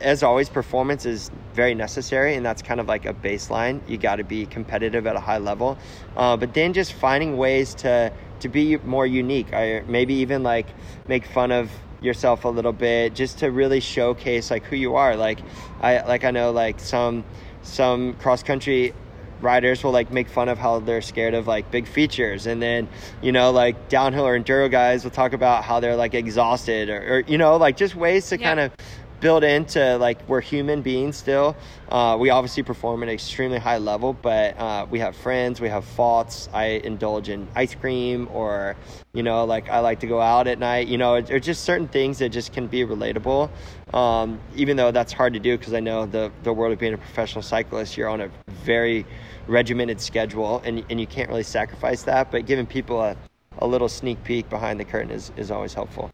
as 0.00 0.22
always, 0.22 0.48
performance 0.48 1.04
is 1.04 1.30
very 1.54 1.74
necessary, 1.74 2.34
and 2.34 2.44
that's 2.44 2.62
kind 2.62 2.80
of 2.80 2.88
like 2.88 3.04
a 3.04 3.12
baseline. 3.12 3.80
You 3.88 3.98
got 3.98 4.16
to 4.16 4.24
be 4.24 4.46
competitive 4.46 5.06
at 5.06 5.16
a 5.16 5.20
high 5.20 5.38
level, 5.38 5.78
uh, 6.16 6.36
but 6.36 6.54
then 6.54 6.72
just 6.72 6.92
finding 6.94 7.36
ways 7.36 7.74
to 7.76 8.12
to 8.40 8.48
be 8.48 8.78
more 8.78 9.06
unique. 9.06 9.52
I 9.52 9.82
maybe 9.86 10.14
even 10.14 10.42
like 10.42 10.68
make 11.08 11.26
fun 11.26 11.52
of 11.52 11.70
yourself 12.00 12.44
a 12.44 12.48
little 12.48 12.72
bit 12.72 13.14
just 13.14 13.38
to 13.38 13.50
really 13.50 13.80
showcase 13.80 14.50
like 14.50 14.64
who 14.64 14.76
you 14.76 14.94
are 14.94 15.16
like 15.16 15.38
i 15.82 16.00
like 16.06 16.24
i 16.24 16.30
know 16.30 16.50
like 16.50 16.80
some 16.80 17.24
some 17.62 18.14
cross 18.14 18.42
country 18.42 18.94
riders 19.40 19.82
will 19.82 19.92
like 19.92 20.10
make 20.12 20.28
fun 20.28 20.48
of 20.48 20.58
how 20.58 20.78
they're 20.80 21.02
scared 21.02 21.34
of 21.34 21.46
like 21.46 21.70
big 21.70 21.86
features 21.86 22.46
and 22.46 22.60
then 22.60 22.88
you 23.22 23.32
know 23.32 23.50
like 23.50 23.88
downhill 23.88 24.26
or 24.26 24.38
enduro 24.38 24.70
guys 24.70 25.04
will 25.04 25.10
talk 25.10 25.32
about 25.32 25.64
how 25.64 25.80
they're 25.80 25.96
like 25.96 26.14
exhausted 26.14 26.88
or, 26.88 27.16
or 27.16 27.20
you 27.20 27.38
know 27.38 27.56
like 27.56 27.76
just 27.76 27.94
ways 27.94 28.28
to 28.28 28.38
yeah. 28.38 28.48
kind 28.48 28.60
of 28.60 28.72
build 29.20 29.44
into 29.44 29.96
like 29.98 30.26
we're 30.28 30.40
human 30.40 30.82
beings 30.82 31.16
still. 31.16 31.54
Uh, 31.88 32.16
we 32.18 32.30
obviously 32.30 32.62
perform 32.62 33.02
at 33.02 33.08
an 33.08 33.14
extremely 33.14 33.58
high 33.58 33.78
level, 33.78 34.12
but 34.12 34.58
uh, 34.58 34.86
we 34.88 34.98
have 34.98 35.14
friends, 35.14 35.60
we 35.60 35.68
have 35.68 35.84
faults. 35.84 36.48
I 36.52 36.64
indulge 36.64 37.28
in 37.28 37.46
ice 37.54 37.74
cream, 37.74 38.28
or 38.32 38.76
you 39.12 39.22
know, 39.22 39.44
like 39.44 39.68
I 39.68 39.80
like 39.80 40.00
to 40.00 40.06
go 40.06 40.20
out 40.20 40.46
at 40.46 40.58
night. 40.58 40.88
You 40.88 40.98
know, 40.98 41.20
there's 41.20 41.44
just 41.44 41.64
certain 41.64 41.88
things 41.88 42.18
that 42.18 42.30
just 42.30 42.52
can 42.52 42.66
be 42.66 42.84
relatable. 42.84 43.50
Um, 43.94 44.40
even 44.56 44.76
though 44.76 44.90
that's 44.90 45.12
hard 45.12 45.34
to 45.34 45.40
do 45.40 45.56
because 45.56 45.74
I 45.74 45.80
know 45.80 46.06
the 46.06 46.32
the 46.42 46.52
world 46.52 46.72
of 46.72 46.78
being 46.78 46.94
a 46.94 46.98
professional 46.98 47.42
cyclist, 47.42 47.96
you're 47.96 48.08
on 48.08 48.20
a 48.20 48.30
very 48.64 49.06
regimented 49.50 50.00
schedule, 50.00 50.62
and 50.64 50.84
and 50.90 51.00
you 51.00 51.06
can't 51.06 51.28
really 51.28 51.42
sacrifice 51.42 52.02
that. 52.04 52.30
But 52.30 52.46
giving 52.46 52.66
people 52.66 53.00
a 53.00 53.16
a 53.58 53.66
little 53.66 53.88
sneak 53.88 54.22
peek 54.24 54.48
behind 54.48 54.78
the 54.78 54.84
curtain 54.84 55.10
is, 55.10 55.32
is 55.36 55.50
always 55.50 55.74
helpful. 55.74 56.10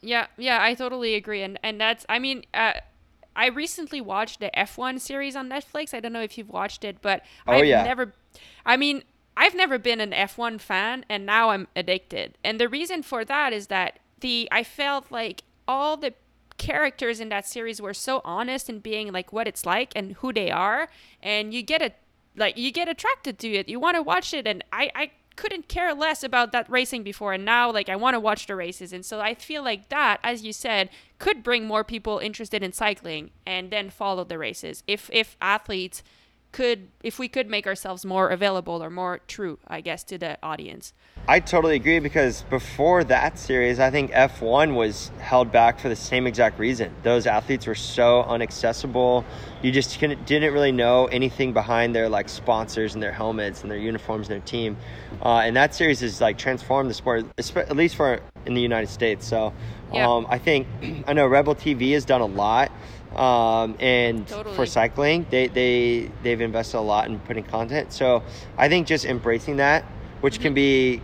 Yeah, 0.00 0.26
yeah, 0.38 0.62
I 0.62 0.74
totally 0.74 1.14
agree, 1.14 1.42
and 1.42 1.58
and 1.62 1.80
that's 1.80 2.04
I 2.08 2.18
mean. 2.18 2.44
Uh, 2.52 2.72
I 3.36 3.46
recently 3.46 4.00
watched 4.00 4.40
the 4.40 4.50
F1 4.56 5.00
series 5.00 5.36
on 5.36 5.48
Netflix. 5.48 5.94
I 5.94 6.00
don't 6.00 6.12
know 6.12 6.20
if 6.20 6.36
you've 6.36 6.50
watched 6.50 6.84
it, 6.84 7.00
but 7.00 7.22
oh, 7.46 7.52
I've 7.52 7.64
yeah. 7.64 7.84
never 7.84 8.12
I 8.66 8.76
mean, 8.76 9.04
I've 9.36 9.54
never 9.54 9.78
been 9.78 10.00
an 10.00 10.10
F1 10.10 10.60
fan 10.60 11.04
and 11.08 11.24
now 11.24 11.50
I'm 11.50 11.68
addicted. 11.74 12.36
And 12.44 12.60
the 12.60 12.68
reason 12.68 13.02
for 13.02 13.24
that 13.24 13.52
is 13.52 13.68
that 13.68 14.00
the 14.20 14.48
I 14.50 14.64
felt 14.64 15.10
like 15.10 15.44
all 15.66 15.96
the 15.96 16.14
characters 16.58 17.20
in 17.20 17.30
that 17.30 17.46
series 17.46 17.80
were 17.80 17.94
so 17.94 18.20
honest 18.24 18.68
in 18.68 18.80
being 18.80 19.12
like 19.12 19.32
what 19.32 19.48
it's 19.48 19.64
like 19.64 19.92
and 19.96 20.12
who 20.14 20.32
they 20.32 20.50
are 20.50 20.90
and 21.22 21.54
you 21.54 21.62
get 21.62 21.80
it 21.80 21.96
like 22.36 22.56
you 22.56 22.70
get 22.72 22.88
attracted 22.88 23.38
to 23.40 23.48
it. 23.48 23.68
You 23.68 23.80
want 23.80 23.96
to 23.96 24.02
watch 24.02 24.32
it 24.34 24.46
and 24.46 24.64
I 24.72 24.90
I 24.94 25.10
couldn't 25.36 25.68
care 25.68 25.94
less 25.94 26.22
about 26.22 26.52
that 26.52 26.68
racing 26.68 27.02
before 27.02 27.32
and 27.32 27.44
now 27.44 27.70
like 27.72 27.88
I 27.88 27.96
want 27.96 28.14
to 28.14 28.20
watch 28.20 28.46
the 28.46 28.56
races 28.56 28.92
and 28.92 29.04
so 29.04 29.20
I 29.20 29.34
feel 29.34 29.62
like 29.62 29.88
that 29.88 30.20
as 30.22 30.44
you 30.44 30.52
said 30.52 30.90
could 31.18 31.42
bring 31.42 31.66
more 31.66 31.82
people 31.82 32.18
interested 32.18 32.62
in 32.62 32.72
cycling 32.72 33.30
and 33.46 33.70
then 33.70 33.88
follow 33.88 34.24
the 34.24 34.36
races 34.36 34.82
if 34.86 35.08
if 35.12 35.36
athletes 35.40 36.02
could 36.52 36.88
if 37.02 37.18
we 37.18 37.28
could 37.28 37.48
make 37.48 37.66
ourselves 37.66 38.04
more 38.04 38.28
available 38.28 38.82
or 38.82 38.90
more 38.90 39.20
true 39.26 39.58
i 39.68 39.80
guess 39.80 40.04
to 40.04 40.18
the 40.18 40.38
audience. 40.42 40.92
I 41.28 41.38
totally 41.38 41.76
agree 41.76 42.00
because 42.00 42.42
before 42.42 43.04
that 43.04 43.38
series 43.38 43.78
i 43.78 43.90
think 43.90 44.10
f1 44.12 44.74
was 44.74 45.10
held 45.18 45.52
back 45.52 45.78
for 45.78 45.88
the 45.88 45.96
same 45.96 46.26
exact 46.26 46.58
reason. 46.58 46.94
Those 47.02 47.26
athletes 47.26 47.66
were 47.66 47.74
so 47.74 48.26
inaccessible 48.32 49.24
you 49.62 49.70
just 49.70 50.00
didn't 50.00 50.52
really 50.54 50.72
know 50.72 51.06
anything 51.06 51.52
behind 51.52 51.94
their 51.94 52.08
like 52.08 52.28
sponsors 52.28 52.94
and 52.94 53.02
their 53.02 53.12
helmets 53.12 53.62
and 53.62 53.70
their 53.70 53.78
uniforms 53.78 54.28
and 54.28 54.40
their 54.40 54.46
team. 54.46 54.76
Uh, 55.22 55.42
and 55.44 55.54
that 55.56 55.74
series 55.74 56.00
has 56.00 56.20
like 56.20 56.38
transformed 56.38 56.88
the 56.88 56.94
sport 56.94 57.26
at 57.38 57.76
least 57.76 57.96
for 57.96 58.20
in 58.46 58.54
the 58.54 58.60
united 58.60 58.88
states. 58.88 59.26
So 59.26 59.52
yeah. 59.92 60.08
um, 60.08 60.26
i 60.28 60.38
think 60.38 60.66
i 61.06 61.12
know 61.12 61.26
Red 61.26 61.44
Bull 61.44 61.54
TV 61.54 61.92
has 61.92 62.04
done 62.04 62.20
a 62.20 62.26
lot 62.26 62.72
um, 63.16 63.76
and 63.80 64.26
totally. 64.26 64.54
for 64.54 64.66
cycling 64.66 65.26
they, 65.30 65.48
they 65.48 66.10
they've 66.22 66.40
invested 66.40 66.78
a 66.78 66.80
lot 66.80 67.08
in 67.08 67.18
putting 67.20 67.44
content 67.44 67.92
so 67.92 68.22
i 68.56 68.68
think 68.68 68.86
just 68.86 69.04
embracing 69.04 69.56
that 69.56 69.84
which 70.20 70.34
mm-hmm. 70.34 70.42
can 70.44 70.54
be 70.54 71.02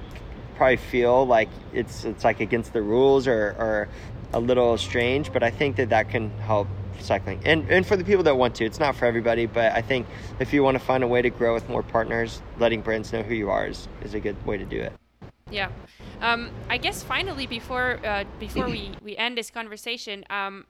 probably 0.57 0.77
feel 0.77 1.27
like 1.27 1.49
it's 1.73 2.05
it's 2.05 2.25
like 2.25 2.41
against 2.41 2.73
the 2.73 2.81
rules 2.81 3.27
or, 3.27 3.55
or 3.59 3.89
a 4.33 4.41
little 4.41 4.77
strange 4.79 5.33
but 5.33 5.43
i 5.43 5.51
think 5.51 5.77
that 5.77 5.89
that 5.91 6.09
can 6.09 6.31
help 6.39 6.69
cycling 7.01 7.41
and 7.45 7.69
and 7.71 7.87
for 7.87 7.97
the 7.97 8.05
people 8.05 8.23
that 8.23 8.37
want 8.37 8.55
to 8.55 8.65
it's 8.65 8.81
not 8.81 8.97
for 8.97 9.05
everybody 9.05 9.47
but 9.47 9.73
i 9.73 9.83
think 9.83 10.07
if 10.41 10.53
you 10.53 10.63
want 10.63 10.75
to 10.75 10.83
find 10.83 11.05
a 11.05 11.07
way 11.07 11.21
to 11.21 11.31
grow 11.31 11.53
with 11.53 11.69
more 11.69 11.83
partners 11.83 12.41
letting 12.59 12.81
brands 12.81 13.13
know 13.13 13.23
who 13.23 13.35
you 13.35 13.51
are 13.51 13.67
is, 13.67 13.87
is 14.03 14.15
a 14.15 14.21
good 14.21 14.37
way 14.47 14.57
to 14.57 14.65
do 14.65 14.81
it 14.81 14.93
yeah 15.51 15.69
um, 16.23 16.51
i 16.71 16.79
guess 16.79 17.03
finally 17.03 17.47
before 17.47 18.01
uh, 18.05 18.25
before 18.41 18.67
we 18.67 18.93
we 19.03 19.17
end 19.17 19.37
this 19.37 19.51
conversation 19.51 20.25
um, 20.31 20.65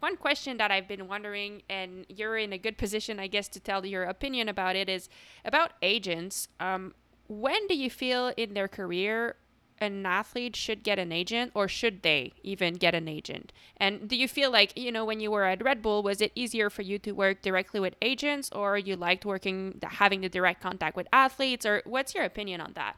one 0.00 0.16
question 0.16 0.56
that 0.58 0.70
I've 0.70 0.88
been 0.88 1.08
wondering, 1.08 1.62
and 1.68 2.06
you're 2.08 2.36
in 2.36 2.52
a 2.52 2.58
good 2.58 2.78
position, 2.78 3.20
I 3.20 3.26
guess, 3.26 3.48
to 3.48 3.60
tell 3.60 3.84
your 3.84 4.04
opinion 4.04 4.48
about 4.48 4.76
it, 4.76 4.88
is 4.88 5.08
about 5.44 5.72
agents. 5.82 6.48
Um, 6.60 6.94
when 7.28 7.66
do 7.66 7.76
you 7.76 7.90
feel 7.90 8.32
in 8.36 8.54
their 8.54 8.68
career 8.68 9.36
an 9.78 10.06
athlete 10.06 10.54
should 10.54 10.82
get 10.82 10.98
an 10.98 11.10
agent 11.10 11.50
or 11.54 11.66
should 11.66 12.02
they 12.02 12.32
even 12.42 12.74
get 12.74 12.94
an 12.94 13.08
agent? 13.08 13.52
And 13.76 14.08
do 14.08 14.16
you 14.16 14.28
feel 14.28 14.50
like, 14.50 14.76
you 14.76 14.92
know, 14.92 15.04
when 15.04 15.20
you 15.20 15.30
were 15.30 15.44
at 15.44 15.62
Red 15.64 15.82
Bull, 15.82 16.02
was 16.02 16.20
it 16.20 16.32
easier 16.34 16.70
for 16.70 16.82
you 16.82 16.98
to 17.00 17.12
work 17.12 17.42
directly 17.42 17.80
with 17.80 17.94
agents 18.00 18.50
or 18.52 18.78
you 18.78 18.96
liked 18.96 19.24
working, 19.24 19.80
having 19.82 20.20
the 20.20 20.28
direct 20.28 20.62
contact 20.62 20.96
with 20.96 21.08
athletes? 21.12 21.66
Or 21.66 21.82
what's 21.84 22.14
your 22.14 22.24
opinion 22.24 22.60
on 22.60 22.72
that? 22.74 22.96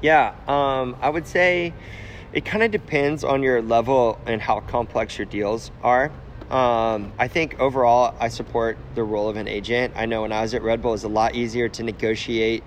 Yeah, 0.00 0.34
um, 0.46 0.96
I 1.00 1.10
would 1.10 1.26
say 1.26 1.74
it 2.32 2.44
kind 2.44 2.62
of 2.62 2.70
depends 2.70 3.24
on 3.24 3.42
your 3.42 3.62
level 3.62 4.18
and 4.26 4.40
how 4.40 4.60
complex 4.60 5.18
your 5.18 5.26
deals 5.26 5.70
are. 5.82 6.12
Um, 6.50 7.12
I 7.18 7.28
think 7.28 7.60
overall, 7.60 8.14
I 8.18 8.28
support 8.28 8.76
the 8.94 9.04
role 9.04 9.28
of 9.28 9.36
an 9.36 9.46
agent. 9.46 9.94
I 9.96 10.06
know 10.06 10.22
when 10.22 10.32
I 10.32 10.42
was 10.42 10.52
at 10.52 10.62
Red 10.62 10.82
Bull, 10.82 10.92
it 10.92 10.94
was 10.94 11.04
a 11.04 11.08
lot 11.08 11.34
easier 11.34 11.68
to 11.68 11.82
negotiate 11.82 12.64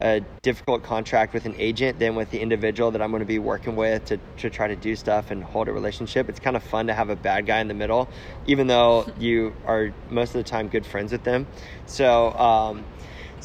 a 0.00 0.20
difficult 0.42 0.82
contract 0.82 1.32
with 1.32 1.46
an 1.46 1.54
agent 1.58 1.98
than 1.98 2.14
with 2.14 2.30
the 2.30 2.38
individual 2.38 2.90
that 2.90 3.00
I'm 3.00 3.10
going 3.10 3.20
to 3.20 3.26
be 3.26 3.38
working 3.38 3.76
with 3.76 4.04
to, 4.06 4.18
to 4.38 4.50
try 4.50 4.68
to 4.68 4.76
do 4.76 4.94
stuff 4.94 5.30
and 5.30 5.42
hold 5.42 5.68
a 5.68 5.72
relationship. 5.72 6.28
It's 6.28 6.40
kind 6.40 6.54
of 6.54 6.62
fun 6.62 6.88
to 6.88 6.94
have 6.94 7.08
a 7.08 7.16
bad 7.16 7.46
guy 7.46 7.60
in 7.60 7.68
the 7.68 7.74
middle, 7.74 8.08
even 8.46 8.66
though 8.66 9.06
you 9.18 9.54
are 9.64 9.92
most 10.10 10.34
of 10.34 10.44
the 10.44 10.48
time 10.48 10.68
good 10.68 10.84
friends 10.84 11.12
with 11.12 11.24
them. 11.24 11.46
So, 11.86 12.32
um, 12.32 12.84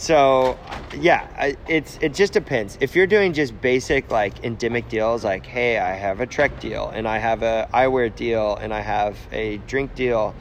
so 0.02 0.58
yeah, 1.00 1.54
it's 1.68 2.00
it 2.02 2.16
just 2.16 2.34
depends. 2.34 2.76
If 2.82 2.96
you're 2.96 3.06
doing 3.06 3.34
just 3.34 3.62
basic 3.62 4.10
like 4.10 4.44
endemic 4.44 4.90
deals, 4.90 5.24
like 5.24 5.46
hey, 5.46 5.78
I 5.78 5.94
have 5.94 6.22
a 6.22 6.26
Trek 6.26 6.60
deal 6.60 6.90
and 6.90 7.08
I 7.08 7.20
have 7.20 7.44
a 7.44 7.70
eyewear 7.72 8.14
deal 8.16 8.56
and 8.56 8.74
I 8.74 8.82
have 8.82 9.16
a 9.32 9.58
drink 9.68 9.94
deal 9.94 10.34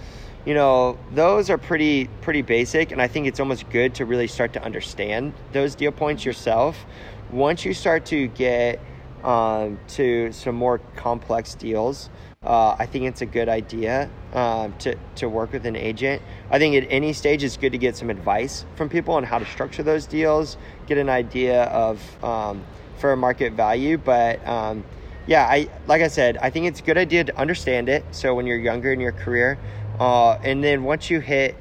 you 0.46 0.54
know 0.54 0.98
those 1.12 1.50
are 1.50 1.58
pretty 1.58 2.06
pretty 2.22 2.40
basic 2.40 2.92
and 2.92 3.02
i 3.02 3.06
think 3.06 3.26
it's 3.26 3.38
almost 3.38 3.68
good 3.68 3.94
to 3.94 4.06
really 4.06 4.26
start 4.26 4.54
to 4.54 4.64
understand 4.64 5.34
those 5.52 5.74
deal 5.74 5.92
points 5.92 6.24
yourself 6.24 6.86
once 7.30 7.62
you 7.62 7.74
start 7.74 8.06
to 8.06 8.26
get 8.28 8.80
um, 9.24 9.78
to 9.88 10.32
some 10.32 10.54
more 10.54 10.78
complex 10.96 11.54
deals. 11.54 12.10
Uh, 12.42 12.74
i 12.78 12.86
think 12.86 13.04
it's 13.04 13.20
a 13.20 13.26
good 13.26 13.50
idea 13.50 14.10
um, 14.32 14.72
to, 14.78 14.96
to 15.14 15.28
work 15.28 15.52
with 15.52 15.66
an 15.66 15.76
agent. 15.76 16.22
I 16.50 16.58
think 16.58 16.74
at 16.74 16.86
any 16.88 17.12
stage 17.12 17.44
it's 17.44 17.56
good 17.56 17.72
to 17.72 17.78
get 17.78 17.96
some 17.96 18.08
advice 18.08 18.64
from 18.76 18.88
people 18.88 19.14
on 19.14 19.24
how 19.24 19.38
to 19.38 19.46
structure 19.46 19.82
those 19.82 20.06
deals 20.06 20.56
get 20.86 20.96
an 20.96 21.10
idea 21.10 21.64
of 21.64 22.24
um, 22.24 22.64
fair 22.96 23.14
market 23.14 23.52
value. 23.52 23.98
But 23.98 24.46
um, 24.48 24.84
yeah 25.26 25.44
i 25.44 25.68
like 25.86 26.00
i 26.00 26.08
said 26.08 26.38
i 26.38 26.48
think 26.48 26.66
it's 26.66 26.80
a 26.80 26.82
good 26.82 26.96
idea 26.96 27.24
to 27.24 27.38
understand 27.38 27.88
it. 27.88 28.04
So 28.10 28.34
when 28.34 28.46
you're 28.46 28.58
younger 28.58 28.92
in 28.92 29.00
your 29.00 29.12
career 29.12 29.58
uh, 29.98 30.32
and 30.42 30.64
then 30.64 30.84
once 30.84 31.10
you 31.10 31.20
hit 31.20 31.56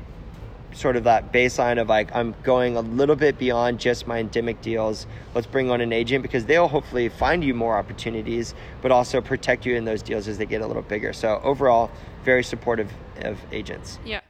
sort 0.74 0.96
of 0.96 1.04
that 1.06 1.32
baseline 1.32 1.80
of 1.80 1.90
like 1.90 2.16
I'm 2.16 2.36
going 2.44 2.78
a 2.78 2.82
little 2.82 3.16
bit 3.16 3.38
beyond 3.38 3.80
just 3.80 4.08
my 4.08 4.20
endemic 4.20 4.62
deals. 4.62 5.08
Let's 5.34 5.48
bring 5.48 5.72
on 5.72 5.82
an 5.82 5.92
agent 5.94 6.22
because 6.22 6.46
they'll 6.46 6.68
hopefully 6.68 7.10
find 7.10 7.44
you 7.44 7.54
more 7.54 7.78
opportunities, 7.78 8.54
but 8.82 8.92
also 8.92 9.22
protect 9.22 9.66
you 9.66 9.76
in 9.76 9.86
those 9.86 10.02
deals 10.02 10.28
as 10.28 10.38
they 10.38 10.46
get 10.46 10.62
a 10.62 10.68
little 10.68 10.84
bigger. 10.84 11.14
So 11.14 11.40
overall, 11.44 11.92
very 12.24 12.44
supportive 12.44 12.92
of 13.22 13.40
agents. 13.52 14.00
Yeah. 14.06 14.22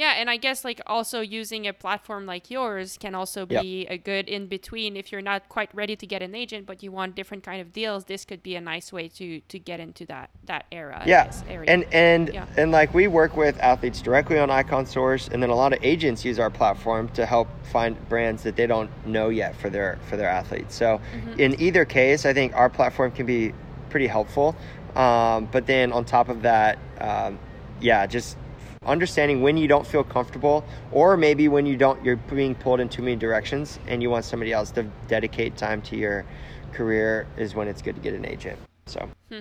Yeah, 0.00 0.14
and 0.16 0.30
I 0.30 0.38
guess 0.38 0.64
like 0.64 0.80
also 0.86 1.20
using 1.20 1.66
a 1.66 1.74
platform 1.74 2.24
like 2.24 2.50
yours 2.50 2.96
can 2.98 3.14
also 3.14 3.44
be 3.44 3.82
yep. 3.82 3.90
a 3.90 3.98
good 3.98 4.30
in 4.30 4.46
between 4.46 4.96
if 4.96 5.12
you're 5.12 5.20
not 5.20 5.50
quite 5.50 5.68
ready 5.74 5.94
to 5.94 6.06
get 6.06 6.22
an 6.22 6.34
agent 6.34 6.64
but 6.64 6.82
you 6.82 6.90
want 6.90 7.14
different 7.14 7.42
kind 7.44 7.60
of 7.60 7.70
deals. 7.74 8.06
This 8.06 8.24
could 8.24 8.42
be 8.42 8.56
a 8.56 8.62
nice 8.62 8.94
way 8.94 9.08
to 9.08 9.40
to 9.40 9.58
get 9.58 9.78
into 9.78 10.06
that 10.06 10.30
that 10.46 10.64
era. 10.72 11.02
Yeah, 11.04 11.30
and 11.68 11.84
and 11.92 12.32
yeah. 12.32 12.46
and 12.56 12.72
like 12.72 12.94
we 12.94 13.08
work 13.08 13.36
with 13.36 13.58
athletes 13.58 14.00
directly 14.00 14.38
on 14.38 14.50
Icon 14.50 14.86
Source, 14.86 15.28
and 15.28 15.42
then 15.42 15.50
a 15.50 15.54
lot 15.54 15.74
of 15.74 15.78
agents 15.82 16.24
use 16.24 16.38
our 16.38 16.48
platform 16.48 17.10
to 17.10 17.26
help 17.26 17.48
find 17.66 17.92
brands 18.08 18.42
that 18.44 18.56
they 18.56 18.66
don't 18.66 18.90
know 19.06 19.28
yet 19.28 19.54
for 19.54 19.68
their 19.68 19.98
for 20.08 20.16
their 20.16 20.30
athletes. 20.30 20.74
So 20.74 20.98
mm-hmm. 20.98 21.38
in 21.38 21.60
either 21.60 21.84
case, 21.84 22.24
I 22.24 22.32
think 22.32 22.54
our 22.54 22.70
platform 22.70 23.10
can 23.10 23.26
be 23.26 23.52
pretty 23.90 24.06
helpful. 24.06 24.56
Um, 24.96 25.46
but 25.52 25.66
then 25.66 25.92
on 25.92 26.06
top 26.06 26.30
of 26.30 26.40
that, 26.40 26.78
um, 27.02 27.38
yeah, 27.82 28.06
just 28.06 28.38
understanding 28.86 29.42
when 29.42 29.58
you 29.58 29.68
don't 29.68 29.86
feel 29.86 30.02
comfortable 30.02 30.64
or 30.90 31.14
maybe 31.14 31.48
when 31.48 31.66
you 31.66 31.76
don't 31.76 32.02
you're 32.02 32.16
being 32.16 32.54
pulled 32.54 32.80
in 32.80 32.88
too 32.88 33.02
many 33.02 33.14
directions 33.14 33.78
and 33.86 34.02
you 34.02 34.08
want 34.08 34.24
somebody 34.24 34.54
else 34.54 34.70
to 34.70 34.82
dedicate 35.06 35.54
time 35.54 35.82
to 35.82 35.96
your 35.96 36.24
career 36.72 37.26
is 37.36 37.54
when 37.54 37.68
it's 37.68 37.82
good 37.82 37.94
to 37.94 38.00
get 38.00 38.14
an 38.14 38.24
agent 38.24 38.58
so 38.86 39.06
hmm. 39.30 39.40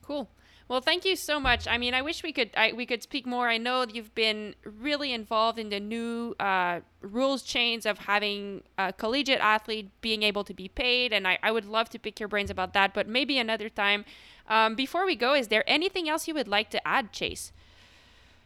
cool 0.00 0.26
well, 0.68 0.82
thank 0.82 1.06
you 1.06 1.16
so 1.16 1.40
much. 1.40 1.66
I 1.66 1.78
mean, 1.78 1.94
I 1.94 2.02
wish 2.02 2.22
we 2.22 2.30
could 2.30 2.50
I, 2.54 2.74
we 2.74 2.84
could 2.84 3.02
speak 3.02 3.24
more. 3.24 3.48
I 3.48 3.56
know 3.56 3.86
you've 3.90 4.14
been 4.14 4.54
really 4.64 5.14
involved 5.14 5.58
in 5.58 5.70
the 5.70 5.80
new 5.80 6.34
uh, 6.38 6.80
rules 7.00 7.42
change 7.42 7.86
of 7.86 7.96
having 8.00 8.62
a 8.76 8.92
collegiate 8.92 9.40
athlete 9.40 9.88
being 10.02 10.22
able 10.22 10.44
to 10.44 10.52
be 10.52 10.68
paid, 10.68 11.14
and 11.14 11.26
I, 11.26 11.38
I 11.42 11.52
would 11.52 11.64
love 11.64 11.88
to 11.90 11.98
pick 11.98 12.20
your 12.20 12.28
brains 12.28 12.50
about 12.50 12.74
that. 12.74 12.92
But 12.92 13.08
maybe 13.08 13.38
another 13.38 13.70
time. 13.70 14.04
Um, 14.46 14.74
before 14.74 15.06
we 15.06 15.16
go, 15.16 15.34
is 15.34 15.48
there 15.48 15.64
anything 15.66 16.06
else 16.06 16.28
you 16.28 16.34
would 16.34 16.48
like 16.48 16.68
to 16.70 16.86
add, 16.86 17.12
Chase? 17.12 17.52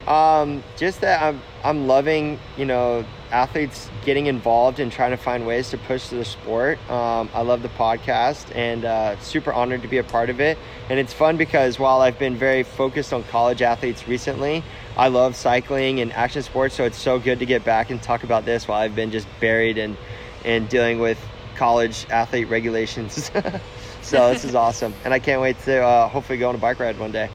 Um, 0.07 0.64
just 0.76 1.00
that 1.03 1.22
I'm 1.22 1.40
I'm 1.62 1.86
loving 1.86 2.40
you 2.57 2.64
know 2.64 3.05
athletes 3.30 3.88
getting 4.05 4.26
involved 4.26 4.78
and 4.78 4.92
trying 4.92 5.11
to 5.12 5.16
find 5.16 5.46
ways 5.46 5.70
to 5.70 5.78
push 5.78 6.09
the 6.09 6.24
sport. 6.24 6.78
Um, 6.90 7.30
I 7.32 7.42
love 7.42 7.62
the 7.62 7.68
podcast 7.70 8.55
and 8.55 8.84
uh, 8.84 9.18
super 9.20 9.53
honored 9.53 9.82
to 9.82 9.88
be 9.88 9.98
a 9.98 10.05
part 10.05 10.28
of 10.28 10.40
it. 10.40 10.59
And 10.90 10.98
it's 10.98 11.12
fun 11.12 11.36
because 11.36 11.78
while 11.78 12.03
I've 12.03 12.18
been 12.18 12.36
very 12.36 12.62
focused 12.62 13.12
on 13.12 13.24
college 13.24 13.62
athletes 13.62 14.07
recently, 14.07 14.62
I 14.96 15.09
love 15.09 15.34
cycling 15.34 16.00
and 16.00 16.12
action 16.12 16.42
sports. 16.42 16.74
So 16.74 16.84
it's 16.84 16.98
so 16.98 17.18
good 17.18 17.38
to 17.38 17.46
get 17.46 17.64
back 17.64 17.90
and 17.90 18.03
talk 18.03 18.22
about 18.22 18.44
this 18.44 18.68
while 18.68 18.80
I've 18.80 18.94
been 18.94 19.11
just 19.11 19.26
buried 19.40 19.78
in 19.78 19.96
in 20.44 20.66
dealing 20.66 20.98
with 20.98 21.18
college 21.57 22.07
athlete 22.11 22.48
regulations. 22.48 23.30
so 24.03 24.32
this 24.32 24.44
is 24.44 24.55
awesome, 24.55 24.94
and 25.05 25.14
I 25.14 25.18
can't 25.18 25.40
wait 25.40 25.59
to 25.61 25.80
uh, 25.80 26.09
hopefully 26.09 26.38
go 26.38 26.48
on 26.48 26.55
a 26.55 26.59
bike 26.59 26.80
ride 26.80 26.98
one 26.98 27.12
day. 27.12 27.30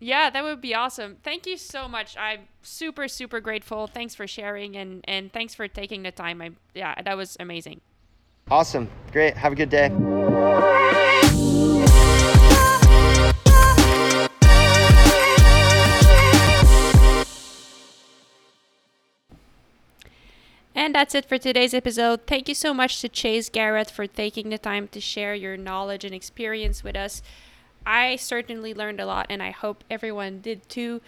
Yeah, 0.00 0.30
that 0.30 0.44
would 0.44 0.60
be 0.60 0.74
awesome. 0.74 1.16
Thank 1.22 1.46
you 1.46 1.56
so 1.56 1.88
much. 1.88 2.16
I'm 2.16 2.42
super 2.62 3.08
super 3.08 3.40
grateful. 3.40 3.86
Thanks 3.86 4.14
for 4.14 4.26
sharing 4.26 4.76
and 4.76 5.04
and 5.08 5.32
thanks 5.32 5.54
for 5.54 5.66
taking 5.66 6.02
the 6.02 6.12
time. 6.12 6.40
I 6.40 6.50
yeah, 6.74 7.00
that 7.02 7.16
was 7.16 7.36
amazing. 7.40 7.80
Awesome. 8.50 8.88
Great. 9.12 9.36
Have 9.36 9.52
a 9.52 9.56
good 9.56 9.70
day. 9.70 9.90
And 20.74 20.94
that's 20.94 21.14
it 21.14 21.24
for 21.24 21.38
today's 21.38 21.74
episode. 21.74 22.26
Thank 22.28 22.48
you 22.48 22.54
so 22.54 22.72
much 22.72 23.00
to 23.00 23.08
Chase 23.08 23.48
Garrett 23.48 23.90
for 23.90 24.06
taking 24.06 24.48
the 24.48 24.58
time 24.58 24.86
to 24.88 25.00
share 25.00 25.34
your 25.34 25.56
knowledge 25.56 26.04
and 26.04 26.14
experience 26.14 26.84
with 26.84 26.94
us. 26.94 27.20
I 27.88 28.16
certainly 28.16 28.74
learned 28.74 29.00
a 29.00 29.06
lot, 29.06 29.26
and 29.30 29.42
I 29.42 29.50
hope 29.50 29.82
everyone 29.90 30.40
did 30.40 30.68
too. 30.68 31.00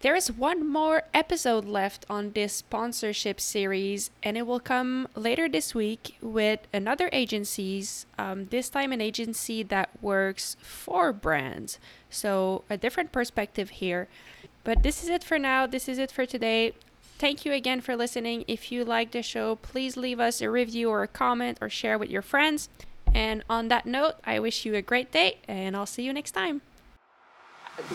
There 0.00 0.14
is 0.14 0.30
one 0.30 0.68
more 0.68 1.04
episode 1.14 1.64
left 1.64 2.04
on 2.10 2.32
this 2.32 2.52
sponsorship 2.52 3.40
series, 3.40 4.10
and 4.22 4.36
it 4.36 4.46
will 4.46 4.60
come 4.60 5.08
later 5.16 5.48
this 5.48 5.74
week 5.74 6.16
with 6.20 6.60
another 6.74 7.08
agencies. 7.14 8.04
Um, 8.18 8.46
this 8.46 8.68
time, 8.68 8.92
an 8.92 9.00
agency 9.00 9.62
that 9.64 9.88
works 10.02 10.58
for 10.60 11.14
brands, 11.14 11.78
so 12.10 12.62
a 12.68 12.76
different 12.76 13.10
perspective 13.10 13.70
here. 13.70 14.06
But 14.64 14.82
this 14.82 15.02
is 15.02 15.08
it 15.08 15.24
for 15.24 15.38
now. 15.38 15.66
This 15.66 15.88
is 15.88 15.98
it 15.98 16.12
for 16.12 16.26
today. 16.26 16.74
Thank 17.18 17.46
you 17.46 17.54
again 17.54 17.80
for 17.80 17.96
listening. 17.96 18.44
If 18.46 18.70
you 18.70 18.84
like 18.84 19.12
the 19.12 19.22
show, 19.22 19.56
please 19.56 19.96
leave 19.96 20.20
us 20.20 20.42
a 20.42 20.50
review 20.50 20.90
or 20.90 21.02
a 21.02 21.08
comment 21.08 21.56
or 21.62 21.70
share 21.70 21.96
with 21.96 22.10
your 22.10 22.22
friends. 22.22 22.68
And 23.14 23.44
on 23.50 23.68
that 23.68 23.86
note, 23.86 24.14
I 24.24 24.38
wish 24.38 24.64
you 24.64 24.74
a 24.74 24.82
great 24.82 25.10
day 25.12 25.38
and 25.48 25.76
I'll 25.76 25.86
see 25.86 26.02
you 26.02 26.12
next 26.12 26.32
time. 26.32 26.62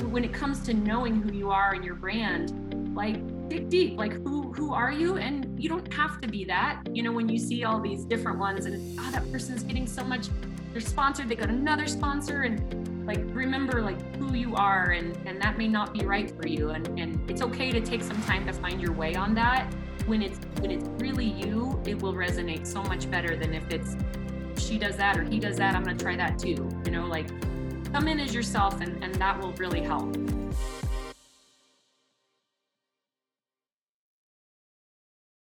When 0.09 0.23
it 0.23 0.33
comes 0.33 0.61
to 0.61 0.73
knowing 0.73 1.21
who 1.21 1.33
you 1.33 1.51
are 1.51 1.73
and 1.73 1.83
your 1.83 1.95
brand, 1.95 2.95
like 2.95 3.15
dig 3.49 3.69
deep, 3.69 3.97
like 3.97 4.13
who 4.13 4.51
who 4.53 4.73
are 4.73 4.91
you? 4.91 5.17
And 5.17 5.61
you 5.61 5.69
don't 5.69 5.93
have 5.93 6.19
to 6.21 6.27
be 6.27 6.43
that. 6.45 6.81
You 6.91 7.03
know, 7.03 7.11
when 7.11 7.29
you 7.29 7.37
see 7.37 7.63
all 7.65 7.79
these 7.79 8.03
different 8.05 8.39
ones 8.39 8.65
and 8.65 8.99
oh 8.99 9.11
that 9.11 9.31
person's 9.31 9.63
getting 9.63 9.85
so 9.85 10.03
much, 10.03 10.27
they're 10.71 10.81
sponsored, 10.81 11.29
they 11.29 11.35
got 11.35 11.49
another 11.49 11.87
sponsor 11.87 12.43
and 12.43 13.05
like 13.05 13.19
remember 13.35 13.81
like 13.81 13.99
who 14.15 14.33
you 14.33 14.55
are 14.55 14.91
and 14.91 15.15
and 15.27 15.39
that 15.41 15.57
may 15.57 15.67
not 15.67 15.93
be 15.93 16.03
right 16.05 16.31
for 16.31 16.47
you 16.47 16.71
and 16.71 16.87
and 16.99 17.29
it's 17.29 17.41
okay 17.41 17.71
to 17.71 17.79
take 17.79 18.01
some 18.01 18.19
time 18.23 18.45
to 18.45 18.53
find 18.53 18.81
your 18.81 18.91
way 18.91 19.13
on 19.15 19.35
that 19.35 19.71
when 20.07 20.21
it's 20.21 20.39
when 20.59 20.71
it's 20.71 20.87
really 20.99 21.25
you 21.25 21.79
it 21.85 22.01
will 22.01 22.13
resonate 22.13 22.65
so 22.65 22.81
much 22.83 23.09
better 23.11 23.35
than 23.35 23.53
if 23.53 23.69
it's 23.71 23.95
she 24.59 24.77
does 24.77 24.95
that 24.97 25.17
or 25.17 25.23
he 25.23 25.39
does 25.39 25.57
that, 25.57 25.75
I'm 25.75 25.83
going 25.83 25.97
to 25.97 26.03
try 26.03 26.15
that 26.15 26.39
too. 26.39 26.69
You 26.85 26.91
know, 26.91 27.05
like 27.07 27.27
come 27.91 28.07
in 28.07 28.19
as 28.19 28.33
yourself 28.33 28.81
and, 28.81 29.03
and 29.03 29.13
that 29.15 29.39
will 29.39 29.53
really 29.53 29.81
help. 29.81 30.15